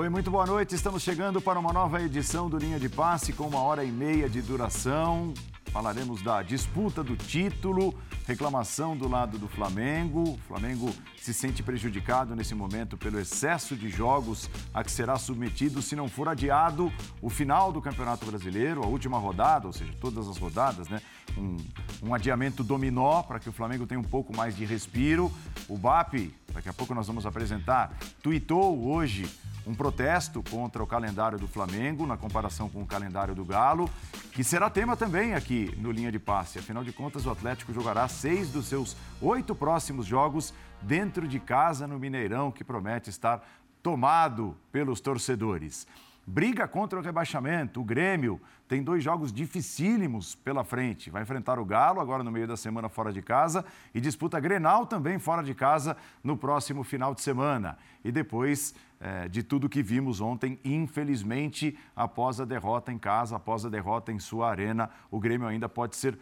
[0.00, 0.74] Oi, muito boa noite.
[0.74, 4.30] Estamos chegando para uma nova edição do Linha de Passe com uma hora e meia
[4.30, 5.34] de duração.
[5.66, 7.94] Falaremos da disputa do título,
[8.26, 10.22] reclamação do lado do Flamengo.
[10.22, 15.82] O Flamengo se sente prejudicado nesse momento pelo excesso de jogos a que será submetido
[15.82, 16.90] se não for adiado
[17.20, 21.02] o final do Campeonato Brasileiro, a última rodada, ou seja, todas as rodadas, né?
[21.36, 21.58] Um,
[22.02, 25.30] um adiamento dominó para que o Flamengo tenha um pouco mais de respiro.
[25.68, 29.28] O BAP, daqui a pouco nós vamos apresentar, tuitou hoje
[29.66, 33.90] um protesto contra o calendário do Flamengo, na comparação com o calendário do Galo,
[34.32, 36.58] que será tema também aqui no Linha de Passe.
[36.58, 41.86] Afinal de contas, o Atlético jogará seis dos seus oito próximos jogos dentro de casa
[41.86, 43.46] no Mineirão, que promete estar
[43.82, 45.86] tomado pelos torcedores.
[46.26, 47.80] Briga contra o rebaixamento.
[47.80, 51.10] O Grêmio tem dois jogos dificílimos pela frente.
[51.10, 54.86] Vai enfrentar o Galo agora no meio da semana fora de casa e disputa Grenal
[54.86, 57.76] também fora de casa no próximo final de semana.
[58.04, 63.66] E depois é, de tudo que vimos ontem, infelizmente, após a derrota em casa, após
[63.66, 66.16] a derrota em sua arena, o Grêmio ainda pode ser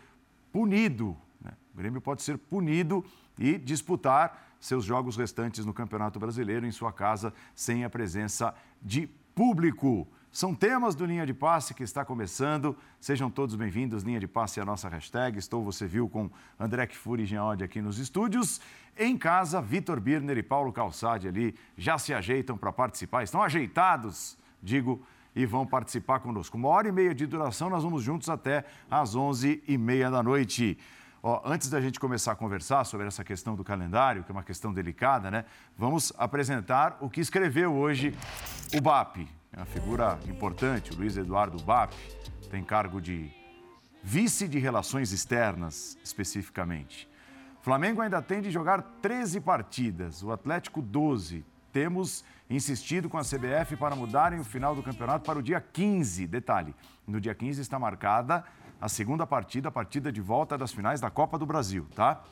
[0.51, 1.15] punido.
[1.43, 1.51] Né?
[1.75, 3.05] O Grêmio pode ser punido
[3.39, 9.07] e disputar seus jogos restantes no Campeonato Brasileiro em sua casa sem a presença de
[9.35, 10.09] público.
[10.39, 12.77] São temas do Linha de Passe que está começando.
[13.01, 14.05] Sejam todos bem-vindos.
[14.05, 15.37] Linha de Passe é a nossa hashtag.
[15.37, 16.31] Estou, você viu, com
[16.61, 18.61] André Kfouri e Geode aqui nos estúdios.
[18.97, 23.25] Em casa, Vitor Birner e Paulo Calçade ali já se ajeitam para participar.
[23.25, 26.57] Estão ajeitados, digo, e vão participar conosco.
[26.57, 30.23] Uma hora e meia de duração, nós vamos juntos até às onze e meia da
[30.23, 30.79] noite.
[31.21, 34.45] Ó, antes da gente começar a conversar sobre essa questão do calendário, que é uma
[34.45, 35.45] questão delicada, né?
[35.77, 38.15] Vamos apresentar o que escreveu hoje
[38.73, 39.38] o BAP.
[39.53, 41.93] É uma figura importante, o Luiz Eduardo BAP,
[42.51, 43.31] tem cargo de
[44.03, 47.09] vice de relações externas, especificamente.
[47.63, 51.45] Flamengo ainda tem de jogar 13 partidas, o Atlético 12.
[51.73, 56.27] Temos insistido com a CBF para mudarem o final do campeonato para o dia 15.
[56.27, 56.75] Detalhe:
[57.07, 58.45] no dia 15 está marcada
[58.81, 62.23] a segunda partida, a partida de volta das finais da Copa do Brasil, tá?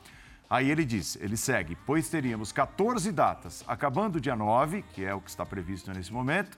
[0.49, 5.19] Aí ele diz, ele segue, pois teríamos 14 datas, acabando dia 9, que é o
[5.19, 6.57] que está previsto nesse momento.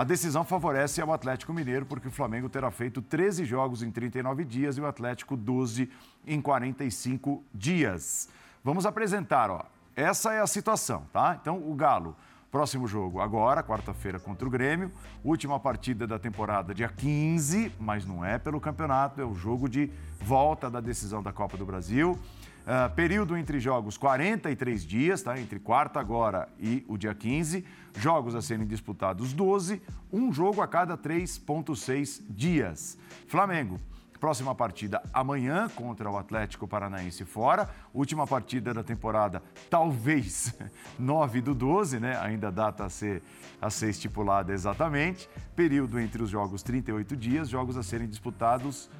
[0.00, 4.46] A decisão favorece ao Atlético Mineiro, porque o Flamengo terá feito 13 jogos em 39
[4.46, 5.90] dias e o Atlético 12
[6.26, 8.26] em 45 dias.
[8.64, 9.62] Vamos apresentar, ó.
[9.94, 11.36] Essa é a situação, tá?
[11.38, 12.16] Então, o Galo
[12.50, 14.90] Próximo jogo agora, quarta-feira, contra o Grêmio.
[15.22, 19.88] Última partida da temporada, dia 15, mas não é pelo campeonato, é o jogo de
[20.20, 22.18] volta da decisão da Copa do Brasil.
[22.60, 25.38] Uh, período entre jogos, 43 dias, tá?
[25.40, 27.64] Entre quarta agora e o dia 15.
[27.96, 29.82] Jogos a serem disputados, 12.
[30.12, 32.98] Um jogo a cada 3,6 dias.
[33.26, 33.80] Flamengo,
[34.20, 37.70] Próxima partida amanhã contra o Atlético Paranaense fora.
[37.94, 40.54] Última partida da temporada, talvez
[41.00, 42.18] 9 do 12, né?
[42.20, 43.22] Ainda data a ser,
[43.58, 45.26] a ser estipulada exatamente.
[45.56, 48.90] Período entre os jogos 38 dias, jogos a serem disputados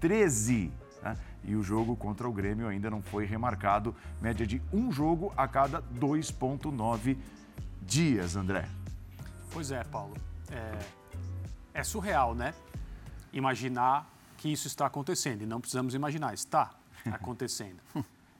[0.00, 0.72] 13.
[1.02, 1.16] Né?
[1.44, 3.94] E o jogo contra o Grêmio ainda não foi remarcado.
[4.20, 7.16] Média de um jogo a cada 2,9
[7.82, 8.68] dias, André.
[9.50, 10.16] Pois é, Paulo.
[10.50, 10.78] É,
[11.74, 12.54] é surreal, né?
[13.32, 15.42] Imaginar que isso está acontecendo.
[15.42, 16.70] E não precisamos imaginar, está
[17.10, 17.80] acontecendo.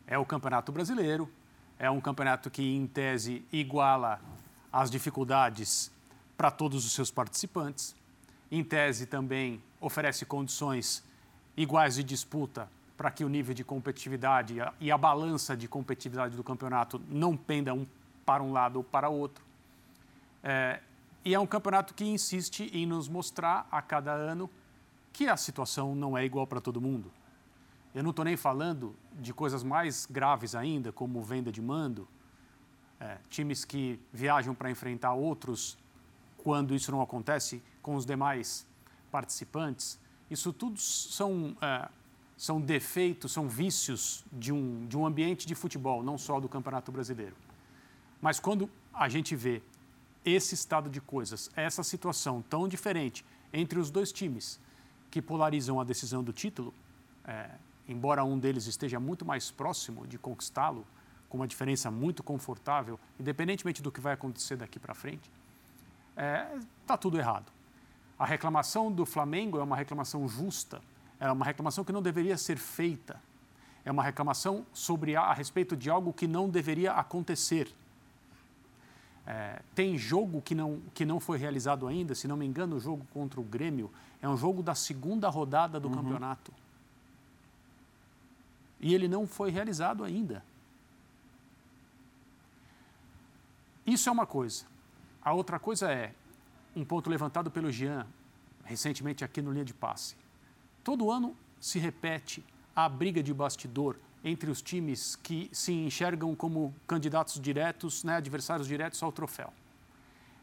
[0.07, 1.31] É o Campeonato Brasileiro,
[1.79, 4.21] é um campeonato que, em tese, iguala
[4.71, 5.91] as dificuldades
[6.37, 7.97] para todos os seus participantes.
[8.51, 11.03] Em tese, também oferece condições
[11.57, 16.45] iguais de disputa para que o nível de competitividade e a balança de competitividade do
[16.45, 17.87] campeonato não penda um
[18.27, 19.43] para um lado ou para outro.
[20.43, 20.81] É,
[21.25, 24.51] e é um campeonato que insiste em nos mostrar a cada ano
[25.13, 27.11] que a situação não é igual para todo mundo.
[27.95, 32.07] Eu não estou nem falando de coisas mais graves ainda, como venda de mando,
[33.01, 35.77] é, times que viajam para enfrentar outros
[36.37, 38.67] quando isso não acontece com os demais
[39.11, 39.99] participantes.
[40.31, 41.89] Isso tudo são, é,
[42.37, 46.93] são defeitos, são vícios de um, de um ambiente de futebol, não só do Campeonato
[46.93, 47.35] Brasileiro.
[48.23, 49.63] Mas quando a gente vê
[50.25, 54.61] esse estado de coisas, essa situação tão diferente entre os dois times,
[55.11, 56.73] que polarizam a decisão do título,
[57.25, 57.51] é,
[57.89, 60.87] embora um deles esteja muito mais próximo de conquistá-lo,
[61.29, 65.31] com uma diferença muito confortável, independentemente do que vai acontecer daqui para frente,
[66.11, 67.51] está é, tá tudo errado.
[68.21, 70.83] A reclamação do Flamengo é uma reclamação justa,
[71.19, 73.19] é uma reclamação que não deveria ser feita,
[73.83, 77.73] é uma reclamação sobre a, a respeito de algo que não deveria acontecer.
[79.27, 82.79] É, tem jogo que não, que não foi realizado ainda, se não me engano, o
[82.79, 83.91] jogo contra o Grêmio
[84.21, 85.95] é um jogo da segunda rodada do uhum.
[85.95, 86.53] campeonato.
[88.79, 90.45] E ele não foi realizado ainda.
[93.87, 94.67] Isso é uma coisa.
[95.23, 96.13] A outra coisa é
[96.75, 98.07] um ponto levantado pelo Jean
[98.65, 100.15] recentemente aqui no Linha de Passe.
[100.85, 102.45] Todo ano se repete
[102.75, 108.69] a briga de bastidor entre os times que se enxergam como candidatos diretos, né, adversários
[108.69, 109.53] diretos ao troféu.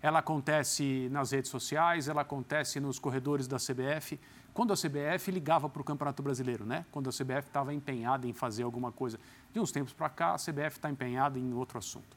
[0.02, 4.20] Ela acontece nas redes sociais, ela acontece nos corredores da CBF.
[4.54, 6.86] Quando a CBF ligava para o Campeonato Brasileiro, né?
[6.92, 9.20] quando a CBF estava empenhada em fazer alguma coisa.
[9.52, 12.16] De uns tempos para cá, a CBF está empenhada em outro assunto.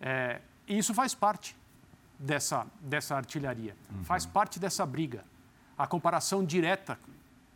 [0.00, 1.56] É, e isso faz parte
[2.20, 4.04] dessa, dessa artilharia, uhum.
[4.04, 5.24] faz parte dessa briga.
[5.76, 6.98] A comparação direta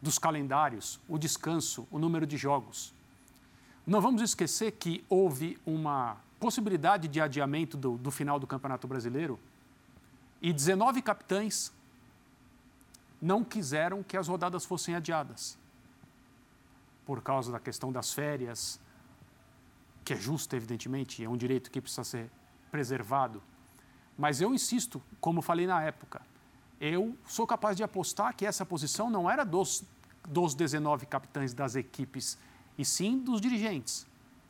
[0.00, 2.94] dos calendários, o descanso, o número de jogos.
[3.86, 9.38] Não vamos esquecer que houve uma possibilidade de adiamento do, do final do Campeonato Brasileiro
[10.40, 11.72] e 19 capitães
[13.20, 15.58] não quiseram que as rodadas fossem adiadas.
[17.06, 18.80] Por causa da questão das férias,
[20.04, 22.30] que é justa, evidentemente, é um direito que precisa ser
[22.70, 23.42] preservado.
[24.16, 26.22] Mas eu insisto, como falei na época,
[26.80, 29.84] eu sou capaz de apostar que essa posição não era dos
[30.28, 32.38] dos 19 capitães das equipes,
[32.78, 34.06] e sim dos dirigentes.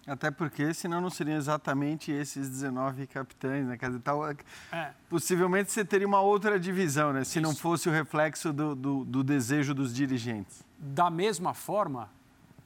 [0.06, 3.78] Até porque, senão não seriam exatamente esses 19 capitães, né?
[3.78, 4.92] Quer dizer, tal, é.
[5.08, 7.24] Possivelmente você teria uma outra divisão, né?
[7.24, 7.40] Se Isso.
[7.40, 10.62] não fosse o reflexo do, do, do, desejo dos dirigentes.
[10.78, 12.10] Da mesma forma,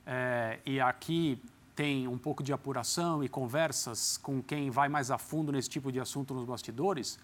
[0.05, 1.41] é, e aqui
[1.79, 5.93] tem um pouco de apuração e conversas com quem vai mais a fundo nesse tipo
[5.93, 7.21] de assunto nos bastidores,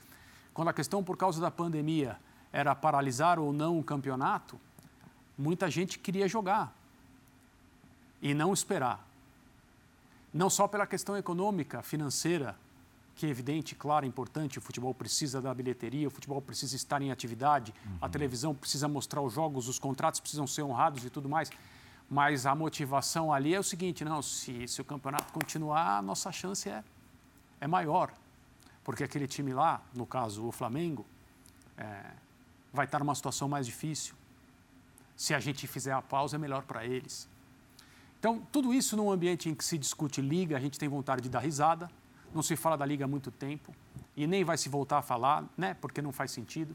[0.53, 2.17] quando a questão por causa da pandemia
[2.53, 4.57] era paralisar ou não o campeonato,
[5.37, 6.73] muita gente queria jogar
[8.23, 9.05] e não esperar.
[10.33, 12.57] Não só pela questão econômica, financeira,
[13.17, 17.11] que é evidente, claro, importante, o futebol precisa da bilheteria, o futebol precisa estar em
[17.11, 17.99] atividade, uhum.
[18.01, 21.51] a televisão precisa mostrar os jogos, os contratos precisam ser honrados e tudo mais.
[22.09, 26.31] Mas a motivação ali é o seguinte, não, se, se o campeonato continuar, a nossa
[26.31, 26.85] chance é,
[27.61, 28.13] é maior.
[28.83, 31.07] Porque aquele time lá, no caso o Flamengo,
[31.77, 32.13] é,
[32.73, 34.15] vai estar numa situação mais difícil.
[35.17, 37.29] Se a gente fizer a pausa, é melhor para eles.
[38.19, 41.29] Então, tudo isso num ambiente em que se discute liga, a gente tem vontade de
[41.29, 41.91] dar risada,
[42.35, 43.75] não se fala da liga há muito tempo
[44.17, 46.75] e nem vai se voltar a falar, né, porque não faz sentido.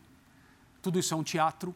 [0.81, 1.75] Tudo isso é um teatro.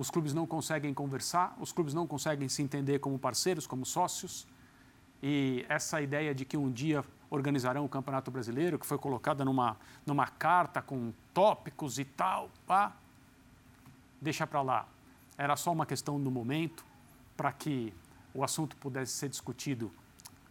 [0.00, 4.46] Os clubes não conseguem conversar, os clubes não conseguem se entender como parceiros, como sócios.
[5.22, 9.76] E essa ideia de que um dia organizarão o Campeonato Brasileiro, que foi colocada numa,
[10.06, 12.96] numa carta com tópicos e tal, pá,
[14.18, 14.88] deixa para lá.
[15.36, 16.82] Era só uma questão do momento
[17.36, 17.92] para que
[18.32, 19.92] o assunto pudesse ser discutido,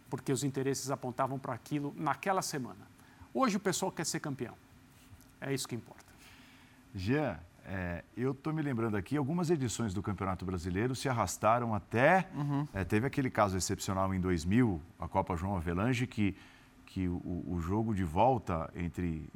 [0.08, 2.86] porque os interesses apontavam para aquilo naquela semana.
[3.34, 4.54] Hoje o pessoal quer ser campeão.
[5.40, 6.06] É isso que importa.
[6.94, 7.36] Jean,
[7.72, 12.28] é, eu estou me lembrando aqui, algumas edições do Campeonato Brasileiro se arrastaram até.
[12.34, 12.66] Uhum.
[12.74, 16.34] É, teve aquele caso excepcional em 2000, a Copa João Avelange, que,
[16.84, 19.28] que o, o jogo de volta entre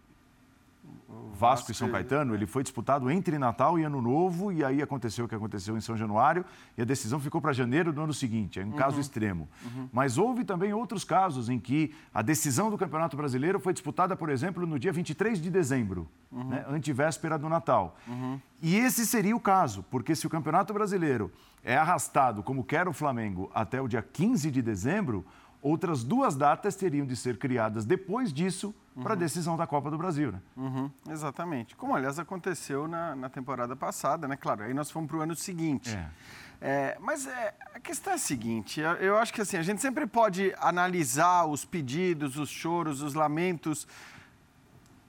[1.34, 5.24] Vasco e São Caetano, ele foi disputado entre Natal e Ano Novo, e aí aconteceu
[5.24, 6.44] o que aconteceu em São Januário,
[6.78, 8.76] e a decisão ficou para janeiro do ano seguinte, é um uhum.
[8.76, 9.48] caso extremo.
[9.64, 9.88] Uhum.
[9.92, 14.30] Mas houve também outros casos em que a decisão do Campeonato Brasileiro foi disputada, por
[14.30, 16.48] exemplo, no dia 23 de dezembro, uhum.
[16.48, 17.96] né, antivéspera do Natal.
[18.06, 18.40] Uhum.
[18.62, 21.32] E esse seria o caso, porque se o Campeonato Brasileiro
[21.64, 25.24] é arrastado, como quer o Flamengo, até o dia 15 de dezembro,
[25.60, 29.02] outras duas datas teriam de ser criadas depois disso uhum.
[29.02, 30.32] para a decisão da Copa do Brasil.
[30.32, 30.40] Né?
[30.56, 31.76] Uhum, exatamente.
[31.76, 34.36] Como, aliás, aconteceu na, na, temporada passada, né?
[34.36, 35.94] Claro, aí nós fomos para o ano seguinte.
[35.96, 36.08] É.
[36.60, 40.06] É, mas é, a questão é a seguinte: eu, acho que assim, a gente sempre
[40.06, 43.86] pode analisar os pedidos, os choros, os lamentos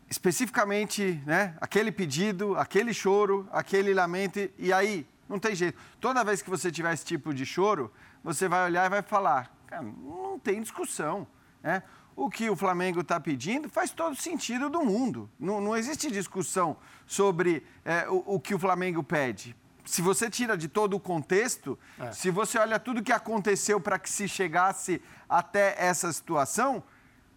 [0.10, 5.78] especificamente, né, aquele pedido, aquele choro, aquele lamento, e aí, não tem jeito.
[6.00, 7.92] Toda vez que você tiver esse tipo de choro,
[8.24, 11.28] você vai olhar e vai falar: Cara, não tem discussão.
[11.62, 11.82] Né?
[12.16, 15.30] O que o Flamengo está pedindo faz todo sentido do mundo.
[15.40, 19.56] Não, não existe discussão sobre é, o, o, que o Flamengo pede.
[19.84, 22.12] Se você tira de todo o contexto, é.
[22.12, 26.84] se você olha tudo o que aconteceu para que se chegasse até essa situação,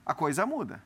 [0.07, 0.83] a coisa muda.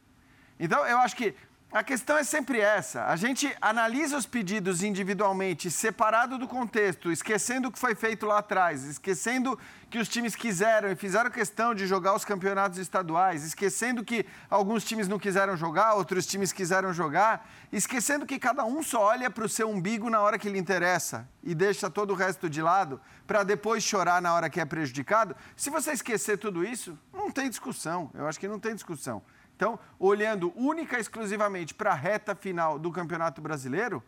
[0.58, 1.34] Então, eu acho que
[1.72, 3.06] a questão é sempre essa.
[3.06, 8.38] A gente analisa os pedidos individualmente, separado do contexto, esquecendo o que foi feito lá
[8.38, 14.04] atrás, esquecendo que os times quiseram e fizeram questão de jogar os campeonatos estaduais, esquecendo
[14.04, 19.04] que alguns times não quiseram jogar, outros times quiseram jogar, esquecendo que cada um só
[19.04, 22.50] olha para o seu umbigo na hora que lhe interessa e deixa todo o resto
[22.50, 25.34] de lado para depois chorar na hora que é prejudicado.
[25.56, 28.10] Se você esquecer tudo isso, não tem discussão.
[28.12, 29.22] Eu acho que não tem discussão.
[29.62, 34.02] Então, olhando única e exclusivamente para a reta final do Campeonato Brasileiro,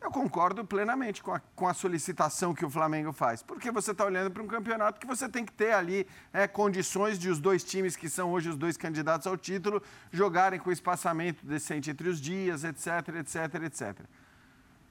[0.00, 4.06] eu concordo plenamente com a, com a solicitação que o Flamengo faz, porque você está
[4.06, 7.62] olhando para um campeonato que você tem que ter ali é, condições de os dois
[7.62, 12.18] times que são hoje os dois candidatos ao título jogarem com espaçamento decente entre os
[12.18, 13.98] dias, etc, etc, etc.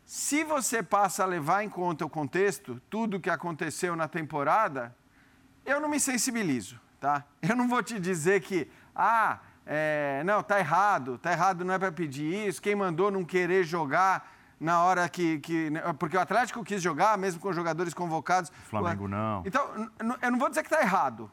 [0.06, 4.96] Se você passa a levar em conta o contexto, tudo o que aconteceu na temporada,
[5.66, 7.26] eu não me sensibilizo, tá?
[7.42, 11.80] Eu não vou te dizer que, ah, é, não, tá errado, tá errado, não é
[11.80, 15.70] para pedir isso, quem mandou não querer jogar na hora que, que.
[15.70, 18.50] Né, porque o Atlético quis jogar, mesmo com jogadores convocados.
[18.50, 19.44] O Flamengo não.
[19.46, 19.90] Então,
[20.22, 21.30] eu não vou dizer que está errado,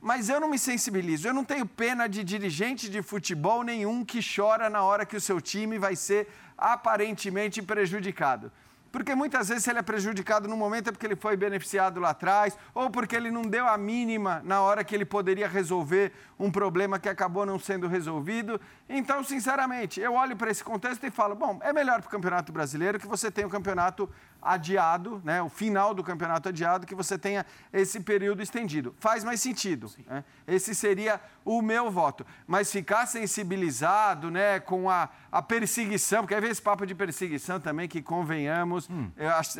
[0.00, 1.28] mas eu não me sensibilizo.
[1.28, 5.20] Eu não tenho pena de dirigente de futebol nenhum que chora na hora que o
[5.20, 8.50] seu time vai ser aparentemente prejudicado.
[8.90, 12.56] Porque muitas vezes, ele é prejudicado no momento, é porque ele foi beneficiado lá atrás,
[12.74, 16.98] ou porque ele não deu a mínima na hora que ele poderia resolver um problema
[16.98, 18.60] que acabou não sendo resolvido.
[18.88, 22.52] Então, sinceramente, eu olho para esse contexto e falo: bom, é melhor para o Campeonato
[22.52, 24.08] Brasileiro que você tenha o campeonato
[24.46, 28.94] adiado, né, o final do campeonato adiado, que você tenha esse período estendido.
[28.98, 29.90] Faz mais sentido.
[30.06, 30.24] Né?
[30.46, 32.24] Esse seria o meu voto.
[32.46, 37.58] Mas ficar sensibilizado né, com a, a perseguição, porque aí vem esse papo de perseguição
[37.60, 39.10] também, que convenhamos, hum.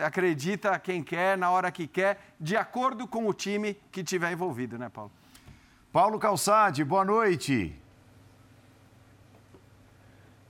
[0.05, 4.79] acredita quem quer, na hora que quer, de acordo com o time que tiver envolvido,
[4.79, 5.11] né, Paulo?
[5.93, 7.86] Paulo Calçade, boa noite.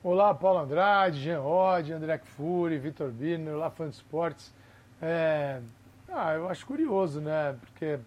[0.08, 4.54] Olá, Paulo Andrade, Jean Rod, André Fury, Vitor Birner, olá, fã de esportes.
[5.02, 5.60] É...
[6.08, 7.56] Ah, eu acho curioso, né?
[7.60, 7.98] Porque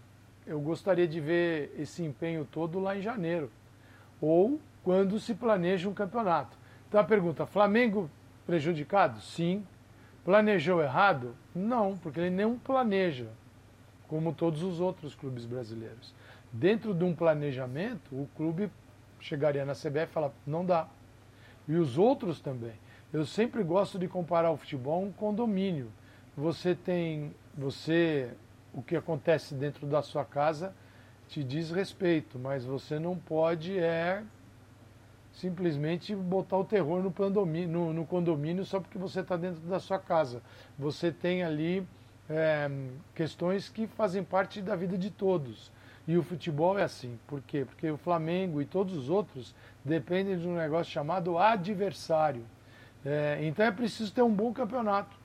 [0.47, 3.51] eu gostaria de ver esse empenho todo lá em janeiro.
[4.21, 6.57] Ou quando se planeja um campeonato.
[6.87, 8.09] Então a pergunta, Flamengo
[8.45, 9.19] prejudicado?
[9.19, 9.67] Sim.
[10.23, 11.35] Planejou errado?
[11.53, 13.27] Não, porque ele não planeja,
[14.07, 16.15] como todos os outros clubes brasileiros.
[16.49, 18.71] Dentro de um planejamento, o clube
[19.19, 20.87] chegaria na CBF e falar, não dá
[21.69, 22.73] e os outros também.
[23.13, 25.91] Eu sempre gosto de comparar o futebol a um condomínio.
[26.35, 28.31] Você tem, você,
[28.73, 30.73] o que acontece dentro da sua casa
[31.27, 34.23] te diz respeito, mas você não pode é
[35.31, 39.79] simplesmente botar o terror no, condomínio, no, no condomínio só porque você está dentro da
[39.79, 40.41] sua casa.
[40.77, 41.87] Você tem ali
[42.27, 42.69] é,
[43.13, 45.71] questões que fazem parte da vida de todos.
[46.07, 47.19] E o futebol é assim.
[47.27, 47.63] Por quê?
[47.63, 52.45] Porque o Flamengo e todos os outros dependem de um negócio chamado adversário.
[53.05, 55.17] É, então é preciso ter um bom campeonato.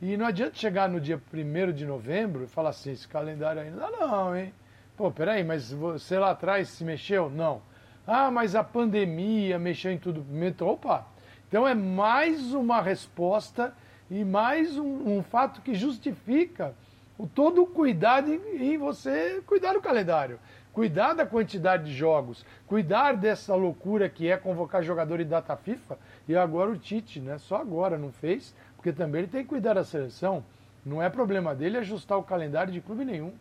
[0.00, 3.90] E não adianta chegar no dia 1 de novembro e falar assim, esse calendário ainda
[3.90, 4.52] não não, hein?
[4.96, 7.30] Pô, peraí, mas você lá atrás se mexeu?
[7.30, 7.62] Não.
[8.06, 10.24] Ah, mas a pandemia mexeu em tudo.
[10.64, 11.06] Opa!
[11.48, 13.74] Então é mais uma resposta
[14.10, 16.74] e mais um, um fato que justifica
[17.18, 20.38] o todo o cuidado em, em você cuidar do calendário
[20.76, 25.98] cuidar da quantidade de jogos, cuidar dessa loucura que é convocar jogador em data FIFA.
[26.28, 27.38] E agora o Tite, né?
[27.38, 30.44] Só agora não fez, porque também ele tem que cuidar da seleção.
[30.84, 33.32] Não é problema dele ajustar o calendário de clube nenhum.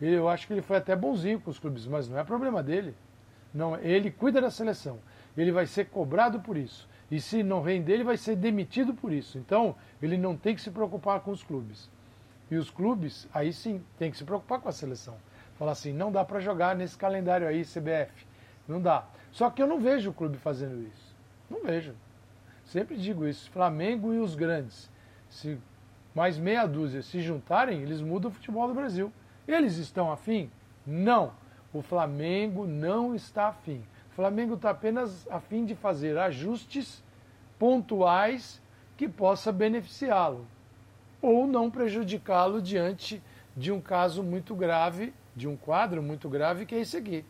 [0.00, 2.92] Eu acho que ele foi até bonzinho com os clubes, mas não é problema dele.
[3.54, 4.98] Não, ele cuida da seleção.
[5.36, 6.88] Ele vai ser cobrado por isso.
[7.08, 9.38] E se não render, ele vai ser demitido por isso.
[9.38, 11.88] Então, ele não tem que se preocupar com os clubes.
[12.50, 15.16] E os clubes, aí sim, tem que se preocupar com a seleção.
[15.58, 18.26] Falar assim, não dá para jogar nesse calendário aí, CBF.
[18.66, 19.04] Não dá.
[19.32, 21.16] Só que eu não vejo o clube fazendo isso.
[21.50, 21.94] Não vejo.
[22.64, 23.50] Sempre digo isso.
[23.50, 24.90] Flamengo e os grandes.
[25.28, 25.58] Se
[26.14, 29.12] mais meia dúzia se juntarem, eles mudam o futebol do Brasil.
[29.46, 30.50] Eles estão afim?
[30.86, 31.32] Não.
[31.72, 33.82] O Flamengo não está afim.
[34.12, 37.02] O Flamengo está apenas afim de fazer ajustes
[37.58, 38.62] pontuais
[38.96, 40.46] que possa beneficiá-lo
[41.20, 43.22] ou não prejudicá-lo diante
[43.56, 47.24] de um caso muito grave de um quadro muito grave que é esse aqui.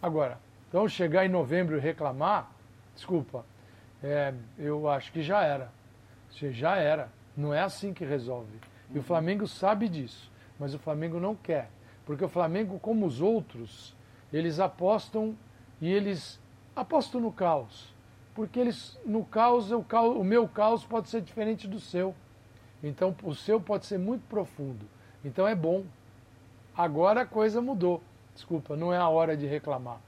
[0.00, 0.38] Agora,
[0.68, 2.50] então chegar em novembro e reclamar,
[2.94, 3.44] desculpa,
[4.02, 5.70] é, eu acho que já era.
[6.30, 7.08] Já era.
[7.36, 8.58] Não é assim que resolve.
[8.90, 9.02] E o uhum.
[9.02, 11.68] Flamengo sabe disso, mas o Flamengo não quer.
[12.06, 13.96] Porque o Flamengo, como os outros,
[14.32, 15.36] eles apostam
[15.80, 16.40] e eles
[16.76, 17.92] apostam no caos.
[18.34, 22.14] Porque eles, no caos, o, caos, o meu caos pode ser diferente do seu.
[22.82, 24.86] Então, o seu pode ser muito profundo.
[25.24, 25.84] Então, é bom.
[26.76, 28.02] Agora a coisa mudou.
[28.34, 30.00] Desculpa, não é a hora de reclamar.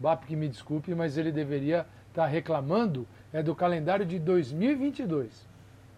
[0.00, 5.46] BAP que me desculpe, mas ele deveria estar tá reclamando é do calendário de 2022,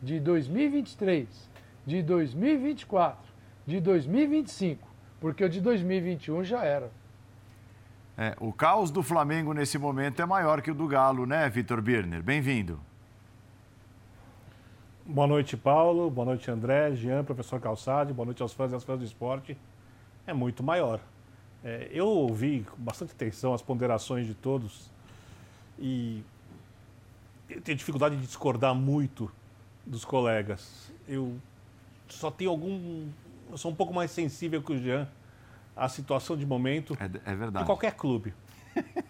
[0.02, 1.28] de 2023,
[1.86, 3.16] de 2024,
[3.66, 4.88] de 2025,
[5.20, 6.90] porque o de 2021 já era.
[8.18, 11.80] É, o caos do Flamengo nesse momento é maior que o do Galo, né, Vitor
[11.80, 12.22] Birner?
[12.22, 12.80] Bem-vindo.
[15.06, 16.10] Boa noite, Paulo.
[16.10, 18.12] Boa noite, André, Jean, professor Calçade.
[18.12, 19.56] Boa noite aos fãs e às fãs do esporte
[20.26, 21.00] é muito maior.
[21.62, 24.90] É, eu ouvi com bastante atenção as ponderações de todos
[25.78, 26.22] e
[27.48, 29.30] eu tenho dificuldade de discordar muito
[29.84, 30.92] dos colegas.
[31.06, 31.36] Eu
[32.08, 33.08] só tenho algum.
[33.50, 35.08] Eu sou um pouco mais sensível que o Jean
[35.76, 37.58] à situação de momento É, é verdade.
[37.58, 38.32] de qualquer clube.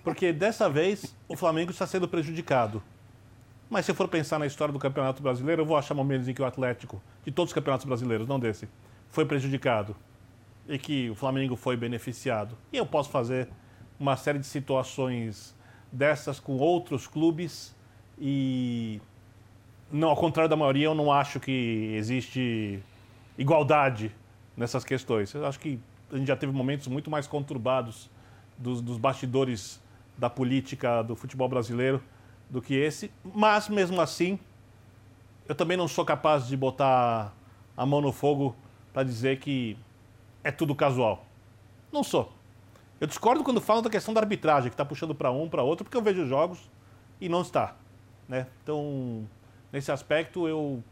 [0.02, 2.82] Porque dessa vez o Flamengo está sendo prejudicado.
[3.68, 6.34] Mas se eu for pensar na história do Campeonato Brasileiro, eu vou achar momentos em
[6.34, 8.68] que o Atlético, de todos os campeonatos brasileiros, não desse,
[9.10, 9.94] foi prejudicado
[10.68, 12.56] e que o Flamengo foi beneficiado.
[12.72, 13.48] E eu posso fazer
[13.98, 15.54] uma série de situações
[15.92, 17.74] dessas com outros clubes
[18.18, 19.00] e
[19.90, 22.80] não, ao contrário da maioria, eu não acho que existe
[23.36, 24.14] igualdade
[24.56, 25.34] nessas questões.
[25.34, 25.80] Eu acho que
[26.12, 28.08] a gente já teve momentos muito mais conturbados
[28.56, 29.82] dos, dos bastidores
[30.16, 32.02] da política do futebol brasileiro
[32.48, 34.38] do que esse, mas mesmo assim,
[35.48, 37.32] eu também não sou capaz de botar
[37.76, 38.54] a mão no fogo
[38.92, 39.76] para dizer que
[40.42, 41.24] é tudo casual.
[41.92, 42.32] Não sou.
[43.00, 45.84] Eu discordo quando falam da questão da arbitragem, que está puxando para um, para outro,
[45.84, 46.70] porque eu vejo jogos
[47.20, 47.74] e não está.
[48.28, 48.46] Né?
[48.62, 49.26] Então,
[49.72, 50.84] nesse aspecto, eu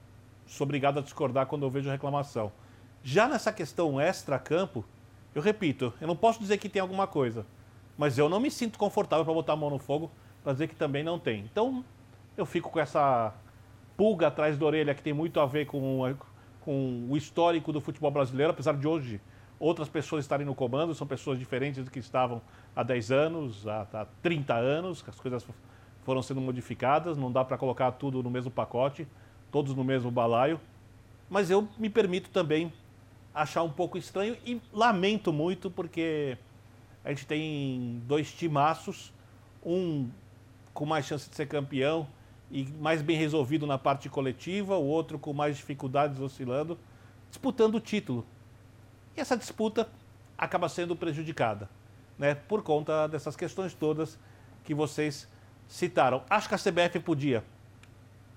[0.47, 2.51] sou obrigado a discordar quando eu vejo reclamação.
[3.03, 4.85] Já nessa questão extra-campo,
[5.35, 7.47] eu repito, eu não posso dizer que tem alguma coisa,
[7.97, 10.11] mas eu não me sinto confortável para botar a mão no fogo
[10.43, 11.41] para dizer que também não tem.
[11.41, 11.85] Então,
[12.37, 13.35] eu fico com essa
[13.97, 16.17] pulga atrás da orelha que tem muito a ver com,
[16.61, 19.21] com o histórico do futebol brasileiro, apesar de hoje
[19.59, 22.41] outras pessoas estarem no comando, são pessoas diferentes do que estavam
[22.75, 25.45] há 10 anos, há, há 30 anos, as coisas
[26.05, 29.07] foram sendo modificadas, não dá para colocar tudo no mesmo pacote,
[29.51, 30.61] todos no mesmo balaio.
[31.29, 32.73] Mas eu me permito também
[33.35, 36.39] achar um pouco estranho e lamento muito porque
[37.05, 39.13] a gente tem dois timaços,
[39.65, 40.09] um
[40.73, 42.07] com mais chance de ser campeão
[42.51, 46.79] e mais bem resolvido na parte coletiva, o outro com mais dificuldades oscilando,
[47.29, 48.25] disputando o título.
[49.19, 49.89] E essa disputa
[50.39, 51.69] acaba sendo prejudicada,
[52.17, 54.17] né, por conta dessas questões todas
[54.63, 55.27] que vocês
[55.67, 56.23] citaram.
[56.31, 57.43] Acho que a CBF podia,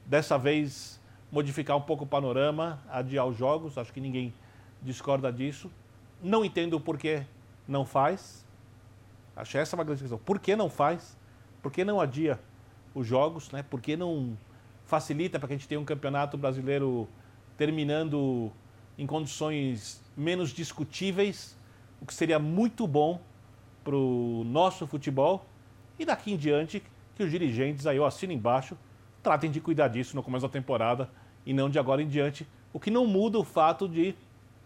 [0.08, 1.00] dessa vez,
[1.32, 4.34] modificar um pouco o panorama, adiar os jogos, acho que ninguém
[4.82, 5.72] discorda disso.
[6.20, 7.22] Não entendo por que
[7.68, 8.44] não faz.
[9.36, 10.18] Acho essa uma grande questão.
[10.18, 11.16] Por que não faz?
[11.62, 12.40] Por que não adia
[12.96, 13.52] os jogos?
[13.52, 13.62] Né?
[13.62, 14.36] Por que não
[14.88, 17.08] facilita para que a gente tenha um campeonato brasileiro
[17.56, 18.52] terminando
[18.98, 21.58] em condições menos discutíveis,
[22.02, 23.22] o que seria muito bom
[23.84, 25.46] para o nosso futebol.
[25.98, 26.84] E daqui em diante,
[27.16, 28.78] que os dirigentes, aí eu assino embaixo,
[29.22, 31.10] tratem de cuidar disso no começo da temporada
[31.46, 34.16] e não de agora em diante, o que não muda o fato de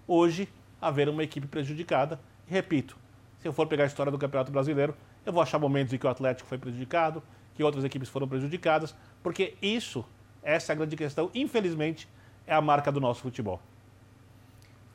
[0.08, 0.48] hoje
[0.82, 2.20] haver uma equipe prejudicada.
[2.48, 2.98] E repito,
[3.40, 6.06] se eu for pegar a história do Campeonato Brasileiro, eu vou achar momentos em que
[6.06, 7.24] o Atlético foi prejudicado,
[7.56, 10.06] que outras equipes foram prejudicadas, porque isso,
[10.44, 12.08] essa é a grande questão, infelizmente,
[12.46, 13.60] é a marca do nosso futebol.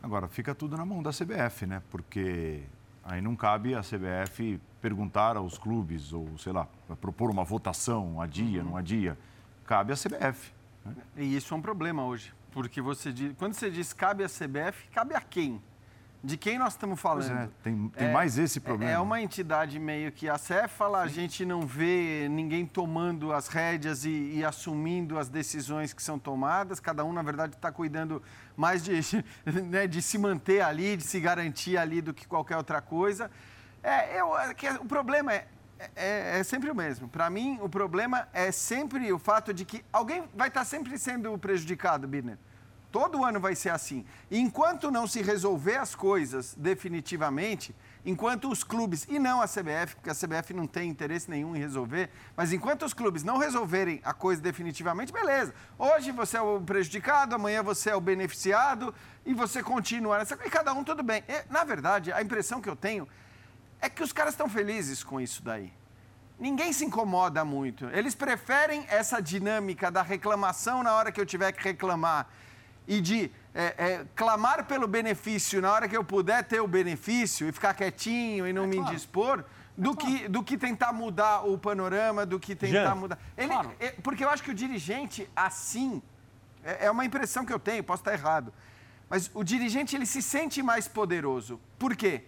[0.02, 1.82] Agora, fica tudo na mão da CBF, né?
[1.90, 2.62] Porque
[3.04, 6.66] aí não cabe a CBF perguntar aos clubes, ou sei lá,
[7.00, 9.18] propor uma votação, adia, não adia.
[9.66, 10.52] Cabe à CBF.
[10.84, 10.94] né?
[11.16, 12.32] E isso é um problema hoje.
[12.50, 15.62] Porque você diz, quando você diz cabe à CBF, cabe a quem?
[16.22, 17.30] De quem nós estamos falando?
[17.30, 18.92] É, tem, tem É, mais esse problema.
[18.92, 23.48] É uma entidade meio que a CEF fala, a gente não vê ninguém tomando as
[23.48, 26.78] rédeas e, e assumindo as decisões que são tomadas.
[26.78, 28.22] Cada um, na verdade, está cuidando
[28.54, 29.00] mais de,
[29.64, 33.30] né, de se manter ali, de se garantir ali do que qualquer outra coisa.
[33.82, 35.46] É, eu, é o problema é,
[35.96, 37.08] é, é sempre o mesmo.
[37.08, 41.36] Para mim, o problema é sempre o fato de que alguém vai estar sempre sendo
[41.38, 42.36] prejudicado, Birner.
[42.90, 44.04] Todo ano vai ser assim.
[44.30, 47.74] Enquanto não se resolver as coisas definitivamente,
[48.04, 51.60] enquanto os clubes, e não a CBF, porque a CBF não tem interesse nenhum em
[51.60, 55.54] resolver, mas enquanto os clubes não resolverem a coisa definitivamente, beleza.
[55.78, 58.92] Hoje você é o prejudicado, amanhã você é o beneficiado,
[59.24, 60.34] e você continua nessa.
[60.44, 61.22] E cada um tudo bem.
[61.28, 63.06] E, na verdade, a impressão que eu tenho
[63.80, 65.72] é que os caras estão felizes com isso daí.
[66.40, 67.84] Ninguém se incomoda muito.
[67.90, 72.26] Eles preferem essa dinâmica da reclamação na hora que eu tiver que reclamar
[72.90, 77.48] e de é, é, clamar pelo benefício na hora que eu puder ter o benefício
[77.48, 78.90] e ficar quietinho e não me claro.
[78.90, 79.44] indispor,
[79.78, 83.18] do, que, do que tentar mudar o panorama, do que tentar Jean, mudar.
[83.38, 83.72] Ele, claro.
[83.78, 86.02] é, porque eu acho que o dirigente, assim,
[86.64, 88.52] é, é uma impressão que eu tenho, posso estar errado,
[89.08, 91.60] mas o dirigente ele se sente mais poderoso.
[91.78, 92.24] Por quê?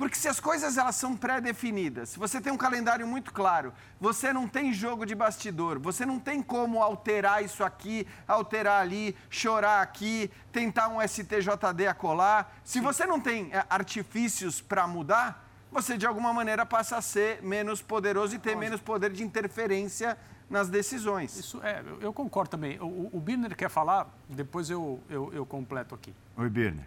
[0.00, 4.32] Porque se as coisas elas são pré-definidas, se você tem um calendário muito claro, você
[4.32, 9.82] não tem jogo de bastidor, você não tem como alterar isso aqui, alterar ali, chorar
[9.82, 12.50] aqui, tentar um STJD a colar.
[12.64, 17.42] Se você não tem é, artifícios para mudar, você de alguma maneira passa a ser
[17.42, 20.16] menos poderoso e ter menos poder de interferência
[20.48, 21.36] nas decisões.
[21.38, 22.78] Isso é, eu- concordo também.
[22.80, 26.14] O, o- o Birner quer falar, depois eu, eu, eu completo aqui.
[26.38, 26.86] Oi, Birner.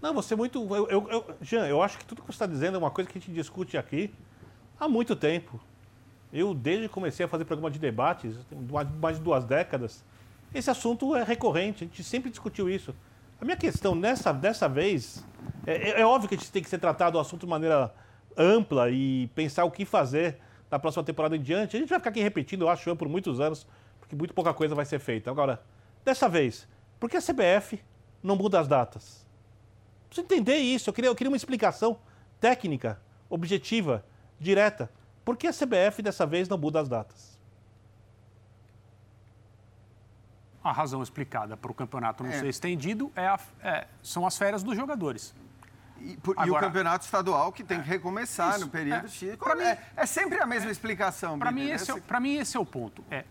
[0.00, 0.58] Não, você é muito.
[0.74, 3.08] Eu, eu, eu- Jean, eu acho que tudo que você está dizendo é uma coisa
[3.10, 4.12] que a gente discute aqui
[4.78, 5.60] há muito tempo.
[6.32, 8.36] Eu, desde que comecei a fazer programa de debates,
[9.00, 10.04] mais de duas décadas,
[10.54, 12.94] esse assunto é recorrente, a gente sempre discutiu isso.
[13.40, 15.24] A minha questão nessa, dessa vez,
[15.66, 17.92] é, é, é óbvio que a gente tem que ser tratado o assunto de maneira
[18.36, 20.38] ampla e pensar o que fazer
[20.70, 21.76] na próxima temporada em diante.
[21.76, 23.66] A gente vai ficar aqui repetindo, eu acho, por muitos anos,
[23.98, 25.30] porque muito pouca coisa vai ser feita.
[25.30, 25.60] Agora,
[26.04, 27.80] dessa vez, por que a CBF
[28.22, 29.26] não muda as datas?
[30.10, 30.90] Preciso entender isso.
[30.90, 31.98] Eu queria, eu queria uma explicação
[32.40, 34.04] técnica, objetiva,
[34.40, 34.90] direta.
[35.24, 37.38] Por que a CBF dessa vez não muda as datas?
[40.62, 42.40] A razão explicada para o campeonato não é.
[42.40, 45.32] ser estendido é, a, é são as férias dos jogadores.
[46.00, 49.06] E, por, Agora, e, o campeonato estadual que tem é, que recomeçar isso, no período
[49.06, 49.38] é, X.
[49.38, 51.38] Mim, é, é, sempre a mesma explicação.
[51.38, 53.04] Para mim, esse é, mim, esse é o ponto.
[53.10, 53.24] É,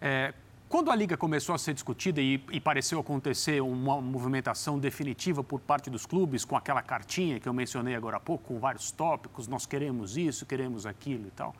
[0.00, 0.34] é,
[0.74, 5.60] quando a liga começou a ser discutida e, e, pareceu acontecer uma movimentação definitiva por
[5.60, 9.46] parte dos clubes, com aquela cartinha que eu mencionei agora há pouco, com vários tópicos,
[9.46, 11.54] nós queremos isso, queremos aquilo e tal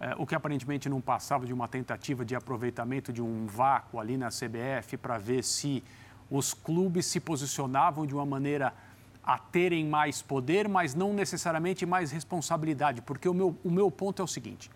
[0.00, 4.16] é, o que aparentemente não passava de uma tentativa de aproveitamento de um vácuo ali
[4.16, 5.84] na CBF para ver se
[6.30, 8.72] os clubes se posicionavam de uma maneira
[9.22, 14.22] a terem mais poder, mas não necessariamente mais responsabilidade, porque o meu, o meu ponto
[14.22, 14.70] é o seguinte: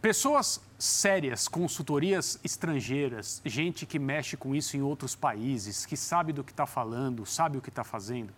[0.00, 6.42] pessoas sérias, consultorias estrangeiras, gente que mexe com isso em outros países, que sabe do
[6.42, 8.32] que está falando, sabe o que está fazendo,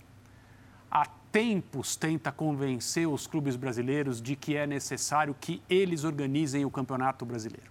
[0.90, 6.70] há tempos tenta convencer os clubes brasileiros de que é necessário que eles organizem o
[6.70, 7.70] Campeonato Brasileiro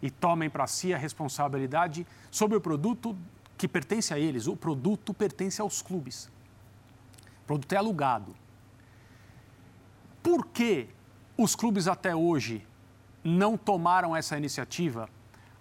[0.00, 3.18] e tomem para si a responsabilidade sobre o produto
[3.58, 4.46] que pertence a eles.
[4.46, 6.30] O produto pertence aos clubes.
[7.42, 8.34] O produto é alugado.
[10.22, 10.88] Por que
[11.36, 12.64] os clubes até hoje
[13.24, 15.08] não tomaram essa iniciativa?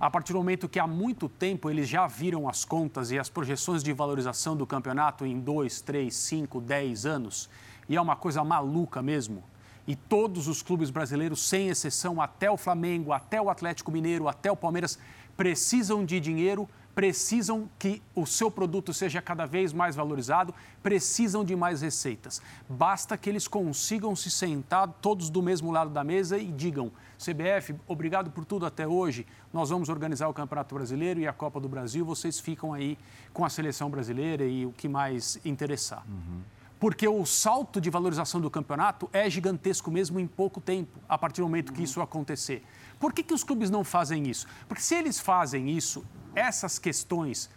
[0.01, 3.29] a partir do momento que há muito tempo eles já viram as contas e as
[3.29, 7.47] projeções de valorização do campeonato em 2, 3, 5, 10 anos,
[7.87, 9.43] e é uma coisa maluca mesmo.
[9.85, 14.51] E todos os clubes brasileiros, sem exceção, até o Flamengo, até o Atlético Mineiro, até
[14.51, 14.97] o Palmeiras,
[15.37, 21.55] precisam de dinheiro precisam que o seu produto seja cada vez mais valorizado, precisam de
[21.55, 22.41] mais receitas.
[22.69, 27.75] Basta que eles consigam se sentar todos do mesmo lado da mesa e digam: CBF,
[27.87, 29.25] obrigado por tudo até hoje.
[29.53, 32.05] Nós vamos organizar o Campeonato Brasileiro e a Copa do Brasil.
[32.05, 32.97] Vocês ficam aí
[33.33, 36.03] com a seleção brasileira e o que mais interessar.
[36.07, 36.41] Uhum.
[36.81, 41.41] Porque o salto de valorização do campeonato é gigantesco mesmo em pouco tempo, a partir
[41.41, 42.63] do momento que isso acontecer.
[42.99, 44.47] Por que, que os clubes não fazem isso?
[44.67, 46.03] Porque se eles fazem isso,
[46.35, 47.49] essas questões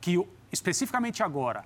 [0.00, 1.64] que, especificamente agora,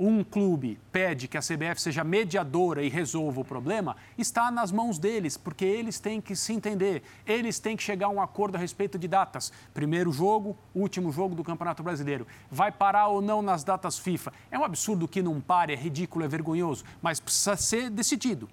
[0.00, 4.98] um clube pede que a CBF seja mediadora e resolva o problema, está nas mãos
[4.98, 8.58] deles, porque eles têm que se entender, eles têm que chegar a um acordo a
[8.58, 9.52] respeito de datas.
[9.74, 12.26] Primeiro jogo, último jogo do Campeonato Brasileiro.
[12.50, 14.32] Vai parar ou não nas datas FIFA?
[14.50, 18.48] É um absurdo que não pare, é ridículo, é vergonhoso, mas precisa ser decidido.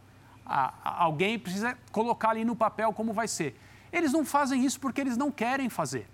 [0.83, 3.57] alguém precisa colocar ali no papel como vai ser.
[3.89, 6.09] Eles não fazem isso porque eles não querem fazer.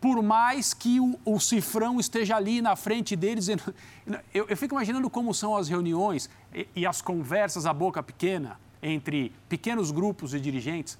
[0.00, 3.48] Por mais que o, o cifrão esteja ali na frente deles.
[4.32, 8.58] Eu, eu fico imaginando como são as reuniões e, e as conversas à boca pequena
[8.82, 10.98] entre pequenos grupos de dirigentes.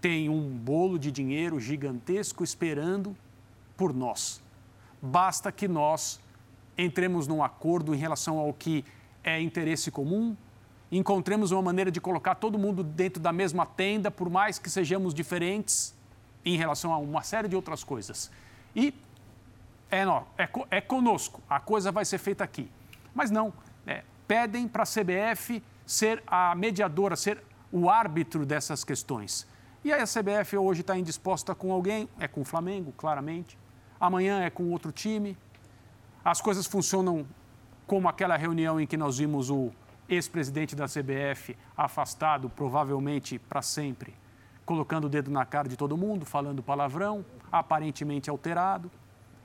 [0.00, 3.16] Tem um bolo de dinheiro gigantesco esperando
[3.76, 4.42] por nós.
[5.00, 6.20] Basta que nós
[6.76, 8.84] entremos num acordo em relação ao que
[9.22, 10.34] é interesse comum,
[10.90, 15.12] encontremos uma maneira de colocar todo mundo dentro da mesma tenda, por mais que sejamos
[15.12, 15.94] diferentes
[16.44, 18.30] em relação a uma série de outras coisas.
[18.74, 18.94] E
[19.90, 22.70] é, não, é, é conosco, a coisa vai ser feita aqui.
[23.14, 23.52] Mas não,
[23.86, 29.46] é, pedem para a CBF ser a mediadora, ser o árbitro dessas questões.
[29.82, 33.58] E aí a CBF hoje está indisposta com alguém, é com o Flamengo, claramente.
[33.98, 35.36] Amanhã é com outro time.
[36.24, 37.26] As coisas funcionam
[37.86, 39.72] como aquela reunião em que nós vimos o
[40.08, 44.14] ex-presidente da CBF afastado, provavelmente para sempre,
[44.70, 48.88] colocando o dedo na cara de todo mundo, falando palavrão, aparentemente alterado.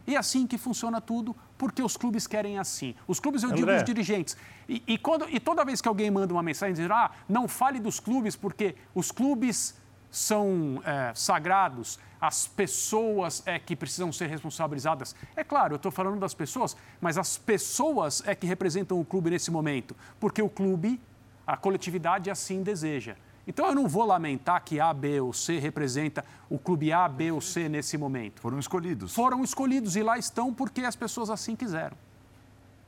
[0.05, 2.93] E é assim que funciona tudo, porque os clubes querem assim.
[3.07, 3.59] Os clubes, eu André.
[3.59, 4.37] digo os dirigentes.
[4.69, 7.79] E, e, quando, e toda vez que alguém manda uma mensagem dizendo, ah, não fale
[7.79, 15.15] dos clubes, porque os clubes são é, sagrados, as pessoas é que precisam ser responsabilizadas.
[15.35, 19.31] É claro, eu estou falando das pessoas, mas as pessoas é que representam o clube
[19.31, 21.01] nesse momento, porque o clube,
[21.47, 23.15] a coletividade assim deseja.
[23.47, 27.31] Então eu não vou lamentar que A, B ou C representa o clube A, B
[27.31, 28.41] ou C nesse momento.
[28.41, 29.13] Foram escolhidos.
[29.13, 31.95] Foram escolhidos e lá estão porque as pessoas assim quiseram.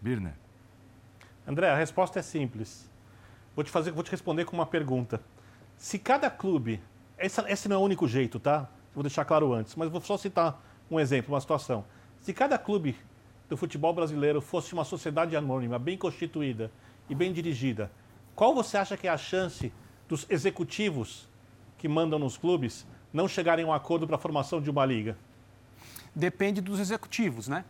[0.02, 0.34] Birner.
[1.48, 2.90] André, a resposta é simples.
[3.56, 5.22] Vou te, fazer, vou te responder com uma pergunta.
[5.78, 6.82] Se cada clube
[7.18, 8.70] esse, esse não é o único jeito, tá?
[8.94, 11.84] Vou deixar claro antes, mas vou só citar um exemplo, uma situação.
[12.22, 12.96] Se cada clube
[13.50, 16.72] do futebol brasileiro fosse uma sociedade anônima, bem constituída
[17.10, 17.92] e bem dirigida,
[18.36, 19.72] qual você acha que é a chance
[20.08, 21.28] dos executivos
[21.78, 25.18] que mandam nos clubes não chegarem a um acordo para a formação de uma liga?
[26.16, 27.64] Depende dos executivos, né?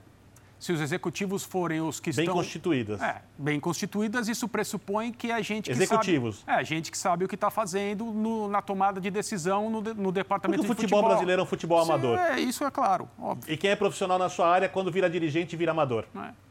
[0.60, 2.36] Se os executivos forem os que bem estão...
[2.36, 3.00] constituídas.
[3.00, 6.40] É, bem constituídas, isso pressupõe que a gente que Executivos.
[6.40, 6.62] sabe...
[6.62, 9.94] É, gente que sabe o que está fazendo no, na tomada de decisão no, de,
[9.94, 12.18] no departamento Porque o de futebol, futebol brasileiro é um futebol Sim, amador.
[12.18, 13.54] É, isso é claro, óbvio.
[13.54, 16.06] E quem é profissional na sua área, quando vira dirigente, vira amador.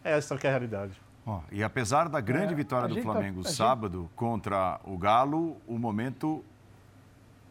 [0.04, 0.16] É.
[0.16, 0.92] Essa que é a realidade.
[1.50, 5.56] E apesar da grande É, vitória do gente tá- Flamengo gente- sábado contra o Galo,
[5.66, 6.44] o momento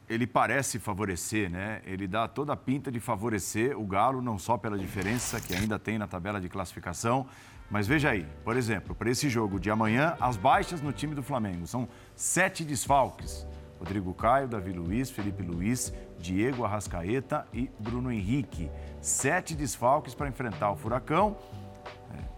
[0.07, 1.81] ele parece favorecer, né?
[1.85, 5.77] Ele dá toda a pinta de favorecer o Galo, não só pela diferença que ainda
[5.79, 7.25] tem na tabela de classificação,
[7.69, 11.23] mas veja aí, por exemplo, para esse jogo de amanhã, as baixas no time do
[11.23, 13.45] Flamengo são sete desfalques.
[13.79, 18.69] Rodrigo Caio, Davi Luiz, Felipe Luiz, Diego Arrascaeta e Bruno Henrique.
[19.01, 21.35] Sete desfalques para enfrentar o Furacão.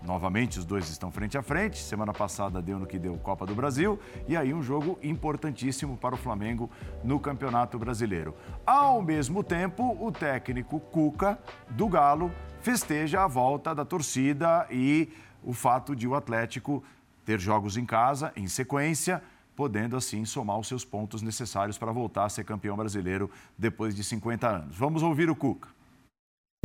[0.02, 1.78] Novamente, os dois estão frente a frente.
[1.78, 4.00] Semana passada deu no que deu Copa do Brasil.
[4.28, 6.70] E aí, um jogo importantíssimo para o Flamengo
[7.04, 8.36] no Campeonato Brasileiro.
[8.66, 15.10] Ao mesmo tempo, o técnico Cuca, do Galo, festeja a volta da torcida e
[15.44, 16.84] o fato de o Atlético
[17.26, 19.22] ter jogos em casa, em sequência,
[19.56, 24.04] podendo assim somar os seus pontos necessários para voltar a ser campeão brasileiro depois de
[24.04, 24.78] 50 anos.
[24.78, 25.77] Vamos ouvir o Cuca.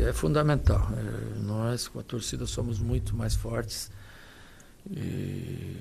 [0.02, 0.88] É fundamental.
[0.96, 3.90] É, Nós, com a torcida, somos muito mais fortes
[4.90, 5.76] e,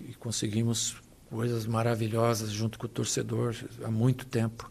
[0.00, 0.96] e conseguimos
[1.28, 4.70] coisas maravilhosas junto com o torcedor há muito tempo.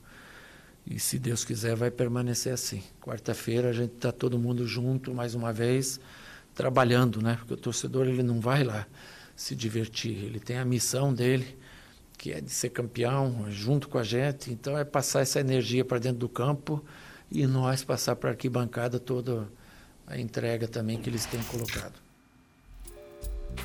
[0.86, 2.84] E se Deus quiser, vai permanecer assim.
[3.02, 6.00] Quarta-feira a gente está todo mundo junto, mais uma vez,
[6.54, 7.36] trabalhando, né?
[7.40, 8.86] Porque o torcedor ele não vai lá
[9.36, 11.58] se divertir, ele tem a missão dele,
[12.18, 14.52] que é de ser campeão, junto com a gente.
[14.52, 16.84] Então é passar essa energia para dentro do campo
[17.36, 19.48] e nós passar para a arquibancada toda
[20.08, 21.94] a entrega também que eles têm colocado.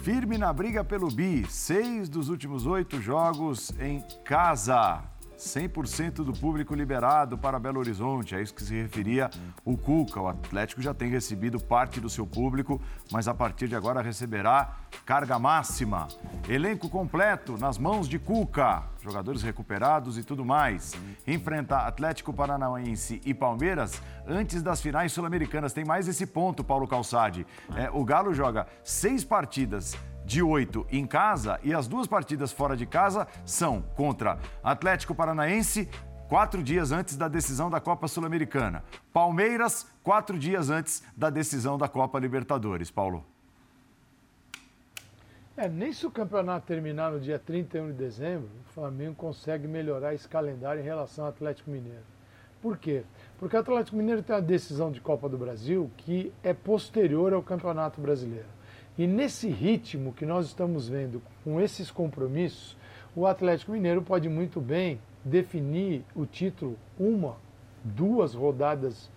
[0.03, 5.03] Firme na briga pelo bi, seis dos últimos oito jogos em casa.
[5.41, 9.31] 100% do público liberado para Belo Horizonte, é isso que se referia
[9.65, 10.21] o Cuca.
[10.21, 14.77] O Atlético já tem recebido parte do seu público, mas a partir de agora receberá
[15.07, 16.09] carga máxima.
[16.49, 20.95] Elenco completo nas mãos de Cuca, jogadores recuperados e tudo mais.
[21.27, 25.73] Enfrenta Atlético Paranaense e Palmeiras antes das finais sul-americanas.
[25.73, 27.47] Tem mais esse ponto, Paulo Calçade.
[27.75, 29.97] É, o Galo joga seis partidas
[30.31, 35.89] de oito em casa e as duas partidas fora de casa são contra Atlético Paranaense,
[36.29, 38.85] quatro dias antes da decisão da Copa Sul-Americana.
[39.13, 42.93] Palmeiras, quatro dias antes da decisão da Copa Libertadores.
[42.93, 43.27] Paulo.
[45.57, 50.15] É, nem se o campeonato terminar no dia 31 de dezembro, o Flamengo consegue melhorar
[50.15, 52.05] esse calendário em relação ao Atlético Mineiro.
[52.63, 53.03] Por quê?
[53.37, 57.43] Porque o Atlético Mineiro tem uma decisão de Copa do Brasil que é posterior ao
[57.43, 58.60] Campeonato Brasileiro.
[59.01, 62.77] E nesse ritmo que nós estamos vendo, com esses compromissos,
[63.17, 67.37] o Atlético Mineiro pode muito bem definir o título uma,
[67.83, 69.11] duas rodadas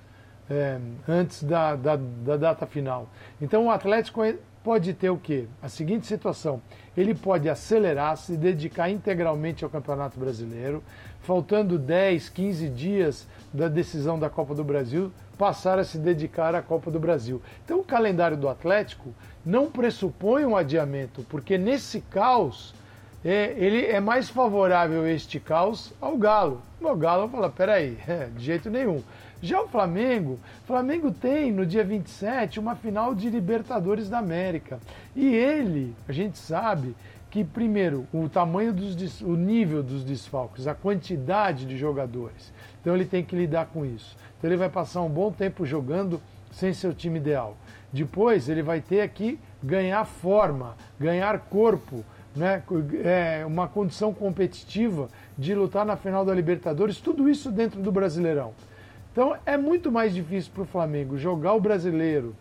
[0.49, 3.09] é, antes da, da, da data final.
[3.41, 4.21] Então o Atlético
[4.63, 5.45] pode ter o quê?
[5.61, 6.61] A seguinte situação:
[6.95, 10.83] ele pode acelerar, se dedicar integralmente ao Campeonato Brasileiro,
[11.21, 16.61] faltando 10, 15 dias da decisão da Copa do Brasil, passar a se dedicar à
[16.61, 17.41] Copa do Brasil.
[17.65, 19.13] Então o calendário do Atlético
[19.45, 22.73] não pressupõe um adiamento, porque nesse caos
[23.25, 26.61] é, ele é mais favorável este caos ao Galo.
[26.81, 27.97] O Galo fala, peraí,
[28.35, 29.01] de jeito nenhum.
[29.43, 34.79] Já o Flamengo, Flamengo tem no dia 27 uma final de Libertadores da América.
[35.13, 36.95] E ele, a gente sabe
[37.29, 42.53] que primeiro o tamanho dos o nível dos desfalques, a quantidade de jogadores.
[42.79, 44.15] Então ele tem que lidar com isso.
[44.37, 47.57] Então ele vai passar um bom tempo jogando sem seu time ideal.
[47.91, 52.63] Depois ele vai ter que ganhar forma, ganhar corpo, né?
[53.03, 58.53] É, uma condição competitiva de lutar na final da Libertadores, tudo isso dentro do Brasileirão.
[59.13, 62.35] Então é muito mais difícil para o Flamengo jogar o brasileiro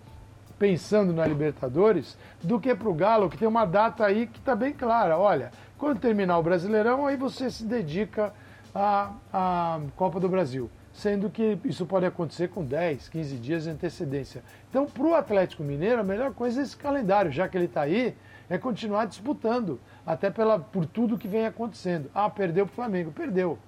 [0.59, 4.57] pensando na Libertadores do que para o Galo, que tem uma data aí que está
[4.57, 5.19] bem clara.
[5.19, 8.33] Olha, quando terminar o Brasileirão, aí você se dedica
[8.75, 10.71] à, à Copa do Brasil.
[10.95, 14.43] Sendo que isso pode acontecer com 10, 15 dias de antecedência.
[14.71, 17.83] Então, para o Atlético Mineiro, a melhor coisa é esse calendário, já que ele está
[17.83, 18.17] aí,
[18.49, 22.11] é continuar disputando, até pela, por tudo que vem acontecendo.
[22.15, 23.59] Ah, perdeu para o Flamengo, perdeu.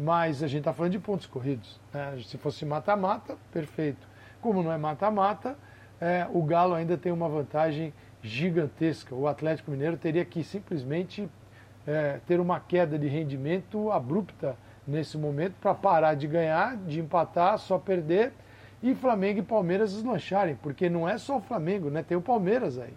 [0.00, 1.78] Mas a gente está falando de pontos corridos.
[1.92, 2.18] Né?
[2.24, 4.08] Se fosse mata-mata, perfeito.
[4.40, 5.58] Como não é mata-mata,
[6.00, 9.14] é, o Galo ainda tem uma vantagem gigantesca.
[9.14, 11.28] O Atlético Mineiro teria que simplesmente
[11.86, 17.58] é, ter uma queda de rendimento abrupta nesse momento para parar de ganhar, de empatar,
[17.58, 18.32] só perder
[18.82, 22.02] e Flamengo e Palmeiras deslancharem, porque não é só o Flamengo, né?
[22.02, 22.94] Tem o Palmeiras aí.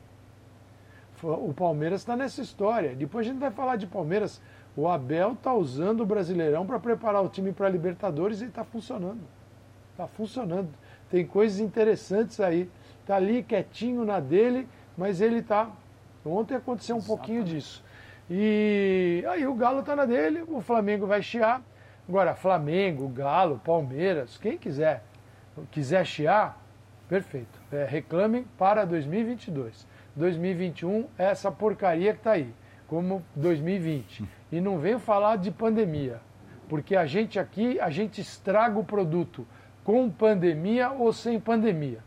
[1.22, 2.96] O Palmeiras está nessa história.
[2.96, 4.42] Depois a gente vai falar de Palmeiras
[4.76, 8.64] O Abel está usando o Brasileirão para preparar o time para a Libertadores e está
[8.64, 9.22] funcionando.
[9.92, 10.70] Está funcionando.
[11.10, 12.70] Tem coisas interessantes aí.
[13.02, 15.70] Está ali quietinho na dele, mas ele está.
[16.26, 17.20] Ontem aconteceu um Exatamente.
[17.20, 17.84] pouquinho disso.
[18.30, 21.62] E aí o Galo está na dele, o Flamengo vai chiar.
[22.08, 25.04] Agora, Flamengo, Galo, Palmeiras, quem quiser,
[25.72, 26.62] quiser chiar,
[27.08, 27.60] perfeito.
[27.72, 29.86] É, reclamem para 2022.
[30.16, 32.54] 2021 é essa porcaria que está aí,
[32.94, 34.24] como 2020.
[34.52, 36.22] E não venho falar de pandemia,
[36.70, 39.48] porque a gente aqui, a gente estraga o produto
[39.84, 42.04] com pandemia ou sem pandemia.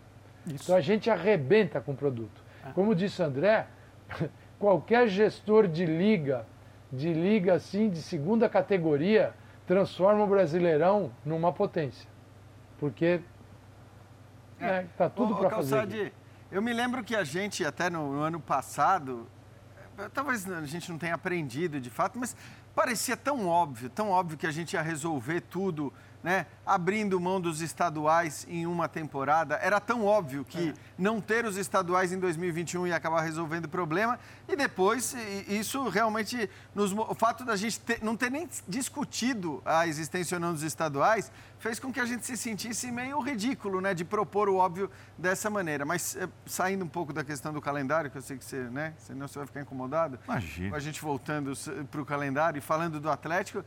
[0.46, 0.62] Isso.
[0.62, 2.40] Então a gente arrebenta com o produto.
[2.64, 2.70] É.
[2.70, 3.66] Como disse André,
[4.60, 6.46] qualquer gestor de liga,
[6.92, 9.34] de liga assim, de segunda categoria,
[9.66, 12.08] transforma o Brasileirão numa potência.
[12.78, 13.20] Porque
[14.54, 16.12] está é, tá tudo para fazer.
[16.48, 19.26] Eu me lembro que a gente, até no, no ano passado,
[20.12, 22.36] talvez a gente não tenha aprendido de fato, mas
[22.74, 25.92] parecia tão óbvio, tão óbvio que a gente ia resolver tudo
[26.26, 29.54] né, abrindo mão dos estaduais em uma temporada.
[29.62, 30.74] Era tão óbvio que é.
[30.98, 34.18] não ter os estaduais em 2021 ia acabar resolvendo o problema.
[34.48, 35.14] E depois,
[35.46, 40.40] isso realmente, nos, o fato da gente ter, não ter nem discutido a existência ou
[40.40, 44.48] não dos estaduais, fez com que a gente se sentisse meio ridículo, né, de propor
[44.48, 45.84] o óbvio dessa maneira.
[45.84, 48.94] Mas é, saindo um pouco da questão do calendário, que eu sei que você, né,
[48.98, 50.18] senão você vai ficar incomodado.
[50.24, 50.76] Imagina.
[50.76, 51.52] A gente voltando
[51.88, 53.64] para o calendário e falando do Atlético,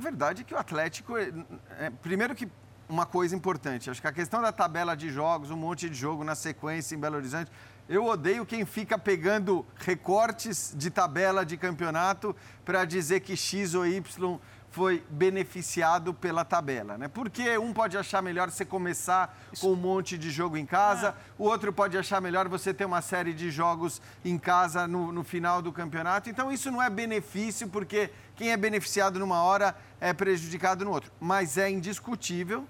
[0.00, 1.30] a verdade é que o Atlético, é,
[1.78, 2.48] é, primeiro que
[2.88, 6.24] uma coisa importante, acho que a questão da tabela de jogos, um monte de jogo
[6.24, 7.52] na sequência em Belo Horizonte,
[7.86, 12.34] eu odeio quem fica pegando recortes de tabela de campeonato
[12.64, 17.08] para dizer que X ou Y foi beneficiado pela tabela, né?
[17.08, 19.62] Porque um pode achar melhor você começar Isso.
[19.62, 23.02] com um monte de jogo em casa, o outro pode achar melhor você ter uma
[23.02, 26.30] série de jogos em casa no, no final do campeonato.
[26.30, 31.10] Então isso não é benefício, porque quem é beneficiado numa hora é prejudicado no outro.
[31.18, 32.66] Mas é indiscutível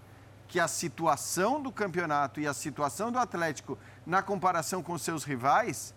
[0.49, 5.95] que a situação do campeonato e a situação do Atlético na comparação com seus rivais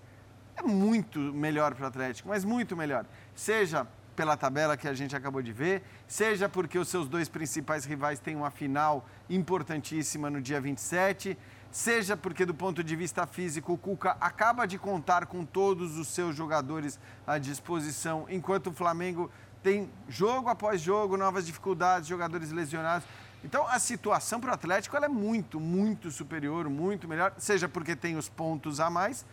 [0.56, 3.06] é muito melhor para o Atlético, mas muito melhor.
[3.34, 7.86] Seja pela tabela que a gente acabou de ver, seja porque os seus dois principais
[7.86, 11.38] rivais têm uma final importantíssima no dia 27,
[11.71, 16.08] seja porque, do ponto de vista físico, o Cuca acaba de contar com todos os
[16.08, 19.30] seus jogadores à disposição, enquanto o Flamengo
[19.63, 23.08] tem jogo após jogo, novas dificuldades, jogadores lesionados.
[23.43, 28.15] Então, a situação para o Atlético é muito, muito superior, muito melhor, seja porque tem
[28.15, 29.26] os pontos a mais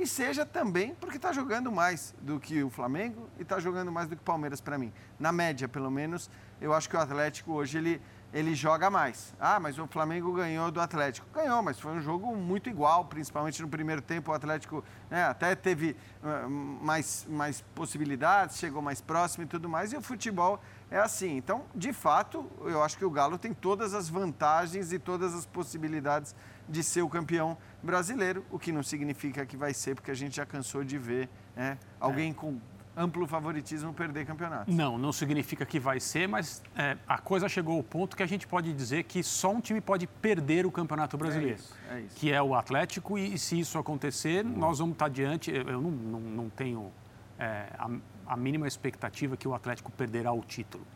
[0.00, 4.08] e seja também porque está jogando mais do que o Flamengo e está jogando mais
[4.08, 4.90] do que o Palmeiras para mim.
[5.18, 8.00] Na média, pelo menos, eu acho que o Atlético hoje ele,
[8.32, 9.34] ele joga mais.
[9.40, 11.26] Ah, mas o Flamengo ganhou do Atlético.
[11.34, 14.30] Ganhou, mas foi um jogo muito igual, principalmente no primeiro tempo.
[14.30, 19.92] O Atlético né, até teve uh, mais, mais possibilidades, chegou mais próximo e tudo mais.
[19.92, 21.36] E o futebol é assim.
[21.36, 25.44] Então, de fato, eu acho que o Galo tem todas as vantagens e todas as
[25.44, 26.34] possibilidades
[26.68, 30.36] de ser o campeão brasileiro, o que não significa que vai ser, porque a gente
[30.36, 32.34] já cansou de ver né, alguém é.
[32.34, 32.60] com
[33.00, 34.70] amplo favoritismo perder campeonato.
[34.70, 38.26] Não, não significa que vai ser, mas é, a coisa chegou ao ponto que a
[38.26, 42.00] gente pode dizer que só um time pode perder o Campeonato Brasileiro, é isso, é
[42.00, 42.16] isso.
[42.16, 44.56] que é o Atlético, e, e se isso acontecer, uhum.
[44.56, 45.50] nós vamos estar diante.
[45.50, 46.92] Eu não, não, não tenho
[47.38, 47.90] é, a,
[48.26, 50.86] a mínima expectativa que o Atlético perderá o título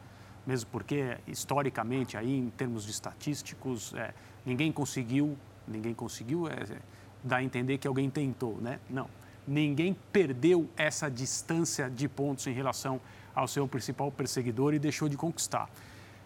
[0.46, 4.12] mesmo porque historicamente aí em termos de estatísticos é,
[4.44, 6.78] ninguém conseguiu ninguém conseguiu é,
[7.22, 8.78] dar a entender que alguém tentou, né?
[8.88, 9.08] Não.
[9.46, 13.00] Ninguém perdeu essa distância de pontos em relação
[13.34, 15.68] ao seu principal perseguidor e deixou de conquistar.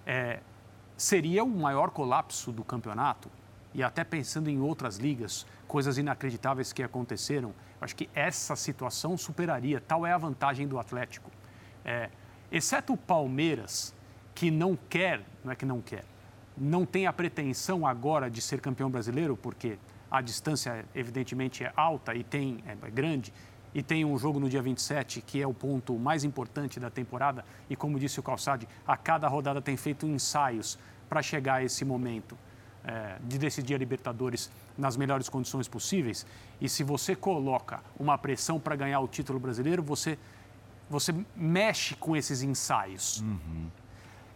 [0.06, 0.40] É,
[0.96, 3.28] seria o maior colapso do campeonato
[3.74, 9.80] e até pensando em outras ligas, coisas inacreditáveis que aconteceram, acho que essa situação superaria.
[9.80, 11.30] Tal é a vantagem do Atlético.
[11.84, 12.10] É,
[12.50, 13.94] exceto o Palmeiras,
[14.34, 16.04] que não quer, não é que não quer,
[16.56, 19.78] não tem a pretensão agora de ser campeão brasileiro, porque
[20.10, 23.32] a distância, evidentemente, é alta e tem, é, é grande,
[23.74, 27.44] e tem um jogo no dia 27, que é o ponto mais importante da temporada,
[27.68, 30.78] e como disse o Calçade, a cada rodada tem feito ensaios
[31.08, 32.36] para chegar a esse momento
[32.84, 36.26] é, de decidir a Libertadores nas melhores condições possíveis.
[36.60, 40.18] E se você coloca uma pressão para ganhar o título brasileiro, você,
[40.88, 43.20] você mexe com esses ensaios.
[43.20, 43.68] Uhum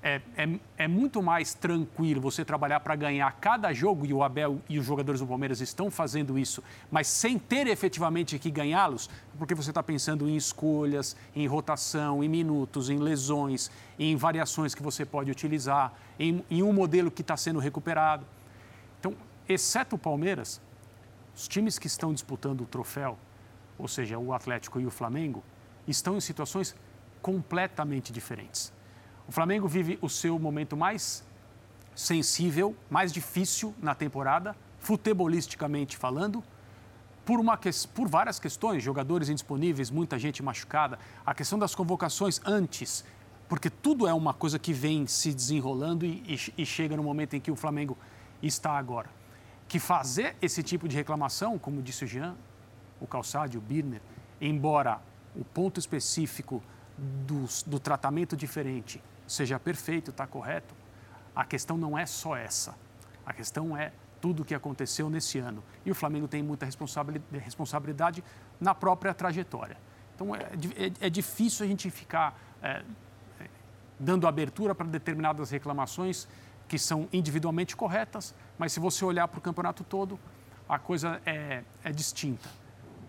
[0.03, 4.61] é, é, é, muito mais tranquilo você trabalhar para ganhar cada jogo, e o Abel
[4.69, 9.55] e os jogadores do Palmeiras estão fazendo isso, mas sem ter efetivamente que ganhá-los, porque
[9.55, 15.05] você está pensando em escolhas, em rotação, em minutos, em lesões, em variações que você
[15.05, 18.27] pode utilizar, em, em um modelo que está sendo recuperado.
[18.99, 19.15] Então,
[19.49, 20.61] exceto o Palmeiras,
[21.35, 23.17] os times que estão disputando o troféu,
[23.79, 25.45] ou seja, o Atlético e o Flamengo,
[25.87, 26.75] estão em situações
[27.21, 28.73] completamente diferentes.
[29.33, 31.25] O Flamengo vive o seu momento mais
[31.95, 36.45] sensível, mais difícil na temporada, futebolisticamente falando,
[37.25, 37.59] por, uma,
[37.95, 43.07] por várias questões, jogadores indisponíveis, muita gente machucada, a questão das convocações antes,
[43.49, 47.35] porque tudo é uma coisa que vem se desenrolando e, e, e chega no momento
[47.35, 47.97] em que o Flamengo
[48.43, 49.09] está agora.
[49.67, 52.37] Que fazer esse tipo de reclamação, como disse o Jean,
[53.01, 54.03] o Calçade, o Birner,
[54.39, 55.01] embora
[55.35, 56.63] o ponto específico
[56.99, 60.75] do, do tratamento diferente seja perfeito, está correto,
[61.35, 62.75] a questão não é só essa.
[63.25, 65.65] A questão é tudo o que aconteceu nesse ano.
[65.85, 68.23] E o Flamengo tem muita responsabilidade
[68.61, 69.77] na própria trajetória.
[70.15, 72.83] Então, é, é, é difícil a gente ficar é,
[73.41, 73.49] é
[73.99, 76.29] dando abertura para determinadas reclamações
[76.69, 80.19] que são individualmente corretas, mas se você olhar para o campeonato todo,
[80.69, 82.49] a coisa é, é distinta.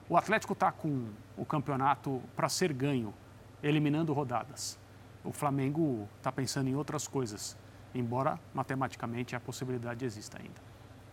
[0.10, 1.08] O Atlético está com
[1.38, 3.14] o campeonato para ser ganho,
[3.62, 4.78] eliminando rodadas.
[5.24, 7.58] O Flamengo está pensando em outras coisas,
[7.94, 10.62] embora matematicamente a possibilidade exista ainda.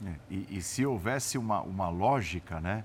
[0.04, 2.84] É, e, e, se houvesse uma, uma lógica, né,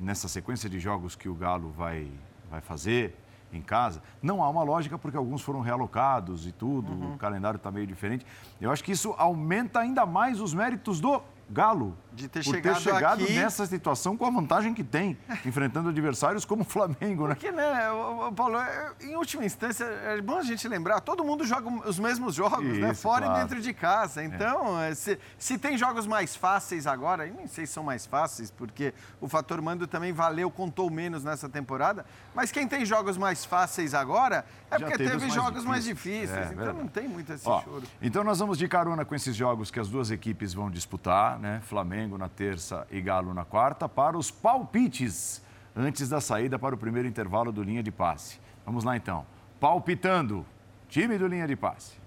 [0.00, 2.10] nessa sequência de jogos que o Galo vai,
[2.50, 3.14] vai fazer
[3.52, 7.14] em casa, não há uma lógica porque alguns foram realocados e tudo, uhum.
[7.14, 8.26] o calendário está meio diferente.
[8.60, 12.74] Eu acho que isso aumenta ainda mais os méritos do Galo de ter por chegado,
[12.76, 13.32] ter chegado aqui...
[13.32, 17.34] nessa situação com a vantagem que tem, enfrentando adversários como o Flamengo, né?
[17.34, 17.88] Porque, né,
[18.36, 22.34] Paulo, é, em última instância, é bom a gente lembrar, todo mundo joga os mesmos
[22.34, 22.72] jogos, né?
[22.72, 22.94] Isso, né?
[22.94, 23.40] Fora claro.
[23.40, 24.22] e dentro de casa.
[24.22, 24.24] É.
[24.24, 24.94] Então, é.
[24.94, 28.94] se, se tem jogos mais fáceis agora, eu nem sei se são mais fáceis, porque
[29.20, 33.94] o fator mando também valeu, contou menos nessa temporada, mas quem tem jogos mais fáceis
[33.94, 36.30] agora é Já porque teve, teve jogos mais difíceis.
[36.30, 36.36] Mais difíceis.
[36.36, 36.78] É, então verdade.
[36.78, 37.82] não tem muito esse Ó, choro.
[38.00, 41.60] Então nós vamos de carona com esses jogos que as duas equipes vão disputar, né?
[41.62, 45.42] Flamengo na terça e Galo na quarta para os palpites
[45.76, 48.38] antes da saída para o primeiro intervalo do linha de passe.
[48.64, 49.26] Vamos lá então.
[49.60, 50.46] Palpitando,
[50.88, 52.04] time do linha de passe.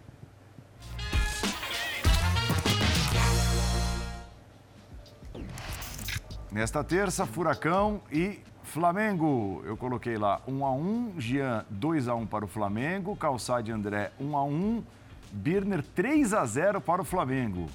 [6.52, 9.62] Nesta terça, Furacão e Flamengo.
[9.66, 14.12] Eu coloquei lá 1 a 1, Jean 2 a 1 para o Flamengo, Calçade André
[14.20, 14.84] 1 a 1,
[15.32, 17.68] Birner 3 a 0 para o Flamengo.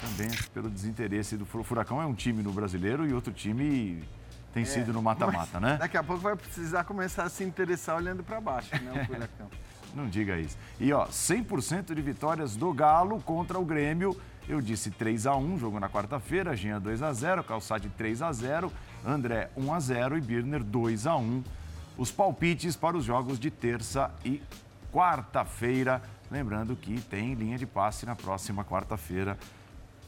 [0.00, 4.02] Também pelo desinteresse do Furacão é um time no brasileiro e outro time
[4.52, 5.76] tem é, sido no mata-mata, né?
[5.78, 9.48] Daqui a pouco vai precisar começar a se interessar olhando para baixo, né, o Furacão.
[9.94, 10.56] Não diga isso.
[10.78, 14.16] E ó, 100% de vitórias do Galo contra o Grêmio.
[14.48, 18.32] Eu disse 3 a 1, jogo na quarta-feira, Jean 2 a 0, Calçade 3 a
[18.32, 18.72] 0,
[19.04, 21.42] André 1 a 0 e Birner 2 a 1.
[21.96, 24.42] Os palpites para os jogos de terça e
[24.92, 26.02] quarta-feira.
[26.30, 29.36] Lembrando que tem linha de passe na próxima quarta-feira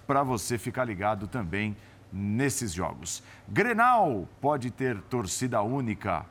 [0.06, 1.76] para você ficar ligado também
[2.12, 3.24] nesses jogos.
[3.48, 6.24] Grenal pode ter torcida única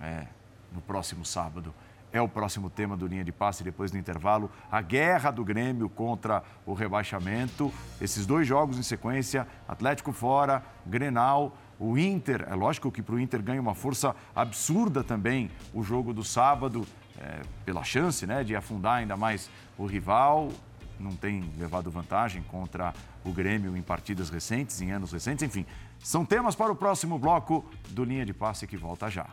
[0.00, 0.26] é,
[0.72, 1.72] no próximo sábado.
[2.12, 4.50] É o próximo tema do Linha de Passe depois do intervalo.
[4.72, 7.72] A guerra do Grêmio contra o rebaixamento.
[8.00, 11.56] Esses dois jogos em sequência: Atlético fora, Grenal.
[11.78, 16.12] O Inter, é lógico que para o Inter ganha uma força absurda também o jogo
[16.12, 16.84] do sábado
[17.20, 20.50] é, pela chance né, de afundar ainda mais o rival.
[20.98, 22.92] Não tem levado vantagem contra
[23.24, 25.44] o Grêmio em partidas recentes, em anos recentes.
[25.44, 25.64] Enfim,
[26.00, 29.26] são temas para o próximo bloco do Linha de Passe que volta já.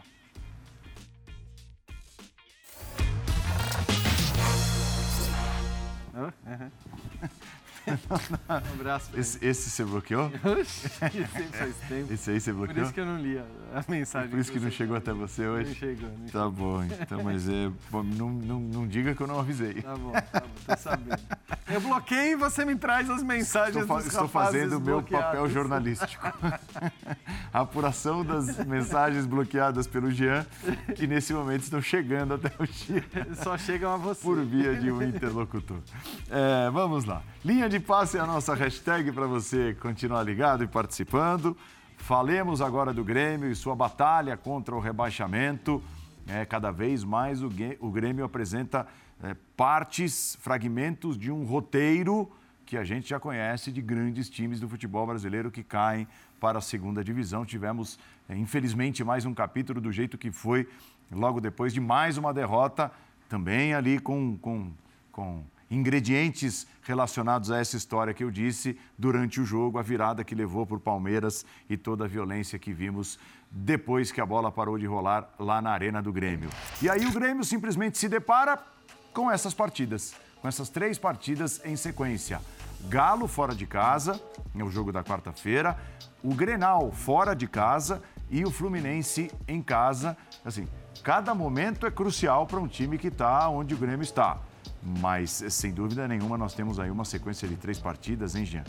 [8.50, 9.12] um abraço.
[9.18, 10.32] Esse, esse você bloqueou?
[10.62, 12.14] esse faz tempo.
[12.14, 12.76] Esse aí você bloqueou?
[12.76, 14.30] Por isso que eu não li a, mensagem.
[14.30, 15.70] Por isso que, que não chegou até você hoje?
[15.70, 16.10] Não chegou.
[16.10, 19.82] Não tá bom, então, mas é, não, não, não diga que eu não avisei.
[19.82, 21.22] Tá bom, tá bom, tô sabendo.
[21.68, 25.50] Eu bloqueio e você me traz as mensagens estou, dos Estou fazendo o meu papel
[25.50, 26.26] jornalístico.
[27.52, 30.46] a apuração das mensagens bloqueadas pelo Jean,
[30.96, 33.36] que nesse momento estão chegando até o Jean.
[33.36, 34.22] Só chegam a você.
[34.22, 35.78] Por via de um interlocutor.
[36.30, 37.22] É, vamos lá.
[37.44, 41.58] Linha de passe é a nossa hashtag para você continuar ligado e participando.
[41.98, 45.82] Falemos agora do Grêmio e sua batalha contra o rebaixamento.
[46.28, 47.50] É, cada vez mais o,
[47.80, 48.88] o Grêmio apresenta
[49.24, 52.32] é, partes, fragmentos de um roteiro
[52.66, 56.08] que a gente já conhece de grandes times do futebol brasileiro que caem
[56.40, 57.46] para a segunda divisão.
[57.46, 58.00] Tivemos,
[58.30, 60.68] é, infelizmente, mais um capítulo do jeito que foi,
[61.12, 62.92] logo depois de mais uma derrota,
[63.28, 64.72] também ali com, com,
[65.12, 70.36] com ingredientes relacionados a essa história que eu disse durante o jogo, a virada que
[70.36, 73.18] levou o Palmeiras e toda a violência que vimos
[73.50, 76.50] depois que a bola parou de rolar lá na Arena do Grêmio.
[76.82, 78.62] E aí o Grêmio simplesmente se depara
[79.14, 82.42] com essas partidas, com essas três partidas em sequência.
[82.88, 84.22] Galo fora de casa,
[84.54, 85.78] é o jogo da quarta-feira,
[86.22, 90.18] o Grenal fora de casa e o Fluminense em casa.
[90.44, 90.68] Assim,
[91.04, 94.40] cada momento é crucial para um time que está onde o Grêmio está.
[94.86, 98.64] Mas, sem dúvida nenhuma, nós temos aí uma sequência de três partidas, hein, Jean?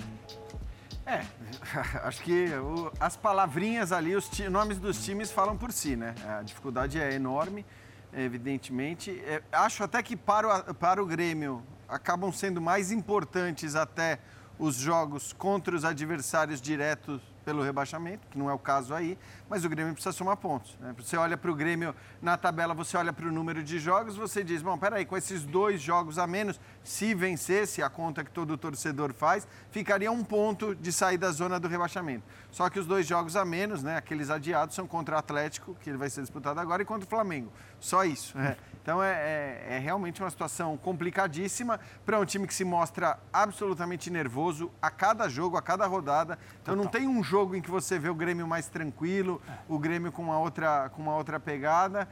[1.05, 1.23] É,
[2.03, 6.15] acho que o, as palavrinhas ali, os nomes dos times falam por si, né?
[6.27, 7.67] A dificuldade é enorme,
[8.15, 9.11] evidentemente.
[9.27, 14.19] É, acho até que para o, para o Grêmio acabam sendo mais importantes até
[14.59, 19.17] os jogos contra os adversários diretos pelo rebaixamento, que não é o caso aí,
[19.49, 20.77] mas o Grêmio precisa somar pontos.
[20.81, 20.93] Né?
[20.99, 24.43] Você olha para o Grêmio na tabela, você olha para o número de jogos, você
[24.43, 28.59] diz, bom, peraí, com esses dois jogos a menos, se vencesse a conta que todo
[28.59, 32.25] torcedor faz, ficaria um ponto de sair da zona do rebaixamento.
[32.51, 35.89] Só que os dois jogos a menos, né, aqueles adiados, são contra o Atlético, que
[35.89, 37.53] ele vai ser disputado agora, e contra o Flamengo.
[37.79, 38.37] Só isso.
[38.37, 38.57] Né?
[38.87, 44.11] Então é, é, é, realmente uma situação complicadíssima para um time que se mostra absolutamente
[44.11, 46.39] nervoso a cada jogo, a cada rodada.
[46.63, 46.85] Então Total.
[46.85, 49.53] não tem um jogo em que você vê o Grêmio mais tranquilo, é.
[49.69, 52.09] o Grêmio com uma outra, com uma outra pegada.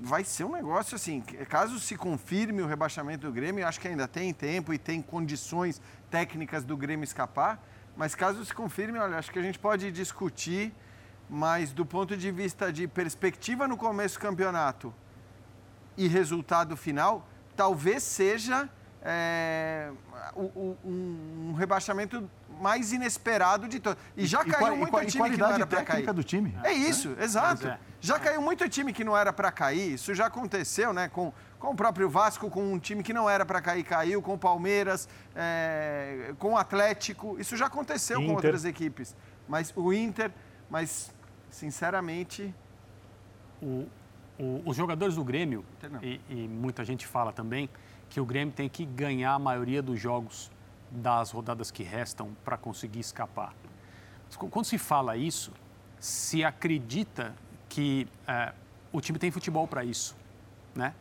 [0.00, 1.20] Vai ser um negócio assim,
[1.50, 5.82] caso se confirme o rebaixamento do Grêmio, acho que ainda tem tempo e tem condições
[6.10, 7.62] técnicas do Grêmio escapar,
[7.94, 10.72] mas caso se confirme, olha, acho que a gente pode discutir,
[11.28, 14.94] mas do ponto de vista de perspectiva no começo do campeonato,
[16.00, 18.70] e resultado final, talvez seja
[19.02, 19.90] é,
[20.34, 22.28] um, um, rebaixamento
[22.58, 24.02] mais inesperado de todos.
[24.16, 26.10] E já e, caiu e, muito e, time que não era para cair.
[26.10, 26.56] do time.
[26.64, 27.24] É isso, é.
[27.24, 27.68] exato.
[27.68, 27.78] É.
[28.00, 29.92] Já caiu muito time que não era para cair.
[29.92, 31.06] Isso já aconteceu, né?
[31.06, 34.22] Com, com o próprio Vasco, com um time que não era para cair, caiu.
[34.22, 37.38] Com o Palmeiras, é, com o Atlético.
[37.38, 38.28] Isso já aconteceu Inter.
[38.28, 39.14] com outras equipes.
[39.46, 40.30] Mas o Inter,
[40.70, 41.12] mas
[41.50, 42.54] sinceramente.
[43.60, 43.86] O,
[44.40, 45.64] o, os jogadores do Grêmio,
[46.02, 47.68] e, e, muita gente fala também,
[48.08, 50.50] que o Grêmio tem que ganhar a maioria dos jogos
[50.90, 53.54] das rodadas que restam para conseguir escapar.
[54.50, 55.52] Quando se fala isso,
[55.98, 57.34] se acredita
[57.68, 58.52] que é,
[58.92, 60.16] o time tem futebol para isso,
[60.74, 60.94] né?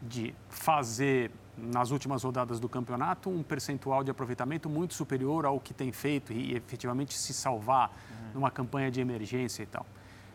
[0.00, 5.72] De fazer nas últimas rodadas do campeonato um percentual de aproveitamento muito superior ao que
[5.72, 8.30] tem feito e efetivamente se salvar uhum.
[8.34, 9.86] numa campanha de emergência e tal.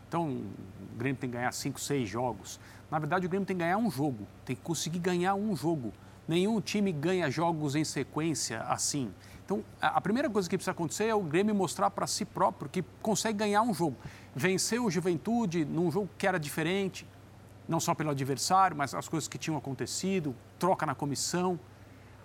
[0.09, 2.59] Então, o Grêmio tem que ganhar cinco, seis jogos.
[2.89, 5.93] Na verdade, o Grêmio tem que ganhar um jogo, tem que conseguir ganhar um jogo.
[6.27, 9.13] Nenhum time ganha jogos em sequência assim.
[9.45, 12.83] Então, a primeira coisa que precisa acontecer é o Grêmio mostrar para si próprio que
[13.03, 13.95] consegue ganhar um jogo.
[14.35, 17.07] Venceu o Juventude num jogo que era diferente,
[17.67, 21.59] não só pelo adversário, mas as coisas que tinham acontecido, troca na comissão.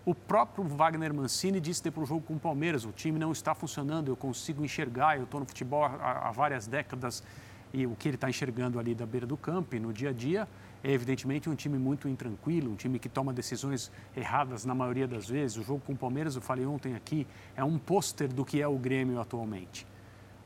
[0.07, 3.55] O próprio Wagner Mancini disse depois do jogo com o Palmeiras: o time não está
[3.55, 7.23] funcionando, eu consigo enxergar, eu estou no futebol há várias décadas
[7.75, 10.47] e o que ele está enxergando ali da beira do campo no dia a dia
[10.83, 15.29] é evidentemente um time muito intranquilo, um time que toma decisões erradas na maioria das
[15.29, 15.57] vezes.
[15.57, 18.69] O jogo com o Palmeiras, eu falei ontem aqui, é um pôster do que é
[18.69, 19.85] o Grêmio atualmente.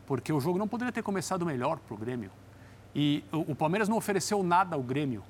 [0.07, 2.31] Porque o jogo não poderia ter começado melhor para o Grêmio.
[2.95, 5.23] E o, Palmeiras não ofereceu nada ao Grêmio.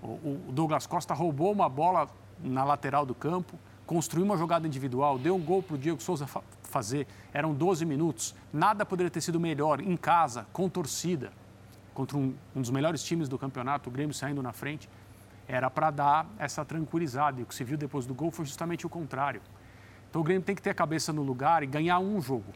[0.00, 2.08] O Douglas Costa roubou uma bola
[2.40, 6.26] na lateral do campo, construiu uma jogada individual, deu um gol para o Diego Souza
[6.62, 7.06] fazer.
[7.32, 8.34] Eram 12 minutos.
[8.52, 11.32] Nada poderia ter sido melhor em casa, com torcida,
[11.92, 14.88] contra um, um dos melhores times do campeonato, o Grêmio saindo na frente.
[15.46, 17.40] Era para dar essa tranquilizada.
[17.40, 19.42] E o que se viu depois do gol foi justamente o contrário.
[20.08, 22.52] Então o Grêmio tem que ter a cabeça no lugar e ganhar um jogo.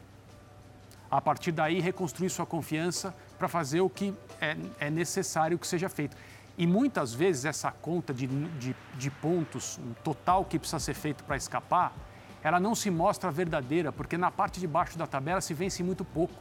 [1.09, 5.89] A partir daí, reconstruir sua confiança para fazer o que é, é necessário que seja
[5.89, 6.15] feito.
[6.59, 11.37] E muitas vezes essa conta de, de, de pontos, total que precisa ser feito para
[11.37, 11.93] escapar,
[12.43, 16.03] ela não se mostra verdadeira, porque na parte de baixo da tabela se vence muito
[16.03, 16.33] pouco.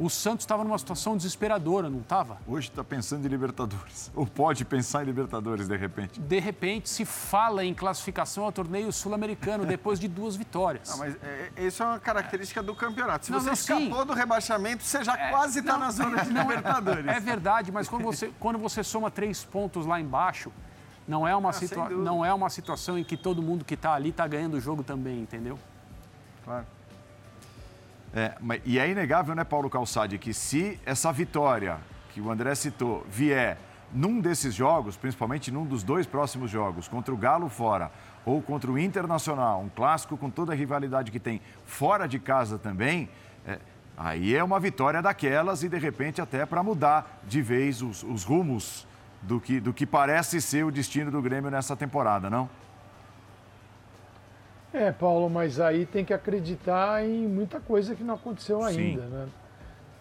[0.00, 2.38] O Santos estava numa situação desesperadora, não estava?
[2.46, 4.10] Hoje está pensando em Libertadores.
[4.16, 6.18] Ou pode pensar em Libertadores, de repente.
[6.18, 10.88] De repente, se fala em classificação ao torneio sul-americano depois de duas vitórias.
[10.88, 13.26] Não, mas é, é isso é uma característica do campeonato.
[13.26, 14.06] Se não, você não, escapou sim.
[14.06, 17.06] do rebaixamento, você já é, quase está na zona de Libertadores.
[17.06, 20.50] É verdade, mas quando você, quando você soma três pontos lá embaixo,
[21.06, 23.92] não é uma, ah, situa não é uma situação em que todo mundo que está
[23.92, 25.58] ali está ganhando o jogo também, entendeu?
[26.42, 26.64] Claro.
[28.14, 28.34] É,
[28.64, 31.78] e é inegável, né, Paulo Calçade, que se essa vitória
[32.12, 33.56] que o André citou vier
[33.92, 37.90] num desses jogos, principalmente num dos dois próximos jogos, contra o Galo fora
[38.24, 42.58] ou contra o Internacional, um clássico com toda a rivalidade que tem fora de casa
[42.58, 43.08] também,
[43.46, 43.58] é,
[43.96, 48.24] aí é uma vitória daquelas e de repente até para mudar de vez os, os
[48.24, 48.86] rumos
[49.22, 52.48] do que, do que parece ser o destino do Grêmio nessa temporada, não?
[54.72, 59.08] É, Paulo, mas aí tem que acreditar em muita coisa que não aconteceu ainda, Sim.
[59.08, 59.28] né?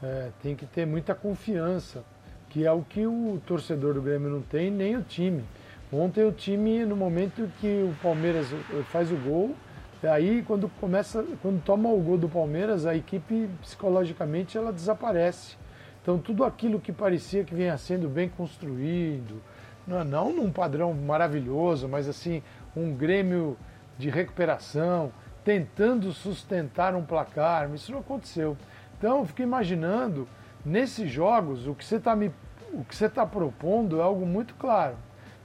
[0.01, 2.03] É, tem que ter muita confiança,
[2.49, 5.43] que é o que o torcedor do Grêmio não tem, nem o time.
[5.91, 8.47] Ontem o time, no momento que o Palmeiras
[8.91, 9.55] faz o gol,
[10.03, 15.57] aí quando começa, quando toma o gol do Palmeiras, a equipe psicologicamente ela desaparece.
[16.01, 19.41] Então, tudo aquilo que parecia que vinha sendo bem construído,
[19.85, 22.41] não, não num padrão maravilhoso, mas assim,
[22.75, 23.57] um Grêmio
[23.99, 25.11] de recuperação,
[25.43, 28.57] tentando sustentar um placar, isso não aconteceu.
[28.97, 30.27] Então, eu fico imaginando,
[30.65, 32.31] nesses jogos, o que você está me
[32.71, 34.95] o que você está propondo é algo muito claro.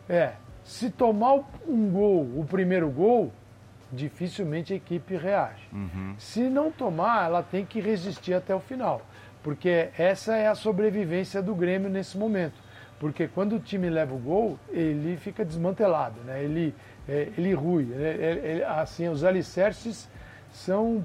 [0.07, 0.33] É,
[0.63, 1.37] se tomar
[1.67, 3.33] um gol, o primeiro gol,
[3.91, 5.67] dificilmente a equipe reage.
[5.73, 6.15] Uhum.
[6.19, 9.01] Se não tomar, ela tem que resistir até o final.
[9.43, 12.63] Porque essa é a sobrevivência do Grêmio nesse momento.
[12.99, 16.43] Porque quando o time leva o gol, ele fica desmantelado, né?
[16.43, 16.75] ele,
[17.09, 17.89] é, ele rui.
[17.93, 20.09] Ele, assim, os alicerces
[20.51, 21.05] são,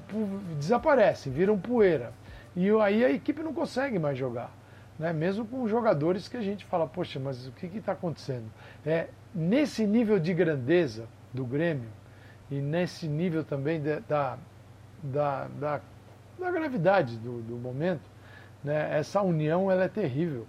[0.56, 2.12] desaparecem, viram poeira.
[2.54, 4.50] E aí a equipe não consegue mais jogar.
[4.98, 5.12] Né?
[5.12, 8.50] Mesmo com jogadores que a gente fala, poxa, mas o que está acontecendo?
[8.84, 11.88] É, nesse nível de grandeza do Grêmio,
[12.50, 14.36] e nesse nível também de, da,
[15.02, 15.80] da, da,
[16.38, 18.02] da, gravidade do, do momento,
[18.64, 20.46] né, essa união ela é terrível.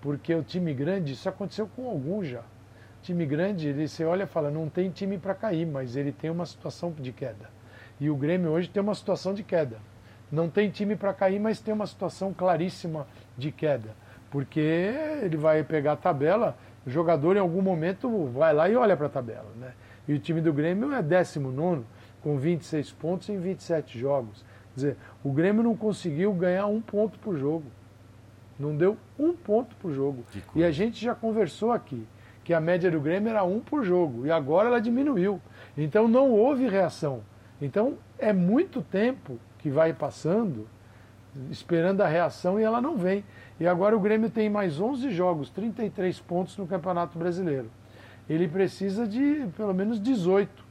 [0.00, 2.42] Porque o time grande, isso aconteceu com alguns já.
[3.04, 6.30] Time grande, ele, você olha e fala, não tem time para cair, mas ele tem
[6.30, 7.50] uma situação de queda.
[8.00, 9.76] E o Grêmio hoje tem uma situação de queda.
[10.32, 13.90] Não tem time para cair, mas tem uma situação claríssima de queda.
[14.30, 14.58] Porque
[15.22, 19.06] ele vai pegar a tabela, o jogador em algum momento vai lá e olha para
[19.06, 19.52] a tabela.
[19.54, 19.74] Né?
[20.08, 21.84] E o time do Grêmio é 19
[22.22, 24.42] com 26 pontos em 27 jogos.
[24.72, 27.66] Quer dizer, o Grêmio não conseguiu ganhar um ponto por jogo.
[28.58, 30.24] Não deu um ponto por jogo.
[30.54, 32.06] E a gente já conversou aqui
[32.44, 34.26] que a média do Grêmio era um por jogo.
[34.26, 35.40] E agora ela diminuiu.
[35.76, 37.22] Então não houve reação.
[37.60, 40.68] Então é muito tempo que vai passando
[41.50, 43.24] esperando a reação e ela não vem.
[43.58, 47.70] E agora o Grêmio tem mais 11 jogos, 33 pontos no Campeonato Brasileiro
[48.28, 50.64] ele precisa de pelo menos 18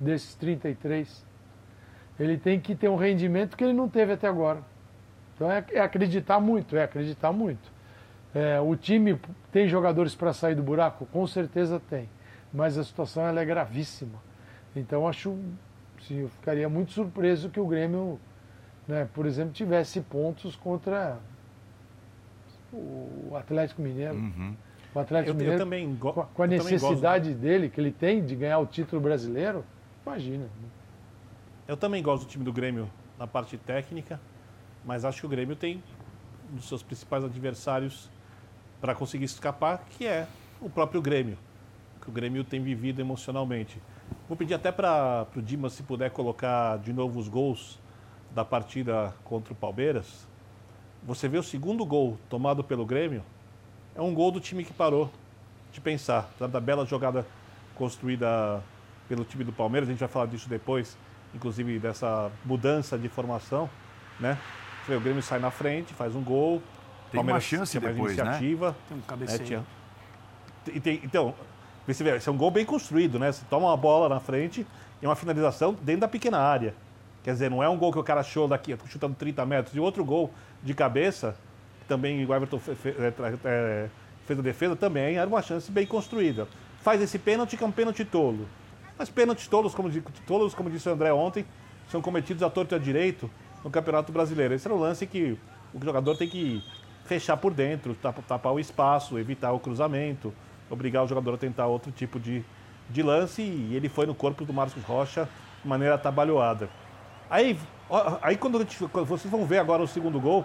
[0.00, 1.24] desses 33.
[2.18, 4.60] Ele tem que ter um rendimento que ele não teve até agora.
[5.34, 7.72] Então é, é acreditar muito, é acreditar muito.
[8.34, 9.20] É, o time
[9.50, 11.06] tem jogadores para sair do buraco?
[11.06, 12.08] Com certeza tem.
[12.52, 14.18] Mas a situação ela é gravíssima.
[14.74, 15.38] Então acho,
[16.06, 18.18] sim, eu ficaria muito surpreso que o Grêmio,
[18.88, 21.18] né, por exemplo, tivesse pontos contra
[22.72, 24.14] o Atlético Mineiro.
[24.14, 24.56] Uhum.
[24.94, 28.34] O Atlético eu, Mineiro, eu também com, com a necessidade dele, que ele tem de
[28.34, 29.64] ganhar o título brasileiro,
[30.06, 30.46] imagina.
[31.68, 34.18] Eu também gosto do time do Grêmio na parte técnica,
[34.84, 35.82] mas acho que o Grêmio tem
[36.50, 38.10] um dos seus principais adversários
[38.82, 40.26] para conseguir escapar, que é
[40.60, 41.38] o próprio Grêmio,
[42.00, 43.80] que o Grêmio tem vivido emocionalmente.
[44.28, 47.78] Vou pedir até para o Dimas, se puder colocar de novo os gols
[48.32, 50.26] da partida contra o Palmeiras.
[51.04, 53.22] Você vê o segundo gol tomado pelo Grêmio,
[53.94, 55.08] é um gol do time que parou
[55.70, 57.24] de pensar, da bela jogada
[57.76, 58.60] construída
[59.08, 60.98] pelo time do Palmeiras, a gente vai falar disso depois,
[61.32, 63.70] inclusive dessa mudança de formação,
[64.18, 64.36] né?
[64.88, 66.60] O Grêmio sai na frente, faz um gol,
[67.12, 68.24] tem Palmeiras uma chance depois, né?
[68.24, 68.74] iniciativa, né?
[68.88, 69.66] Tem um cabeceio.
[70.74, 71.34] É, tem, então,
[71.86, 73.30] você vê, esse é um gol bem construído, né?
[73.30, 74.66] Você toma uma bola na frente
[75.00, 76.74] e uma finalização dentro da pequena área.
[77.22, 79.80] Quer dizer, não é um gol que o cara achou daqui, chutando 30 metros, e
[79.80, 80.32] outro gol
[80.62, 81.36] de cabeça
[81.86, 83.12] também o Everton é,
[83.44, 83.88] é,
[84.26, 86.48] fez a defesa, também era uma chance bem construída.
[86.80, 88.48] Faz esse pênalti que é um pênalti tolo.
[88.98, 89.90] Mas pênaltis tolos, como,
[90.26, 91.44] tolos, como disse o André ontem,
[91.90, 93.30] são cometidos à torto e à direito
[93.62, 94.54] no Campeonato Brasileiro.
[94.54, 95.38] Esse era o lance que
[95.74, 96.62] o jogador tem que
[97.04, 100.32] fechar por dentro, tapar o espaço, evitar o cruzamento,
[100.70, 102.44] obrigar o jogador a tentar outro tipo de,
[102.88, 105.28] de lance e ele foi no corpo do Marcos Rocha
[105.62, 106.68] de maneira atabalhoada.
[107.28, 107.58] Aí,
[108.20, 110.44] aí quando, quando vocês vão ver agora o segundo gol,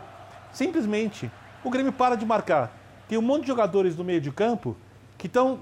[0.51, 1.29] Simplesmente,
[1.63, 2.75] o Grêmio para de marcar.
[3.07, 4.75] Tem um monte de jogadores no meio de campo
[5.17, 5.59] que estão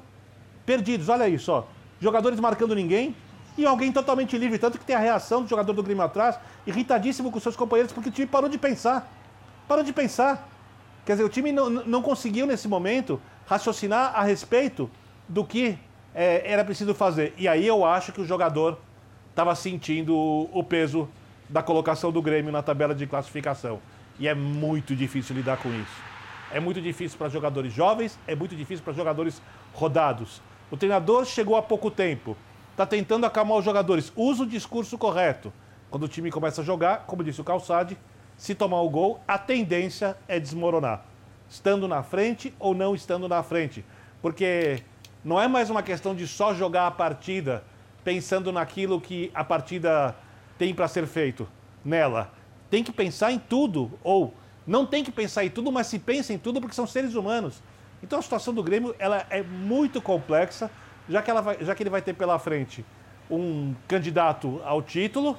[0.65, 1.09] perdidos.
[1.09, 1.63] Olha isso, ó.
[1.99, 3.15] Jogadores marcando ninguém
[3.57, 4.57] e alguém totalmente livre.
[4.57, 8.09] Tanto que tem a reação do jogador do Grêmio atrás, irritadíssimo com seus companheiros, porque
[8.09, 9.11] o time parou de pensar.
[9.67, 10.47] Parou de pensar.
[11.05, 14.89] Quer dizer, o time não, não conseguiu, nesse momento, raciocinar a respeito
[15.29, 15.77] do que
[16.13, 17.33] é, era preciso fazer.
[17.37, 18.79] E aí eu acho que o jogador
[19.29, 21.07] estava sentindo o peso
[21.49, 23.79] da colocação do Grêmio na tabela de classificação.
[24.17, 26.15] E é muito difícil lidar com isso.
[26.51, 29.41] É muito difícil para jogadores jovens, é muito difícil para jogadores
[29.73, 30.41] rodados.
[30.71, 32.35] O treinador chegou há pouco tempo,
[32.71, 34.11] está tentando acalmar os jogadores.
[34.15, 35.51] Usa o discurso correto.
[35.91, 37.97] Quando o time começa a jogar, como disse o Calçade,
[38.37, 41.05] se tomar o gol, a tendência é desmoronar.
[41.49, 43.85] Estando na frente ou não estando na frente.
[44.21, 44.83] Porque
[45.23, 47.63] não é mais uma questão de só jogar a partida
[48.03, 50.15] pensando naquilo que a partida
[50.57, 51.47] tem para ser feito
[51.83, 52.31] nela
[52.69, 54.33] tem que pensar em tudo, ou
[54.65, 57.61] não tem que pensar em tudo, mas se pensa em tudo porque são seres humanos.
[58.01, 60.69] Então a situação do Grêmio ela é muito complexa,
[61.07, 62.85] já que, ela vai, já que ele vai ter pela frente
[63.29, 65.37] um candidato ao título,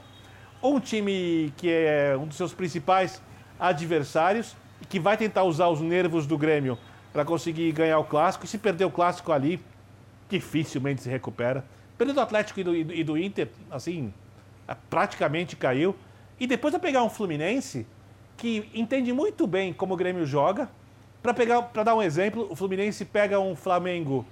[0.75, 3.23] um time que é um dos seus principais
[3.59, 4.57] adversários
[4.89, 6.79] que vai tentar usar os nervos do Grêmio
[7.13, 8.45] para conseguir ganhar o clássico.
[8.45, 9.61] E se perder o clássico ali,
[10.29, 11.65] dificilmente se recupera.
[11.97, 14.13] Perdeu do Atlético e do, e do Inter, assim,
[14.91, 15.97] praticamente caiu.
[16.39, 17.87] E depois vai pegar um Fluminense
[18.37, 20.69] que entende muito bem como o Grêmio joga.
[21.23, 24.27] Para pegar, para dar um exemplo, o Fluminense pega um Flamengo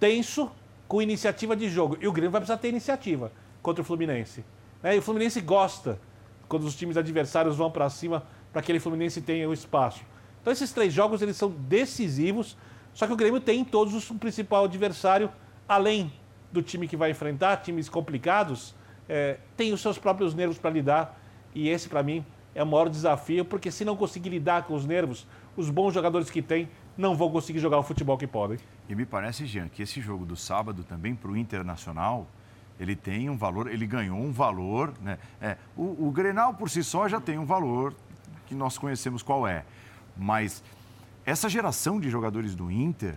[0.00, 0.50] tenso
[0.88, 3.30] com iniciativa de jogo e o Grêmio vai precisar ter iniciativa
[3.62, 4.44] contra o Fluminense.
[4.82, 4.96] Né?
[4.96, 5.98] E o Fluminense gosta
[6.48, 8.20] quando os times adversários vão para cima
[8.52, 10.04] para que aquele Fluminense tenha o espaço.
[10.40, 12.56] Então esses três jogos eles são decisivos,
[12.92, 15.30] só que o Grêmio tem todos o principal adversário,
[15.66, 16.12] além
[16.50, 18.74] do time que vai enfrentar, times complicados,
[19.08, 21.18] é, tem os seus próprios nervos para lidar.
[21.54, 22.24] E esse, para mim,
[22.54, 25.26] é o maior desafio, porque se não conseguir lidar com os nervos,
[25.56, 28.58] os bons jogadores que tem não vão conseguir jogar o futebol que podem.
[28.88, 32.26] E me parece, Jean, que esse jogo do sábado também para o Internacional,
[32.82, 35.16] ele tem um valor, ele ganhou um valor, né?
[35.40, 37.94] É, o, o Grenal por si só já tem um valor
[38.46, 39.64] que nós conhecemos qual é.
[40.16, 40.64] Mas
[41.24, 43.14] essa geração de jogadores do Inter,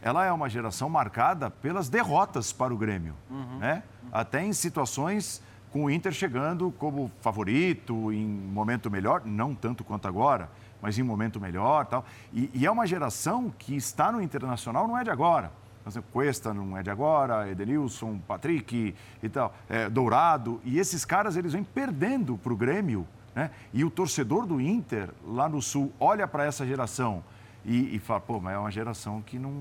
[0.00, 3.58] ela é uma geração marcada pelas derrotas para o Grêmio, uhum.
[3.58, 3.82] né?
[4.10, 10.08] Até em situações com o Inter chegando como favorito, em momento melhor, não tanto quanto
[10.08, 10.50] agora,
[10.80, 12.04] mas em momento melhor tal.
[12.32, 15.52] E, e é uma geração que está no Internacional, não é de agora.
[15.86, 20.60] Exemplo, Cuesta não é de agora, Edenilson, Patrick e tal, é, Dourado.
[20.64, 23.50] E esses caras, eles vêm perdendo para o Grêmio, né?
[23.72, 27.24] E o torcedor do Inter, lá no Sul, olha para essa geração
[27.64, 29.52] e, e fala, pô, mas é uma geração que não,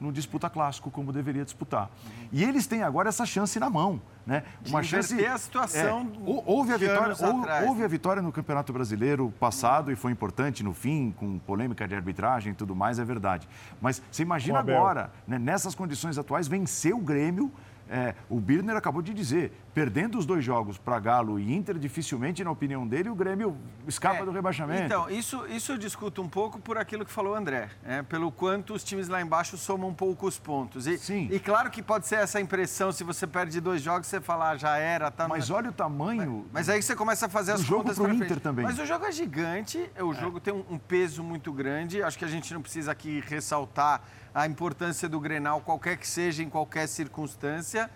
[0.00, 1.84] não disputa clássico como deveria disputar.
[2.04, 2.28] Uhum.
[2.32, 4.42] E eles têm agora essa chance na mão, né?
[4.68, 6.12] Uma de chance a situação.
[6.14, 9.92] É, houve a vitória, houve, houve a vitória no Campeonato Brasileiro passado uhum.
[9.92, 13.48] e foi importante no fim, com polêmica de arbitragem e tudo mais, é verdade.
[13.80, 17.52] Mas você imagina agora, né, nessas condições atuais, vencer o Grêmio
[17.88, 22.42] é, o Birner acabou de dizer, perdendo os dois jogos para Galo e Inter, dificilmente,
[22.42, 23.56] na opinião dele, o Grêmio
[23.86, 24.82] escapa é, do rebaixamento.
[24.82, 28.32] Então, isso, isso eu discuto um pouco por aquilo que falou o André, é, pelo
[28.32, 30.86] quanto os times lá embaixo somam poucos pontos.
[30.86, 31.28] E, Sim.
[31.30, 34.56] E claro que pode ser essa impressão, se você perde dois jogos, você fala, ah,
[34.56, 35.28] já era, tá.
[35.28, 36.44] Mas olha o tamanho.
[36.52, 38.40] Mas, mas aí você começa a fazer as jogo contas para Inter frente.
[38.40, 38.64] também.
[38.64, 40.14] Mas o jogo é gigante, o é.
[40.14, 42.02] jogo tem um, um peso muito grande.
[42.02, 44.02] Acho que a gente não precisa aqui ressaltar
[44.36, 47.90] a importância do Grenal, qualquer que seja, em qualquer circunstância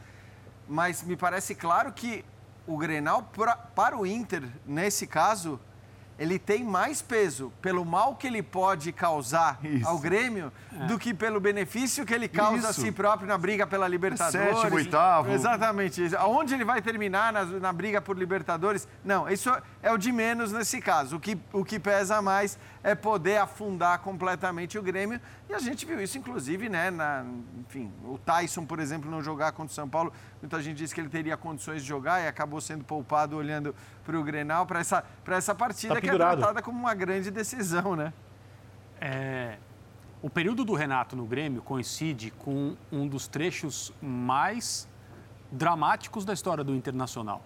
[0.71, 2.25] mas me parece claro que
[2.65, 5.59] o Grenal, pra, para o Inter, nesse caso,
[6.17, 9.89] ele tem mais peso pelo mal que ele pode causar Isso.
[9.89, 10.87] ao Grêmio é.
[10.87, 12.69] do que pelo benefício que ele causa Isso.
[12.69, 14.59] a si próprio na briga pela Libertadores.
[14.59, 15.33] Sétimo, oitavo.
[15.33, 16.15] Exatamente.
[16.15, 18.87] Aonde ele vai terminar na, na, briga por Libertadores?
[19.05, 19.51] Não, isso
[19.83, 21.17] é o de menos nesse caso.
[21.17, 25.21] O que, o que pesa mais é poder afundar completamente o Grêmio.
[25.49, 26.91] E a gente viu isso, inclusive, né?
[26.91, 27.25] Na,
[27.59, 30.13] enfim, o Tyson, por exemplo, não jogar contra o São Paulo.
[30.41, 33.75] Muita gente disse que ele teria condições de jogar e acabou sendo poupado olhando
[34.05, 37.97] para o Grenal, para essa, essa partida tá que é tratada como uma grande decisão,
[37.97, 38.13] né?
[39.01, 39.57] É,
[40.21, 44.87] o período do Renato no Grêmio coincide com um dos trechos mais
[45.51, 47.43] dramáticos da história do Internacional.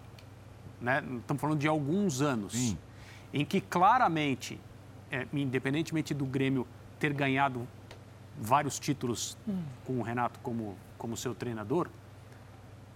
[0.81, 1.03] Né?
[1.19, 2.79] Estamos falando de alguns anos, Sim.
[3.33, 4.61] em que claramente,
[5.11, 6.67] é, independentemente do Grêmio
[6.99, 7.67] ter ganhado
[8.39, 9.63] vários títulos hum.
[9.85, 11.89] com o Renato como, como seu treinador,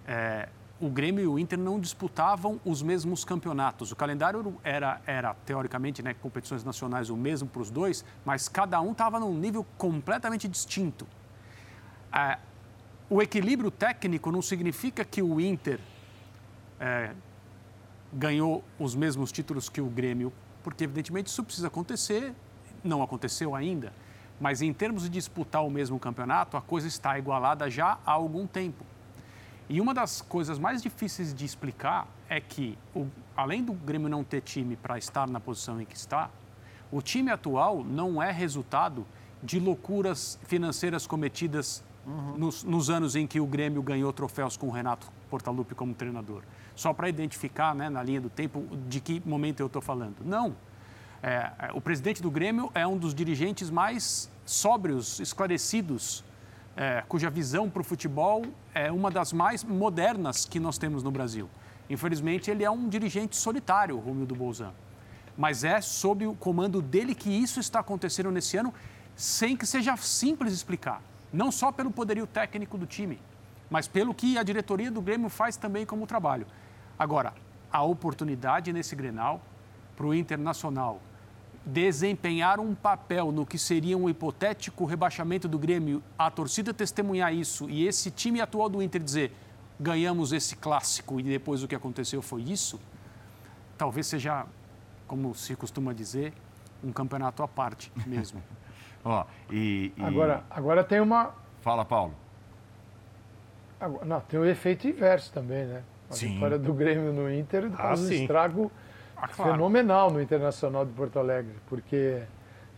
[0.07, 0.49] é,
[0.81, 3.91] o Grêmio e o Inter não disputavam os mesmos campeonatos.
[3.91, 8.81] O calendário era, era teoricamente, né, competições nacionais o mesmo para os dois, mas cada
[8.81, 11.07] um estava num nível completamente distinto.
[12.13, 12.39] É,
[13.11, 15.81] o equilíbrio técnico não significa que o Inter
[16.79, 17.13] é,
[18.13, 20.33] ganhou os mesmos títulos que o Grêmio,
[20.63, 22.35] porque evidentemente isso precisa acontecer,
[22.83, 23.93] não aconteceu ainda.
[24.41, 28.47] Mas em termos de disputar o mesmo campeonato, a coisa está igualada já há algum
[28.47, 28.85] tempo.
[29.69, 33.07] E uma das coisas mais difíceis de explicar é que, o,
[33.37, 36.31] além do Grêmio não ter time para estar na posição em que está,
[36.91, 39.07] o time atual não é resultado
[39.43, 42.39] de loucuras financeiras cometidas uhum.
[42.39, 46.43] nos, nos, anos em que o Grêmio ganhou troféus com o Renato Portaluppi como treinador.
[46.75, 50.17] Só para identificar, né, na linha do tempo, de que momento eu estou falando.
[50.25, 50.57] Não.
[51.23, 56.25] É, é, o presidente do Grêmio é um dos dirigentes mais sóbrios, esclarecidos
[56.79, 61.11] é, cuja visão para o futebol é uma das mais modernas que nós temos no
[61.11, 61.51] Brasil.
[61.91, 64.73] Infelizmente, ele é um dirigente solitário, Romildo Bolzan.
[65.37, 68.73] Mas é sob o comando dele que isso está acontecendo nesse ano,
[69.17, 71.03] sem que seja simples explicar.
[71.33, 73.19] Não só pelo poderio técnico do time,
[73.71, 76.47] mas pelo que a diretoria do Grêmio faz também como trabalho.
[76.99, 77.35] Agora,
[77.71, 79.41] a oportunidade nesse Grenal
[79.97, 81.01] para o Internacional
[81.67, 87.69] desempenhar um papel no que seria um hipotético rebaixamento do Grêmio, a torcida testemunhar isso
[87.69, 89.33] e esse time atual do Inter dizer
[89.79, 92.81] ganhamos esse clássico e depois o que aconteceu foi isso,
[93.77, 94.47] talvez seja,
[95.07, 96.33] como se costuma dizer,
[96.83, 98.43] um campeonato à parte mesmo.
[99.05, 101.33] Ó, e, e- Agora, agora tem uma.
[101.61, 102.15] Fala, Paulo.
[103.81, 105.83] Agora- não, tem o efeito inverso também, né?
[106.11, 106.35] A Sim.
[106.35, 108.73] vitória do Grêmio no Inter Ah, causa um estrago
[109.17, 109.53] Ah, claro.
[109.53, 112.23] fenomenal no Internacional de Porto Alegre, porque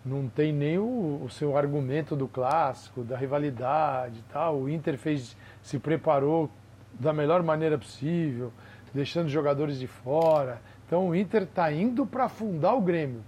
[0.05, 4.57] não tem nem o, o seu argumento do clássico, da rivalidade tal.
[4.61, 6.51] O Inter fez, se preparou
[6.98, 8.53] da melhor maneira possível,
[8.92, 10.61] deixando jogadores de fora.
[10.86, 13.22] Então o Inter está indo para afundar o Grêmio,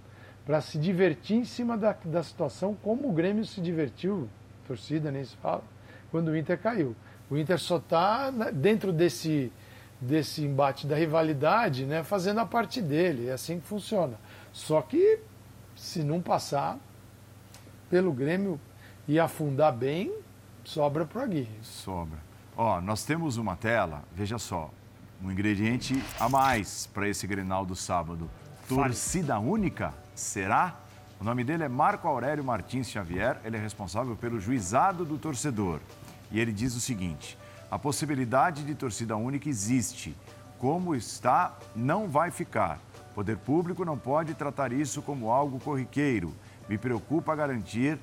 [0.45, 4.27] para se divertir em cima da, da situação como o Grêmio se divertiu,
[4.67, 5.63] torcida nem se fala,
[6.11, 6.93] quando o Inter caiu.
[7.33, 9.51] O Inter só está dentro desse,
[9.99, 13.27] desse embate da rivalidade, né, fazendo a parte dele.
[13.27, 14.19] É assim que funciona.
[14.51, 15.17] Só que
[15.75, 16.77] se não passar
[17.89, 18.61] pelo Grêmio
[19.07, 20.13] e afundar bem,
[20.63, 21.57] sobra para o Aguirre.
[21.63, 22.19] Sobra.
[22.55, 24.69] Ó, nós temos uma tela, veja só,
[25.19, 28.29] um ingrediente a mais para esse Grenal do sábado.
[28.69, 29.91] Torcida única?
[30.13, 30.77] Será?
[31.19, 35.79] O nome dele é Marco Aurélio Martins Xavier, ele é responsável pelo juizado do torcedor.
[36.33, 37.37] E ele diz o seguinte:
[37.71, 40.17] a possibilidade de torcida única existe.
[40.57, 42.79] Como está, não vai ficar.
[43.13, 46.33] Poder público não pode tratar isso como algo corriqueiro.
[46.67, 47.99] Me preocupa garantir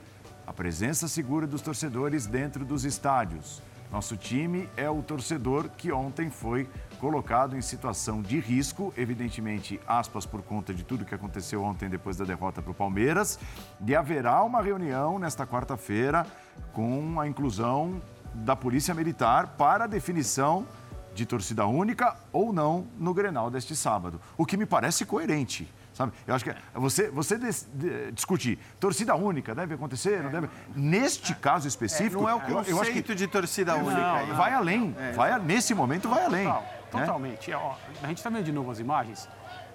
[0.46, 3.60] a presença segura dos torcedores dentro dos estádios.
[3.90, 6.68] Nosso time é o torcedor que ontem foi
[7.00, 12.16] colocado em situação de risco, evidentemente, aspas, por conta de tudo que aconteceu ontem depois
[12.16, 13.38] da derrota para o Palmeiras.
[13.84, 16.24] E haverá uma reunião nesta quarta-feira
[16.72, 18.00] com a inclusão
[18.34, 20.66] da Polícia Militar para a definição
[21.14, 24.20] de torcida única ou não no Grenal deste sábado.
[24.38, 25.70] O que me parece coerente.
[25.92, 26.12] Sabe?
[26.26, 30.48] Eu acho que é você, você des- de- discutir torcida única deve acontecer, não deve.
[30.74, 34.00] Neste caso específico, Não é o eu- eu acho que conceito de torcida única.
[34.00, 34.30] Não, aí.
[34.32, 36.46] vai além, vai nesse momento vai além.
[36.46, 36.62] Né?
[36.90, 37.52] totalmente.
[37.52, 39.28] Ó, a gente está vendo de novo as imagens.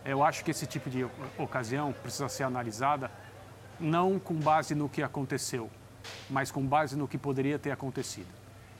[0.03, 1.05] Eu acho que esse tipo de
[1.37, 3.11] ocasião precisa ser analisada
[3.79, 5.69] não com base no que aconteceu,
[6.29, 8.27] mas com base no que poderia ter acontecido.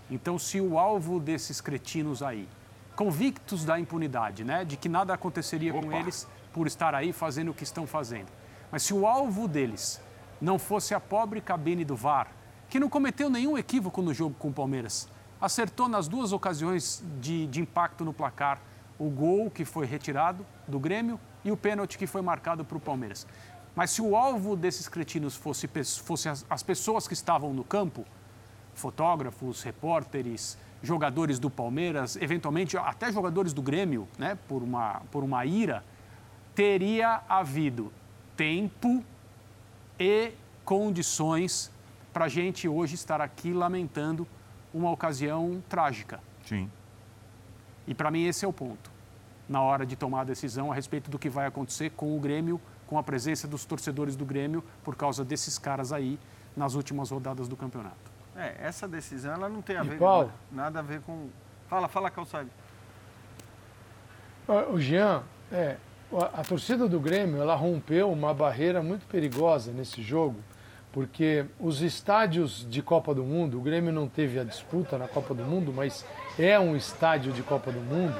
[0.09, 2.47] Então, se o alvo desses cretinos aí,
[2.95, 5.97] convictos da impunidade, né, de que nada aconteceria com Opa.
[5.97, 8.27] eles por estar aí fazendo o que estão fazendo,
[8.71, 10.01] mas se o alvo deles
[10.39, 12.27] não fosse a pobre cabine do VAR,
[12.69, 15.07] que não cometeu nenhum equívoco no jogo com o Palmeiras,
[15.39, 18.59] acertou nas duas ocasiões de, de impacto no placar
[18.97, 22.79] o gol que foi retirado do Grêmio e o pênalti que foi marcado para o
[22.79, 23.27] Palmeiras.
[23.75, 25.69] Mas se o alvo desses cretinos fosse,
[26.03, 28.05] fosse as, as pessoas que estavam no campo,
[28.75, 35.45] fotógrafos, repórteres, jogadores do Palmeiras, eventualmente até jogadores do Grêmio, né, por uma, por uma
[35.45, 35.83] ira,
[36.53, 37.91] teria havido
[38.37, 39.03] tempo
[39.99, 40.31] e
[40.63, 41.71] condições
[42.13, 44.27] para a gente hoje estar aqui lamentando
[44.73, 46.19] uma ocasião trágica.
[46.45, 46.69] Sim.
[47.87, 48.91] E para mim esse é o ponto,
[49.47, 52.59] na hora de tomar a decisão a respeito do que vai acontecer com o Grêmio,
[52.87, 56.19] com a presença dos torcedores do Grêmio, por causa desses caras aí
[56.55, 58.14] nas últimas rodadas do campeonato.
[58.35, 60.31] É, essa decisão ela não tem a ver Paulo?
[60.51, 61.29] nada a ver com.
[61.69, 62.49] Fala, fala, Calçade.
[64.71, 65.77] O Jean, é,
[66.13, 70.35] a, a torcida do Grêmio, ela rompeu uma barreira muito perigosa nesse jogo,
[70.91, 75.33] porque os estádios de Copa do Mundo, o Grêmio não teve a disputa na Copa
[75.33, 76.05] do Mundo, mas
[76.37, 78.15] é um estádio de Copa do Mundo.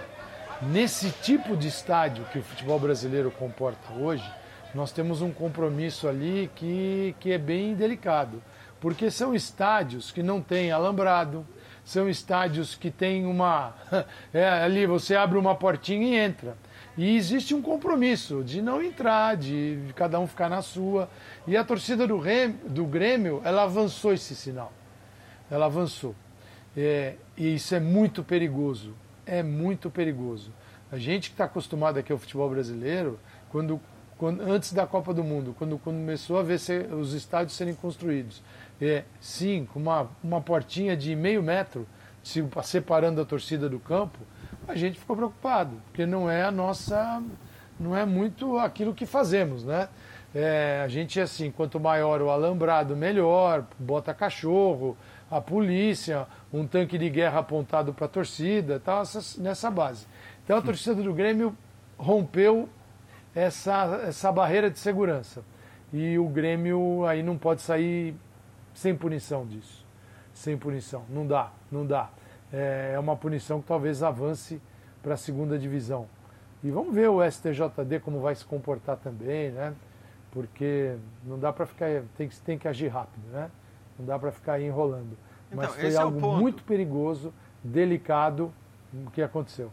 [0.62, 4.28] Nesse tipo de estádio que o futebol brasileiro comporta hoje,
[4.74, 8.42] nós temos um compromisso ali que, que é bem delicado,
[8.80, 11.46] porque são estádios que não têm alambrado,
[11.84, 13.74] são estádios que têm uma.
[14.34, 16.58] É, ali você abre uma portinha e entra.
[16.98, 21.10] E existe um compromisso de não entrar, de cada um ficar na sua.
[21.46, 24.72] E a torcida do, Rem, do Grêmio, ela avançou esse sinal.
[25.50, 26.16] Ela avançou.
[26.76, 28.96] É, e isso é muito perigoso.
[29.26, 30.54] É muito perigoso.
[30.92, 33.20] A gente que está acostumado aqui ao futebol brasileiro,
[33.50, 33.80] quando,
[34.18, 36.60] quando, antes da Copa do Mundo, quando, quando começou a ver
[36.94, 38.42] os estádios serem construídos,
[38.82, 41.88] é, sim, com uma, uma portinha de meio metro
[42.24, 44.18] se, separando a torcida do campo,
[44.68, 47.22] a gente ficou preocupado, porque não é a nossa,
[47.80, 49.90] não é muito aquilo que fazemos, né?
[50.34, 54.98] É, a gente, assim, quanto maior o alambrado, melhor, bota cachorro,
[55.32, 60.06] a polícia, um tanque de guerra apontado para a torcida, tal, essas- nessa base.
[60.44, 61.56] Então a torcida do Grêmio
[61.98, 62.68] rompeu
[63.36, 65.44] essa, essa barreira de segurança.
[65.94, 68.16] E o Grêmio aí não pode sair
[68.74, 69.86] sem punição disso.
[70.34, 71.04] Sem punição.
[71.10, 72.10] Não dá, não dá.
[72.52, 74.62] É é uma punição que talvez avance
[75.04, 76.08] para a segunda divisão.
[76.64, 79.74] E vamos ver o STJD como vai se comportar também, né?
[80.32, 81.88] Porque não dá para ficar.
[82.18, 83.52] Tem que, tem que agir rápido, né?
[84.00, 85.18] Não dá para ficar aí enrolando.
[85.52, 86.42] Mas Então, foi esse é algo ponto.
[86.42, 87.34] muito perigoso,
[87.64, 88.52] delicado
[88.94, 89.72] o que aconteceu.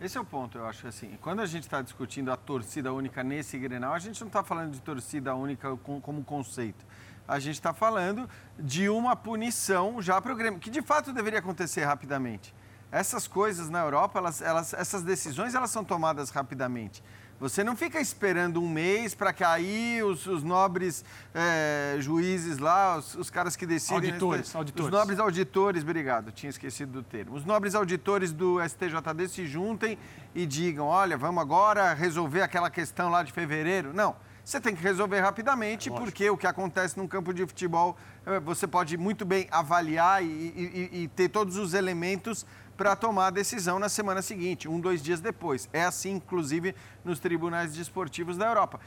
[0.00, 1.18] Esse é o ponto, eu acho assim.
[1.20, 4.72] Quando a gente está discutindo a torcida única nesse Grenal, a gente não está falando
[4.72, 6.86] de torcida única como conceito.
[7.28, 8.26] A gente está falando
[8.58, 12.54] de uma punição já para o Grêmio, que de fato deveria acontecer rapidamente.
[12.90, 17.04] Essas coisas na Europa, elas, elas, essas decisões, elas são tomadas rapidamente.
[17.40, 21.02] Você não fica esperando um mês para que aí os, os nobres
[21.34, 24.10] é, juízes lá, os, os, caras que decidem...
[24.10, 24.84] Auditores, auditores.
[24.84, 27.34] Os nobres auditores, obrigado, tinha esquecido do termo.
[27.34, 29.96] Os nobres auditores do STJD se juntem
[30.34, 33.94] e digam, olha, vamos agora resolver aquela questão lá de fevereiro.
[33.94, 34.14] Não,
[34.44, 36.04] você tem que resolver rapidamente, Lógico.
[36.04, 40.26] porque o que acontece num campo de futebol, é, você pode muito bem avaliar e,
[40.26, 42.44] e, e ter todos os elementos
[42.80, 45.68] para tomar a decisão na semana seguinte, um, dois dias depois.
[45.70, 46.74] É assim, inclusive,
[47.04, 48.80] nos tribunais desportivos da Europa.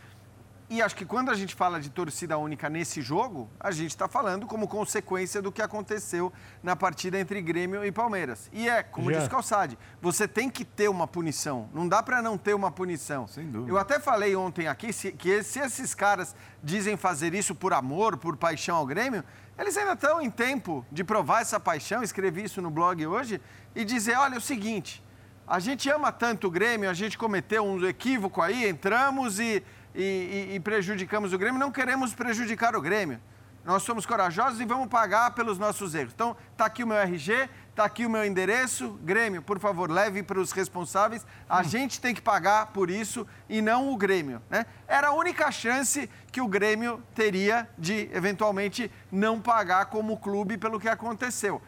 [0.70, 4.08] E acho que quando a gente fala de torcida única nesse jogo, a gente está
[4.08, 6.32] falando como consequência do que aconteceu
[6.64, 8.50] na partida entre Grêmio e Palmeiras.
[8.52, 9.20] E é, como Já.
[9.20, 11.70] diz Calçade, você tem que ter uma punição.
[11.74, 13.28] Não dá para não ter uma punição.
[13.28, 13.72] Sem dúvida.
[13.72, 18.38] Eu até falei ontem aqui que se esses caras dizem fazer isso por amor, por
[18.38, 19.24] paixão ao Grêmio,
[19.60, 22.02] eles ainda estão em tempo de provar essa paixão.
[22.02, 23.40] Escrevi isso no blog hoje
[23.76, 25.04] e dizer: olha, é o seguinte,
[25.46, 29.62] a gente ama tanto o Grêmio, a gente cometeu um equívoco aí, entramos e,
[29.96, 33.20] e, e prejudicamos o Grêmio, não queremos prejudicar o Grêmio.
[33.66, 36.12] Nós somos corajosos e vamos pagar pelos nossos erros.
[36.14, 39.00] Então, está aqui o meu RG, está aqui o meu endereço.
[39.02, 41.26] Grêmio, por favor, leve para os responsáveis.
[41.48, 41.64] A hum.
[41.64, 44.42] gente tem que pagar por isso e não o Grêmio.
[44.50, 44.66] Né?
[44.86, 50.78] Era a única chance que o Grêmio teria de, eventualmente, não pagar como clube pelo
[50.78, 51.62] que aconteceu.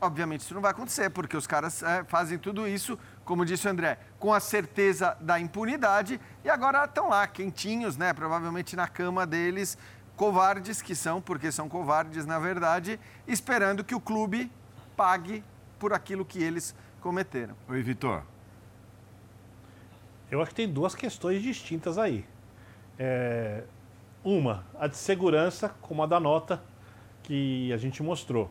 [0.00, 2.96] Obviamente isso não vai acontecer, porque os caras é, fazem tudo isso,
[3.30, 8.12] como disse o André, com a certeza da impunidade e agora estão lá, quentinhos, né?
[8.12, 9.78] Provavelmente na cama deles,
[10.16, 14.50] covardes que são, porque são covardes na verdade, esperando que o clube
[14.96, 15.44] pague
[15.78, 17.54] por aquilo que eles cometeram.
[17.68, 18.24] Oi, Vitor.
[20.28, 22.24] Eu acho que tem duas questões distintas aí.
[22.98, 23.62] É,
[24.24, 26.60] uma, a de segurança, como a da nota
[27.22, 28.50] que a gente mostrou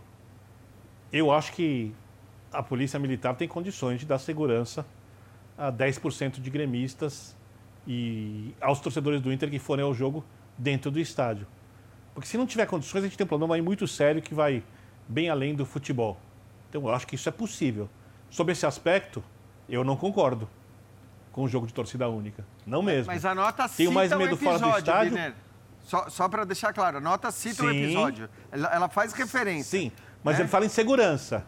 [1.12, 1.94] eu acho que
[2.52, 4.86] a Polícia Militar tem condições de dar segurança
[5.58, 7.36] a 10% de gremistas
[7.88, 10.24] e aos torcedores do Inter que forem ao jogo
[10.58, 11.48] dentro do estádio.
[12.14, 14.64] Porque se não tiver condições, a gente tem um problema aí muito sério que vai
[15.08, 16.20] bem além do futebol.
[16.70, 17.90] Então eu acho que isso é possível.
[18.30, 19.24] Sobre esse aspecto,
[19.68, 20.48] eu não concordo
[21.32, 22.46] com o jogo de torcida única.
[22.66, 23.12] Não mesmo.
[23.12, 25.12] Mas a nota cita Tenho mais medo episódio, fora do estádio.
[25.12, 25.34] Biner.
[25.84, 28.30] Só, só para deixar claro, a nota cita o episódio.
[28.52, 29.80] Ela, ela, faz referência.
[29.80, 29.92] Sim.
[30.24, 30.42] Mas é?
[30.42, 31.46] ele fala em segurança.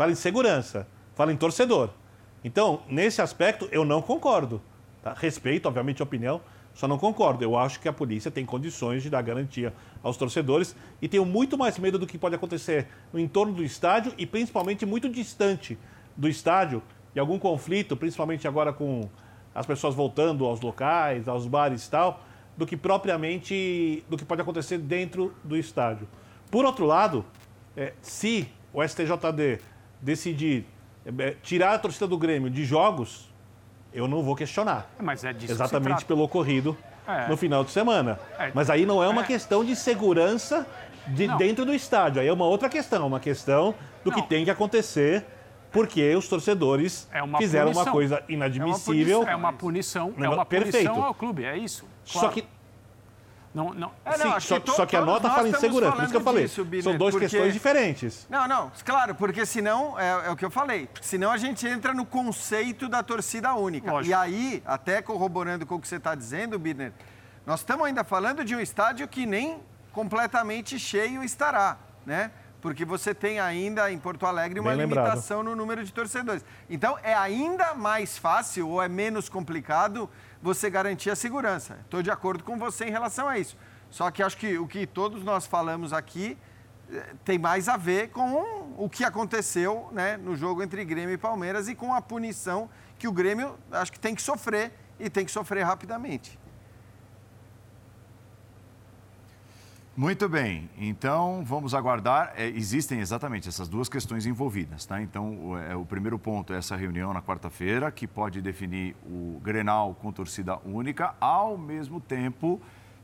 [0.00, 0.88] Fala em segurança.
[1.14, 1.90] Fala em torcedor.
[2.42, 4.62] Então, nesse aspecto, eu não concordo.
[5.02, 5.12] Tá?
[5.12, 6.40] Respeito, obviamente, a opinião,
[6.72, 7.44] só não concordo.
[7.44, 11.58] Eu acho que a polícia tem condições de dar garantia aos torcedores e tenho muito
[11.58, 15.78] mais medo do que pode acontecer no entorno do estádio e principalmente muito distante
[16.16, 16.82] do estádio
[17.14, 19.06] e algum conflito, principalmente agora com
[19.54, 22.24] as pessoas voltando aos locais, aos bares e tal,
[22.56, 26.08] do que propriamente do que pode acontecer dentro do estádio.
[26.50, 27.22] Por outro lado,
[27.76, 29.60] é, se o STJD
[30.00, 30.66] decidir
[31.18, 33.30] é, tirar a torcida do Grêmio de jogos,
[33.92, 34.90] eu não vou questionar.
[34.98, 36.76] É, mas é disso Exatamente pelo ocorrido
[37.06, 37.28] é.
[37.28, 38.18] no final de semana.
[38.38, 38.50] É.
[38.54, 39.26] Mas aí não é uma é.
[39.26, 40.66] questão de segurança
[41.08, 42.20] de dentro do estádio.
[42.20, 43.74] Aí é uma outra questão, uma questão
[44.04, 44.20] do não.
[44.20, 45.24] que tem que acontecer
[45.72, 47.84] porque os torcedores uma fizeram punição.
[47.84, 49.24] uma coisa inadmissível.
[49.26, 51.86] É uma punição, é uma punição, é uma punição ao clube, é isso.
[52.10, 52.28] Claro.
[52.28, 52.44] Só que
[53.52, 53.92] não, não.
[54.04, 56.20] É, não Sim, só, só, que a nota fala em segurança, por isso que eu
[56.20, 56.44] falei.
[56.44, 57.28] Disso, São duas porque...
[57.28, 58.26] questões diferentes.
[58.30, 61.92] Não, não, claro, porque senão, é, é, o que eu falei, senão a gente entra
[61.92, 63.90] no conceito da torcida única.
[63.90, 64.10] Lógico.
[64.10, 66.92] E aí, até corroborando com o que você está dizendo, Biner,
[67.44, 69.58] nós estamos ainda falando de um estádio que nem
[69.92, 71.76] completamente cheio estará,
[72.06, 72.30] né?
[72.60, 76.44] Porque você tem ainda em Porto Alegre uma limitação no número de torcedores.
[76.68, 80.08] Então, é ainda mais fácil ou é menos complicado
[80.42, 81.78] você garantir a segurança.
[81.84, 83.56] Estou de acordo com você em relação a isso.
[83.90, 86.36] Só que acho que o que todos nós falamos aqui
[86.92, 91.18] eh, tem mais a ver com o que aconteceu né, no jogo entre Grêmio e
[91.18, 95.24] Palmeiras e com a punição que o Grêmio acho que tem que sofrer e tem
[95.24, 96.38] que sofrer rapidamente.
[99.96, 102.32] Muito bem, então vamos aguardar.
[102.36, 105.02] É, existem exatamente essas duas questões envolvidas, tá?
[105.02, 109.40] Então, o, é, o primeiro ponto é essa reunião na quarta-feira, que pode definir o
[109.42, 111.14] Grenal com torcida única.
[111.20, 112.62] Ao mesmo tempo,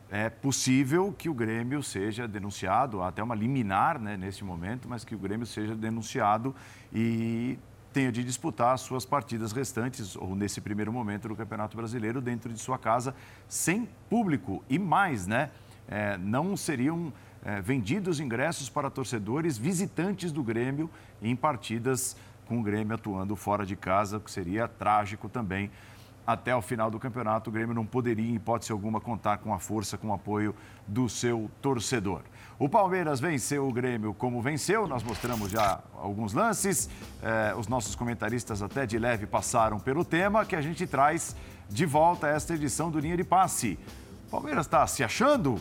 [0.09, 5.14] é possível que o Grêmio seja denunciado, até uma liminar né, nesse momento, mas que
[5.14, 6.55] o Grêmio seja denunciado
[6.95, 7.59] e
[7.93, 12.53] tenha de disputar as suas partidas restantes, ou nesse primeiro momento do Campeonato Brasileiro, dentro
[12.53, 13.12] de sua casa,
[13.49, 14.62] sem público.
[14.70, 15.51] E mais, né?
[15.89, 17.12] É, não seriam
[17.45, 20.91] é, vendidos ingressos para torcedores visitantes do Grêmio
[21.22, 22.16] em partidas
[22.47, 25.70] com o Grêmio atuando fora de casa, o que seria trágico também.
[26.26, 29.61] Até o final do campeonato, o Grêmio não poderia, em hipótese alguma, contar com a
[29.61, 30.55] força, com o apoio
[30.87, 32.22] do seu torcedor.
[32.59, 36.91] O Palmeiras venceu o Grêmio como venceu, nós mostramos já alguns lances.
[37.22, 41.37] Eh, os nossos comentaristas, até de leve, passaram pelo tema que a gente traz
[41.68, 43.78] de volta a esta edição do Linha de Passe.
[44.26, 45.61] O Palmeiras está se achando?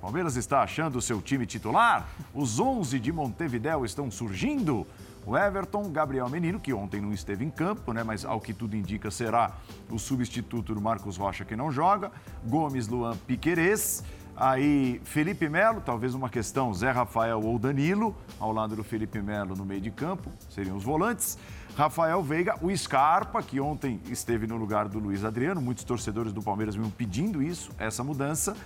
[0.00, 2.08] Palmeiras está achando seu time titular?
[2.32, 4.86] Os 11 de Montevidéu estão surgindo?
[5.26, 8.74] O Everton, Gabriel Menino, que ontem não esteve em campo, né, mas ao que tudo
[8.74, 9.52] indica será
[9.90, 12.10] o substituto do Marcos Rocha que não joga.
[12.46, 14.02] Gomes, Luan, Piquerez.
[14.34, 19.54] Aí Felipe Melo, talvez uma questão Zé Rafael ou Danilo, ao lado do Felipe Melo
[19.54, 21.36] no meio de campo, seriam os volantes.
[21.76, 26.40] Rafael Veiga, o Scarpa, que ontem esteve no lugar do Luiz Adriano, muitos torcedores do
[26.40, 28.56] Palmeiras vinham pedindo isso, essa mudança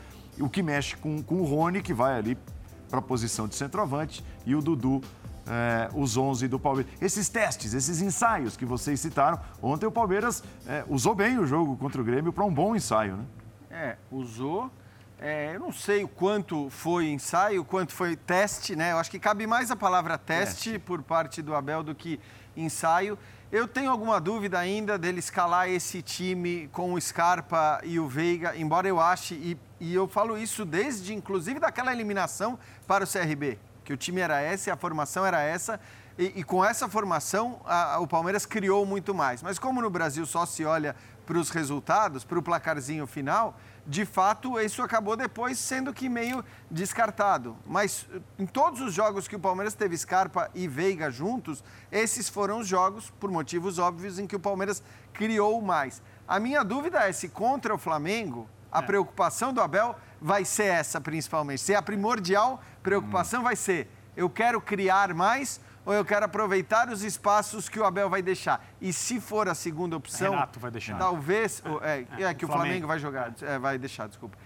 [0.41, 2.37] o que mexe com, com o Rony, que vai ali
[2.89, 5.03] para a posição de centroavante, e o Dudu,
[5.47, 6.93] é, os 11 do Palmeiras.
[7.01, 11.77] Esses testes, esses ensaios que vocês citaram, ontem o Palmeiras é, usou bem o jogo
[11.77, 13.25] contra o Grêmio para um bom ensaio, né?
[13.71, 14.71] É, usou.
[15.19, 18.93] É, eu não sei o quanto foi ensaio, o quanto foi teste, né?
[18.93, 20.79] Eu acho que cabe mais a palavra teste, teste.
[20.79, 22.21] por parte do Abel do que
[22.57, 23.19] ensaio.
[23.55, 28.57] Eu tenho alguma dúvida ainda dele escalar esse time com o Scarpa e o Veiga,
[28.57, 33.57] embora eu ache, e, e eu falo isso desde, inclusive, daquela eliminação para o CRB,
[33.85, 35.79] que o time era esse, a formação era essa,
[36.19, 39.41] e, e com essa formação a, a, o Palmeiras criou muito mais.
[39.41, 40.97] Mas como no Brasil só se olha
[41.27, 46.45] para os resultados, para o placarzinho final, de fato, isso acabou depois sendo que meio
[46.71, 47.57] descartado.
[47.67, 51.63] Mas eh, em todos os jogos que o Palmeiras teve Scarpa e Veiga juntos,
[51.93, 56.03] esses foram os jogos, por motivos óbvios, em que o Palmeiras criou mais.
[56.27, 58.83] A minha dúvida é se contra o Flamengo, a é.
[58.83, 61.61] preocupação do Abel vai ser essa principalmente.
[61.61, 63.45] Se a primordial preocupação hum.
[63.45, 68.09] vai ser eu quero criar mais ou eu quero aproveitar os espaços que o Abel
[68.09, 68.65] vai deixar?
[68.81, 70.33] E se for a segunda opção.
[70.33, 70.99] Renato vai deixar.
[70.99, 71.63] Talvez.
[71.83, 73.35] É, é, é que o Flamengo, Flamengo vai jogar.
[73.43, 74.37] É, vai deixar, desculpa.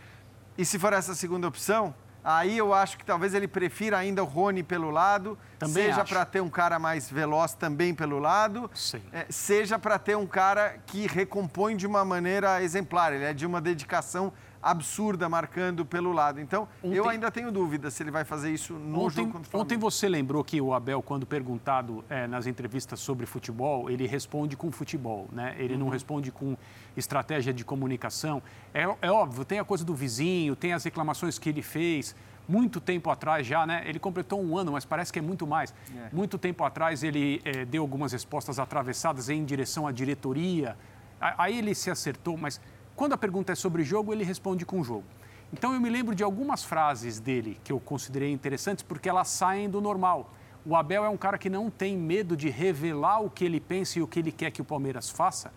[0.57, 4.27] E se for essa segunda opção, aí eu acho que talvez ele prefira ainda o
[4.27, 8.69] Rony pelo lado, também seja para ter um cara mais veloz também pelo lado,
[9.13, 13.13] é, seja para ter um cara que recompõe de uma maneira exemplar.
[13.13, 14.33] Ele é de uma dedicação
[14.63, 16.41] absurda marcando pelo lado.
[16.41, 19.57] Então, ontem, eu ainda tenho dúvida se ele vai fazer isso no ontem, jogo contra
[19.57, 24.07] o Ontem você lembrou que o Abel, quando perguntado é, nas entrevistas sobre futebol, ele
[24.07, 25.55] responde com futebol, né?
[25.59, 25.81] Ele uhum.
[25.81, 26.57] não responde com
[26.97, 28.43] estratégia de comunicação.
[28.75, 32.15] É, é óbvio, tem a coisa do vizinho, tem as reclamações que ele fez
[32.49, 33.83] muito tempo atrás já, né?
[33.85, 35.75] Ele completou um ano, mas parece que é muito mais.
[35.95, 36.09] É.
[36.11, 40.77] Muito tempo atrás ele é, deu algumas respostas atravessadas em direção à diretoria.
[41.21, 42.61] Aí ele se acertou, mas
[42.99, 45.05] quando a pergunta é sobre jogo, ele responde com jogo.
[45.53, 49.71] Então eu me lembro de algumas frases dele que eu considerei interessantes porque elas saem
[49.71, 50.35] do normal.
[50.67, 54.01] O Abel é um cara que não tem medo de revelar o que ele pensa
[54.01, 55.53] e o que ele quer que o Palmeiras faça,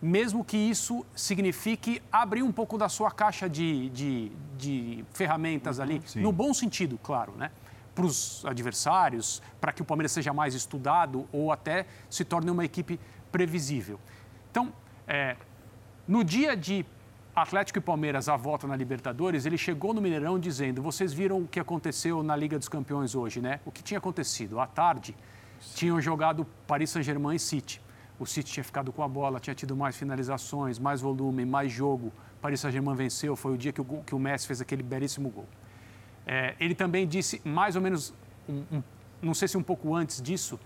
[0.00, 6.00] mesmo que isso signifique abrir um pouco da sua caixa de, de, de ferramentas ali,
[6.06, 6.20] Sim.
[6.20, 7.50] no bom sentido, claro, né?
[7.96, 12.64] Para os adversários, para que o Palmeiras seja mais estudado ou até se torne uma
[12.64, 13.00] equipe
[13.32, 13.98] previsível.
[14.52, 14.72] Então,
[15.08, 15.34] é,
[16.06, 16.84] no dia de
[17.34, 21.46] Atlético e Palmeiras à volta na Libertadores, ele chegou no Mineirão dizendo: Vocês viram o
[21.46, 23.60] que aconteceu na Liga dos Campeões hoje, né?
[23.66, 24.58] O que tinha acontecido?
[24.58, 25.14] À tarde,
[25.74, 27.80] tinham jogado Paris Saint-Germain e City.
[28.18, 32.10] O City tinha ficado com a bola, tinha tido mais finalizações, mais volume, mais jogo.
[32.40, 35.46] Paris Saint-Germain venceu, foi o dia que o, que o, Messi fez aquele belíssimo gol.
[36.26, 38.14] É, ele também disse, mais ou menos,
[38.48, 38.82] um, um,
[39.20, 40.58] não sei se um pouco antes disso,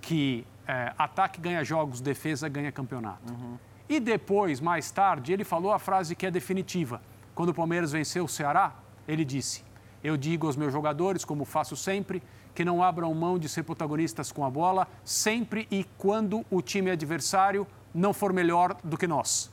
[0.00, 3.32] que é, ataque ganha jogos, defesa ganha campeonato.
[3.32, 3.58] Uhum.
[3.88, 7.00] E depois, mais tarde, ele falou a frase que é definitiva.
[7.34, 8.74] Quando o Palmeiras venceu o Ceará,
[9.06, 9.62] ele disse:
[10.02, 12.22] Eu digo aos meus jogadores, como faço sempre,
[12.54, 16.90] que não abram mão de ser protagonistas com a bola, sempre e quando o time
[16.90, 19.52] adversário não for melhor do que nós.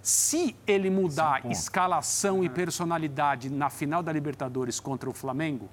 [0.00, 5.68] Se ele mudar escalação e personalidade na final da Libertadores contra o Flamengo,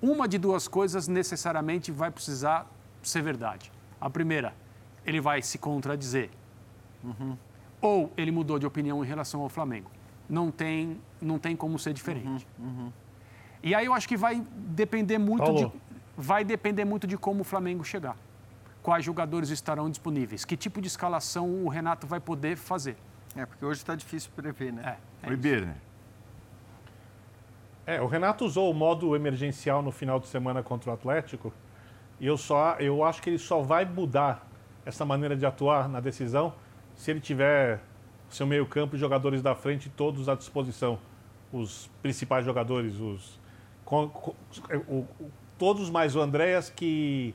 [0.00, 2.66] uma de duas coisas necessariamente vai precisar
[3.02, 3.72] ser verdade.
[4.00, 4.54] A primeira,
[5.04, 6.30] ele vai se contradizer.
[7.02, 7.36] Uhum.
[7.80, 9.90] Ou ele mudou de opinião em relação ao Flamengo.
[10.28, 12.46] Não tem, não tem como ser diferente.
[12.58, 12.66] Uhum.
[12.66, 12.92] Uhum.
[13.62, 15.70] E aí eu acho que vai depender muito de,
[16.16, 18.16] vai depender muito de como o Flamengo chegar.
[18.82, 20.44] Quais jogadores estarão disponíveis?
[20.44, 22.96] Que tipo de escalação o Renato vai poder fazer?
[23.36, 24.96] É, porque hoje está difícil prever, né?
[25.22, 25.76] É, é Oi, Birner.
[27.86, 31.52] É, o Renato usou o modo emergencial no final de semana contra o Atlético
[32.20, 34.46] e eu só eu acho que ele só vai mudar
[34.84, 36.54] essa maneira de atuar na decisão
[36.94, 37.80] se ele tiver
[38.28, 40.98] seu meio-campo e jogadores da frente todos à disposição.
[41.52, 43.40] Os principais jogadores, os
[43.84, 44.34] com, com,
[44.88, 45.06] o,
[45.58, 47.34] todos mais o Andréas que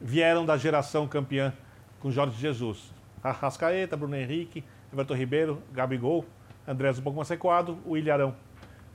[0.00, 1.52] vieram da geração campeã
[2.00, 2.92] com Jorge Jesus.
[3.22, 6.24] Arrascaeta, Bruno Henrique, Everton Ribeiro, Gabigol,
[6.66, 8.34] Andrés um pouco mais recuado, o Ilharão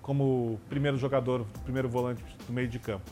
[0.02, 3.10] como primeiro jogador, primeiro volante do meio de campo.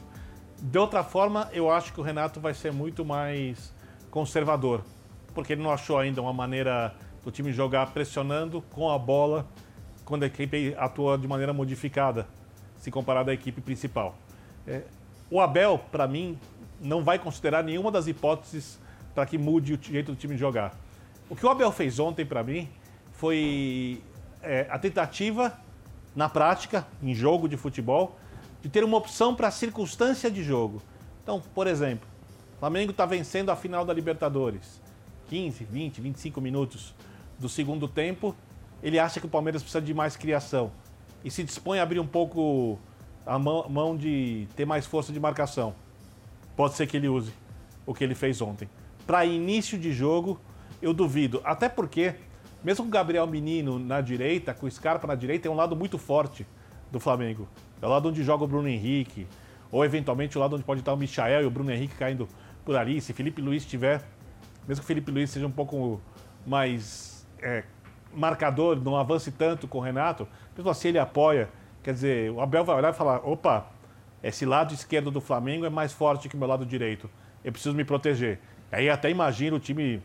[0.61, 3.73] De outra forma, eu acho que o Renato vai ser muito mais
[4.11, 4.83] conservador,
[5.33, 6.93] porque ele não achou ainda uma maneira
[7.23, 9.47] do time jogar pressionando com a bola
[10.03, 12.27] quando a equipe atua de maneira modificada,
[12.77, 14.15] se comparado à equipe principal.
[14.67, 14.83] É,
[15.29, 16.37] o Abel, para mim,
[16.81, 18.77] não vai considerar nenhuma das hipóteses
[19.15, 20.75] para que mude o jeito do time jogar.
[21.29, 22.67] O que o Abel fez ontem, para mim,
[23.13, 24.03] foi
[24.41, 25.57] é, a tentativa,
[26.13, 28.17] na prática, em jogo de futebol,
[28.61, 30.81] de ter uma opção para a circunstância de jogo.
[31.23, 32.10] Então, por exemplo,
[32.61, 34.79] Flamengo está vencendo a final da Libertadores.
[35.29, 36.93] 15, 20, 25 minutos
[37.39, 38.35] do segundo tempo,
[38.83, 40.71] ele acha que o Palmeiras precisa de mais criação
[41.25, 42.77] e se dispõe a abrir um pouco
[43.25, 45.73] a mão, de ter mais força de marcação.
[46.55, 47.33] Pode ser que ele use
[47.83, 48.69] o que ele fez ontem.
[49.07, 50.39] Para início de jogo,
[50.83, 51.41] eu duvido.
[51.43, 52.13] Até porque,
[52.63, 55.75] mesmo com o Gabriel Menino na direita, com o Scarpa na direita, é um lado
[55.75, 56.45] muito forte
[56.91, 57.49] do Flamengo.
[57.81, 59.25] É o lado onde joga o Bruno Henrique,
[59.71, 62.29] ou eventualmente o lado onde pode estar o Michael e o Bruno Henrique caindo
[62.65, 63.01] por ali.
[63.01, 64.01] Se Felipe Luiz tiver,
[64.67, 66.01] mesmo que o Felipe Luiz seja um pouco
[66.45, 67.63] mais é,
[68.13, 71.49] marcador, não avance tanto com o Renato, mesmo assim ele apoia.
[71.83, 73.67] Quer dizer, o Abel vai olhar e falar: opa,
[74.23, 77.09] esse lado esquerdo do Flamengo é mais forte que o meu lado direito.
[77.43, 78.39] Eu preciso me proteger.
[78.71, 80.01] Aí até imagina o time,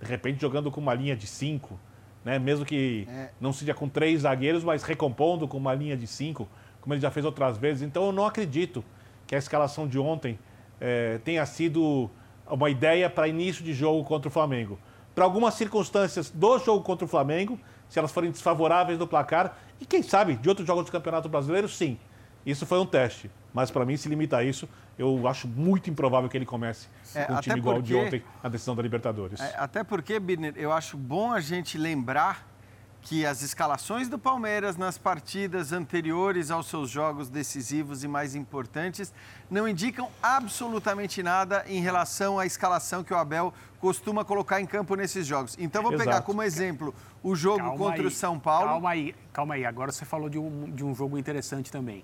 [0.00, 1.78] de repente, jogando com uma linha de cinco,
[2.24, 2.38] né?
[2.38, 3.30] mesmo que é.
[3.40, 6.48] não seja com três zagueiros, mas recompondo com uma linha de cinco,
[6.80, 7.82] como ele já fez outras vezes.
[7.82, 8.84] Então eu não acredito
[9.26, 10.38] que a escalação de ontem
[10.80, 12.10] é, tenha sido
[12.46, 14.78] uma ideia para início de jogo contra o Flamengo.
[15.14, 19.86] Para algumas circunstâncias do jogo contra o Flamengo, se elas forem desfavoráveis do placar, e
[19.86, 21.98] quem sabe de outros jogos do Campeonato Brasileiro, sim.
[22.44, 23.30] Isso foi um teste.
[23.52, 24.68] Mas para mim, se limita a isso,
[24.98, 28.48] eu acho muito improvável que ele comece é, com um time igual de ontem na
[28.48, 29.40] decisão da Libertadores.
[29.40, 32.46] É, até porque, Birner, eu acho bom a gente lembrar
[33.04, 39.12] que as escalações do Palmeiras nas partidas anteriores aos seus jogos decisivos e mais importantes
[39.50, 44.94] não indicam absolutamente nada em relação à escalação que o Abel costuma colocar em campo
[44.96, 45.54] nesses jogos.
[45.58, 46.08] Então vou Exato.
[46.08, 48.68] pegar como exemplo o jogo calma contra aí, o São Paulo.
[48.68, 49.66] Calma aí, calma aí.
[49.66, 52.02] Agora você falou de um, de um jogo interessante também.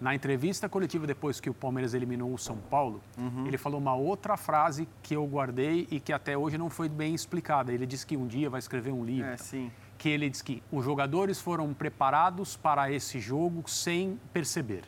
[0.00, 3.46] Na entrevista coletiva depois que o Palmeiras eliminou o São Paulo, uhum.
[3.46, 7.14] ele falou uma outra frase que eu guardei e que até hoje não foi bem
[7.14, 7.72] explicada.
[7.72, 9.30] Ele disse que um dia vai escrever um livro.
[9.30, 9.70] É, sim
[10.02, 14.82] que ele diz que os jogadores foram preparados para esse jogo sem perceber.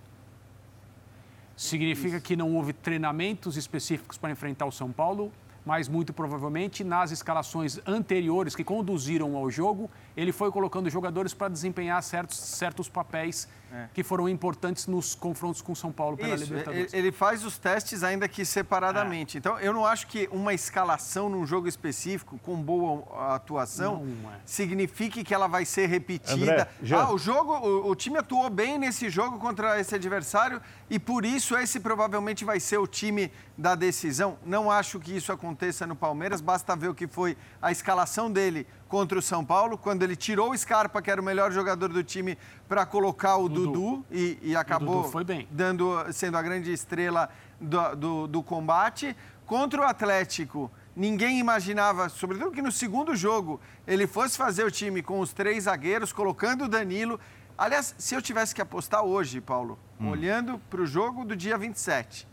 [1.56, 2.26] Significa Isso.
[2.26, 5.30] que não houve treinamentos específicos para enfrentar o São Paulo
[5.64, 11.48] mas muito provavelmente nas escalações anteriores que conduziram ao jogo, ele foi colocando jogadores para
[11.48, 13.88] desempenhar certos, certos papéis é.
[13.92, 16.94] que foram importantes nos confrontos com São Paulo pela Isso, Libertadores.
[16.94, 19.36] Ele faz os testes ainda que separadamente.
[19.36, 19.38] É.
[19.38, 24.38] Então, eu não acho que uma escalação num jogo específico com boa atuação é.
[24.44, 26.68] signifique que ela vai ser repetida.
[26.80, 30.98] André, ah, o jogo, o, o time atuou bem nesse jogo contra esse adversário e
[30.98, 34.38] por isso esse provavelmente vai ser o time da decisão.
[34.44, 38.66] Não acho que isso aconteça no Palmeiras, basta ver o que foi a escalação dele
[38.94, 42.04] contra o São Paulo, quando ele tirou o Scarpa, que era o melhor jogador do
[42.04, 42.38] time,
[42.68, 45.10] para colocar o Dudu, Dudu e, e, acabou
[45.50, 47.28] dando, sendo a grande estrela
[47.60, 49.16] do, do, do combate.
[49.46, 55.02] Contra o Atlético, ninguém imaginava, sobretudo que no segundo jogo, ele fosse fazer o time
[55.02, 57.18] com os três zagueiros, colocando o Danilo.
[57.58, 60.10] Aliás, se eu tivesse que apostar hoje, Paulo, hum.
[60.10, 62.28] olhando para o jogo do dia 27,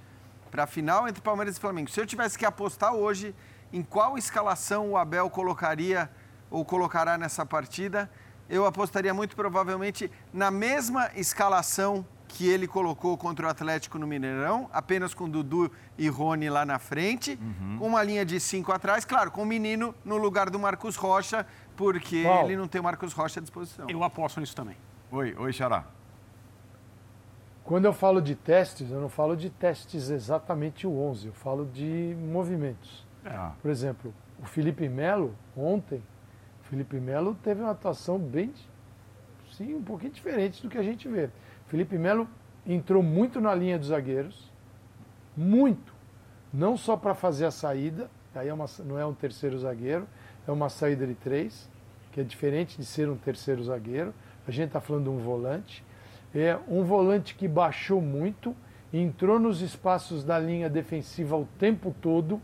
[0.51, 1.89] para a final entre Palmeiras e Flamengo.
[1.89, 3.33] Se eu tivesse que apostar hoje
[3.73, 6.07] em qual escalação o Abel colocaria
[6.51, 8.11] ou colocará nessa partida,
[8.49, 14.69] eu apostaria muito provavelmente na mesma escalação que ele colocou contra o Atlético no Mineirão,
[14.71, 17.77] apenas com Dudu e Rony lá na frente, uhum.
[17.79, 21.45] com uma linha de cinco atrás, claro, com o menino no lugar do Marcos Rocha,
[21.75, 22.45] porque Uau.
[22.45, 23.89] ele não tem o Marcos Rocha à disposição.
[23.89, 24.77] Eu aposto nisso também.
[25.11, 25.85] Oi, oi, Xará.
[27.63, 31.65] Quando eu falo de testes, eu não falo de testes exatamente o 11, eu falo
[31.65, 33.05] de movimentos.
[33.23, 33.51] É.
[33.61, 36.01] Por exemplo, o Felipe Melo, ontem,
[36.71, 38.51] Felipe Melo teve uma atuação bem,
[39.55, 41.29] sim, um pouquinho diferente do que a gente vê.
[41.67, 42.27] Felipe Melo
[42.65, 44.51] entrou muito na linha dos zagueiros,
[45.37, 45.93] muito.
[46.51, 50.07] Não só para fazer a saída, aí é uma, não é um terceiro zagueiro,
[50.47, 51.69] é uma saída de três,
[52.11, 54.11] que é diferente de ser um terceiro zagueiro.
[54.47, 55.83] A gente está falando de um volante
[56.33, 58.55] é um volante que baixou muito,
[58.93, 62.41] entrou nos espaços da linha defensiva o tempo todo,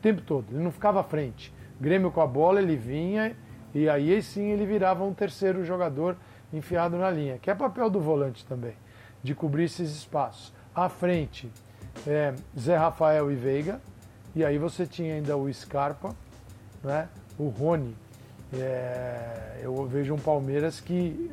[0.00, 1.52] tempo todo, ele não ficava à frente.
[1.80, 3.34] Grêmio com a bola, ele vinha
[3.74, 6.16] e aí sim ele virava um terceiro jogador
[6.52, 8.74] enfiado na linha, que é papel do volante também,
[9.22, 10.52] de cobrir esses espaços.
[10.74, 11.50] À frente,
[12.06, 13.80] é, Zé Rafael e Veiga,
[14.34, 16.14] E aí você tinha ainda o Scarpa,
[16.82, 17.06] né?
[17.38, 17.94] o Rony.
[18.54, 21.30] É, eu vejo um Palmeiras que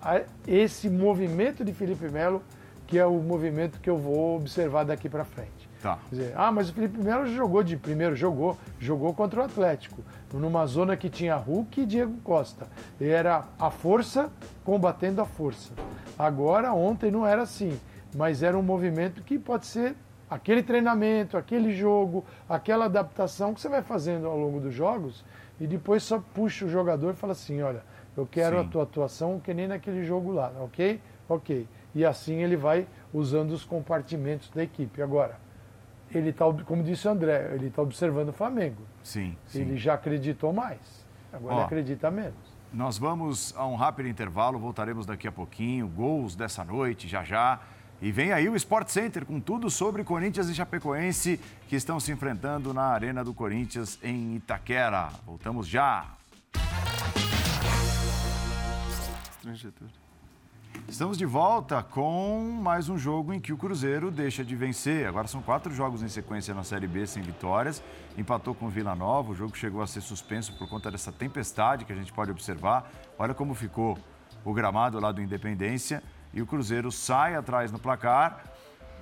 [0.00, 2.42] a, esse movimento de Felipe Melo
[2.92, 5.61] que é o movimento que eu vou observar daqui para frente.
[5.82, 5.98] Tá.
[6.10, 10.00] Dizer, ah, mas o Felipe Melo jogou de primeiro, jogou, jogou contra o Atlético,
[10.32, 12.68] numa zona que tinha Hulk e Diego Costa.
[13.00, 14.30] E era a força
[14.64, 15.72] combatendo a força.
[16.16, 17.78] Agora, ontem não era assim,
[18.14, 19.96] mas era um movimento que pode ser
[20.30, 25.24] aquele treinamento, aquele jogo, aquela adaptação que você vai fazendo ao longo dos jogos
[25.60, 27.82] e depois só puxa o jogador e fala assim, olha,
[28.16, 28.66] eu quero Sim.
[28.66, 31.00] a tua atuação que nem naquele jogo lá, ok?
[31.28, 35.02] Ok e assim ele vai usando os compartimentos da equipe.
[35.02, 35.38] Agora,
[36.18, 38.82] ele está, como disse o André, ele está observando o Flamengo.
[39.02, 39.60] Sim, sim.
[39.60, 42.52] Ele já acreditou mais, agora Ó, acredita menos.
[42.72, 47.60] Nós vamos a um rápido intervalo, voltaremos daqui a pouquinho, gols dessa noite, já já.
[48.00, 52.10] E vem aí o Sport Center com tudo sobre Corinthians e Chapecoense que estão se
[52.10, 55.10] enfrentando na Arena do Corinthians em Itaquera.
[55.24, 56.16] Voltamos já.
[59.36, 60.01] Estrangetura.
[60.88, 65.06] Estamos de volta com mais um jogo em que o Cruzeiro deixa de vencer.
[65.06, 67.82] Agora são quatro jogos em sequência na Série B sem vitórias.
[68.18, 69.30] Empatou com o Vila Nova.
[69.30, 72.90] O jogo chegou a ser suspenso por conta dessa tempestade que a gente pode observar.
[73.18, 73.96] Olha como ficou
[74.44, 76.02] o gramado lá do Independência.
[76.34, 78.44] E o Cruzeiro sai atrás no placar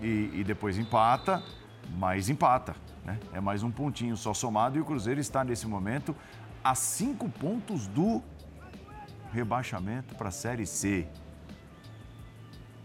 [0.00, 1.42] e, e depois empata,
[1.96, 2.76] mas empata.
[3.04, 3.18] Né?
[3.32, 4.76] É mais um pontinho só somado.
[4.76, 6.14] E o Cruzeiro está nesse momento
[6.62, 8.22] a cinco pontos do
[9.32, 11.08] rebaixamento para a Série C.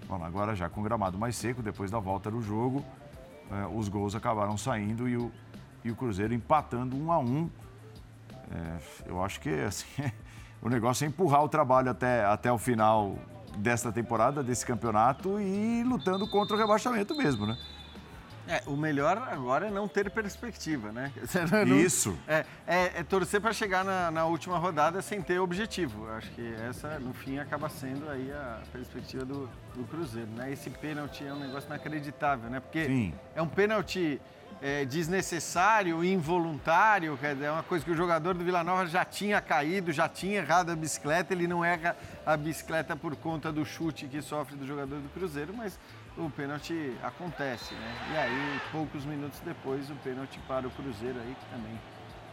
[0.08, 2.86] Bom, agora já com o gramado mais seco, depois da volta do jogo,
[3.52, 5.32] é, os gols acabaram saindo e o,
[5.84, 7.50] e o Cruzeiro empatando um a um.
[8.52, 8.78] É,
[9.08, 9.88] eu acho que assim,
[10.62, 13.16] o negócio é empurrar o trabalho até, até o final
[13.58, 17.58] desta temporada, desse campeonato e lutando contra o rebaixamento mesmo, né?
[18.48, 21.12] É, o melhor agora é não ter perspectiva, né?
[21.66, 22.18] Não, Isso.
[22.28, 26.08] É, é, é torcer para chegar na, na, última rodada sem ter objetivo.
[26.12, 30.52] Acho que essa, no fim, acaba sendo aí a perspectiva do, do Cruzeiro, né?
[30.52, 32.60] Esse pênalti é um negócio inacreditável, né?
[32.60, 33.14] Porque Sim.
[33.36, 34.22] é um pênalti
[34.62, 39.92] é, desnecessário, involuntário, é uma coisa que o jogador do Vila Nova já tinha caído,
[39.92, 41.96] já tinha errado a bicicleta, ele não erra
[42.26, 45.78] a bicicleta por conta do chute que sofre do jogador do Cruzeiro, mas
[46.18, 47.96] o pênalti acontece, né?
[48.14, 51.80] E aí, poucos minutos depois, o pênalti para o Cruzeiro aí, que também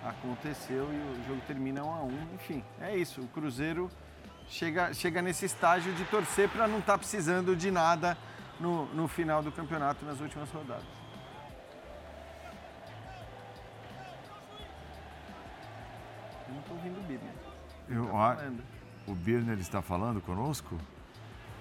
[0.05, 3.21] aconteceu e o jogo termina 1 a 1 Enfim, é isso.
[3.21, 3.91] O Cruzeiro
[4.49, 8.17] chega, chega nesse estágio de torcer para não estar tá precisando de nada
[8.61, 10.85] no, no final do campeonato, nas últimas rodadas.
[16.49, 17.33] Eu não estou ouvindo o Birner.
[17.89, 18.51] Eu, tá
[19.07, 20.79] o Birner está falando conosco?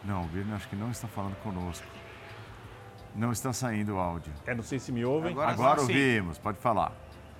[0.03, 2.00] Não, o Birner acho que não está falando conosco.
[3.15, 4.31] Não está saindo o áudio.
[4.45, 5.31] É, não sei se me ouvem.
[5.31, 6.93] Agora, Agora ouvimos, pode falar.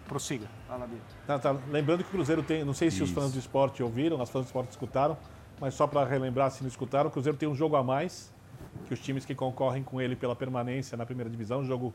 [0.07, 0.47] Prossiga.
[0.67, 0.89] Fala.
[1.25, 1.55] Tá, tá.
[1.69, 3.05] Lembrando que o Cruzeiro tem, não sei se Isso.
[3.05, 5.17] os fãs do esporte ouviram, os fãs do esporte escutaram,
[5.59, 8.33] mas só para relembrar se não escutaram, o Cruzeiro tem um jogo a mais
[8.87, 11.93] que os times que concorrem com ele pela permanência na primeira divisão, o jogo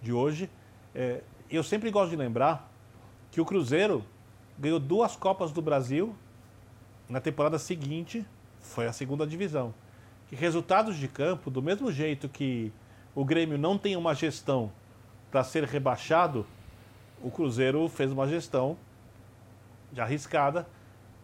[0.00, 0.50] de hoje.
[0.94, 2.70] É, eu sempre gosto de lembrar
[3.30, 4.04] que o Cruzeiro
[4.58, 6.14] ganhou duas Copas do Brasil
[7.08, 8.26] na temporada seguinte,
[8.60, 9.74] foi a segunda divisão.
[10.28, 12.72] Que resultados de campo, do mesmo jeito que
[13.14, 14.72] o Grêmio não tem uma gestão
[15.30, 16.46] para ser rebaixado,
[17.22, 18.76] o Cruzeiro fez uma gestão
[19.92, 20.66] de arriscada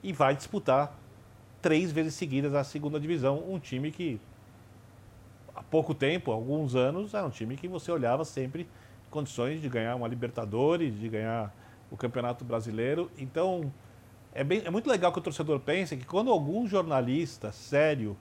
[0.03, 0.95] e vai disputar
[1.61, 3.43] três vezes seguidas a segunda divisão.
[3.49, 4.21] Um time que
[5.55, 9.69] há pouco tempo, alguns anos, era um time que você olhava sempre em condições de
[9.69, 11.53] ganhar uma Libertadores, de ganhar
[11.91, 13.11] o Campeonato Brasileiro.
[13.19, 13.73] Então,
[14.33, 18.17] é, bem, é muito legal que o torcedor pense que quando algum jornalista sério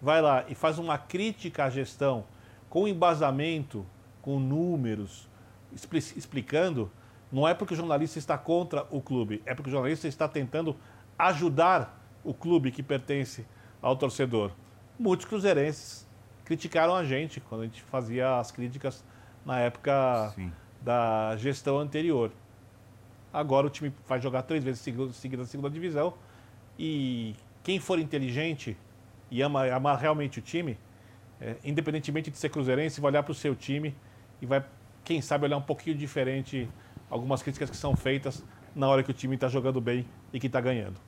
[0.00, 2.24] vai lá e faz uma crítica à gestão
[2.68, 3.84] com embasamento,
[4.22, 5.28] com números,
[5.72, 6.90] explicando,
[7.30, 10.76] não é porque o jornalista está contra o clube, é porque o jornalista está tentando
[11.18, 13.46] ajudar o clube que pertence
[13.80, 14.50] ao torcedor.
[14.98, 16.06] Muitos cruzeirenses
[16.44, 19.04] criticaram a gente quando a gente fazia as críticas
[19.44, 20.52] na época Sim.
[20.80, 22.30] da gestão anterior.
[23.32, 26.14] Agora o time vai jogar três vezes seguida na segunda divisão
[26.78, 28.76] e quem for inteligente
[29.30, 30.78] e ama, amar realmente o time,
[31.40, 33.94] é, independentemente de ser cruzeirense, vai olhar para o seu time
[34.40, 34.64] e vai,
[35.04, 36.68] quem sabe, olhar um pouquinho diferente
[37.10, 38.44] algumas críticas que são feitas
[38.74, 41.00] na hora que o time está jogando bem e que está ganhando.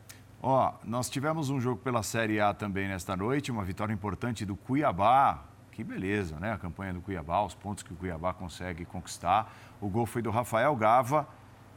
[0.43, 4.57] Ó, nós tivemos um jogo pela Série A também nesta noite, uma vitória importante do
[4.57, 5.45] Cuiabá.
[5.71, 6.53] Que beleza, né?
[6.53, 9.53] A campanha do Cuiabá, os pontos que o Cuiabá consegue conquistar.
[9.81, 11.29] O gol foi do Rafael Gava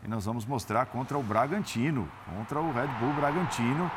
[0.04, 3.92] e nós vamos mostrar contra o Bragantino, contra o Red Bull Bragantino.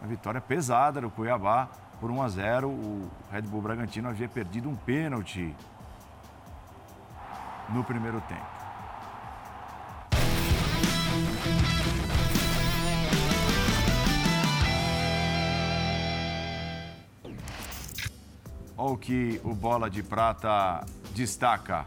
[0.00, 1.68] Uma vitória pesada do Cuiabá
[2.04, 5.56] por 1 a 0, o Red Bull Bragantino havia perdido um pênalti
[7.70, 8.44] no primeiro tempo.
[18.76, 21.86] Olha o que o Bola de Prata destaca: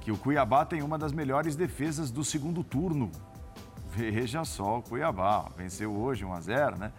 [0.00, 3.12] que o Cuiabá tem uma das melhores defesas do segundo turno.
[3.90, 6.92] Veja só, o Cuiabá venceu hoje 1 a 0, né?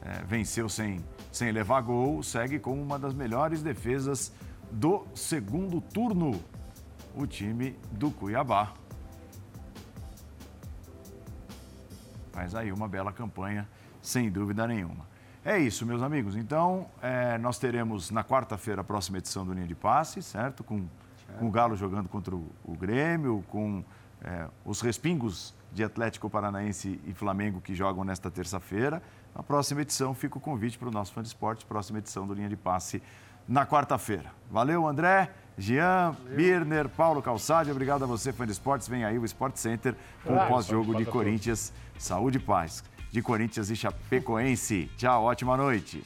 [0.00, 4.32] É, venceu sem sem levar gol, segue com uma das melhores defesas
[4.70, 6.38] do segundo turno.
[7.14, 8.72] O time do Cuiabá.
[12.32, 13.68] Faz aí uma bela campanha,
[14.00, 15.06] sem dúvida nenhuma.
[15.44, 16.36] É isso, meus amigos.
[16.36, 20.62] Então, é, nós teremos na quarta-feira a próxima edição do Linha de Passe, certo?
[20.62, 20.86] Com,
[21.38, 23.84] com o Galo jogando contra o, o Grêmio, com
[24.22, 29.02] é, os respingos de Atlético Paranaense e Flamengo que jogam nesta terça-feira.
[29.34, 32.34] Na próxima edição, fica o convite para o nosso fã de esportes, próxima edição do
[32.34, 33.02] Linha de Passe
[33.48, 34.30] na quarta-feira.
[34.50, 36.36] Valeu, André, Jean, Valeu.
[36.36, 38.88] Birner, Paulo Calçade, obrigado a você, fã de esportes.
[38.88, 39.94] Vem aí o Sport Center
[40.24, 41.72] com o pós-jogo de Corinthians.
[41.98, 42.84] Saúde e paz.
[43.10, 44.90] De Corinthians e Chapecoense.
[44.96, 46.02] Tchau, ótima noite.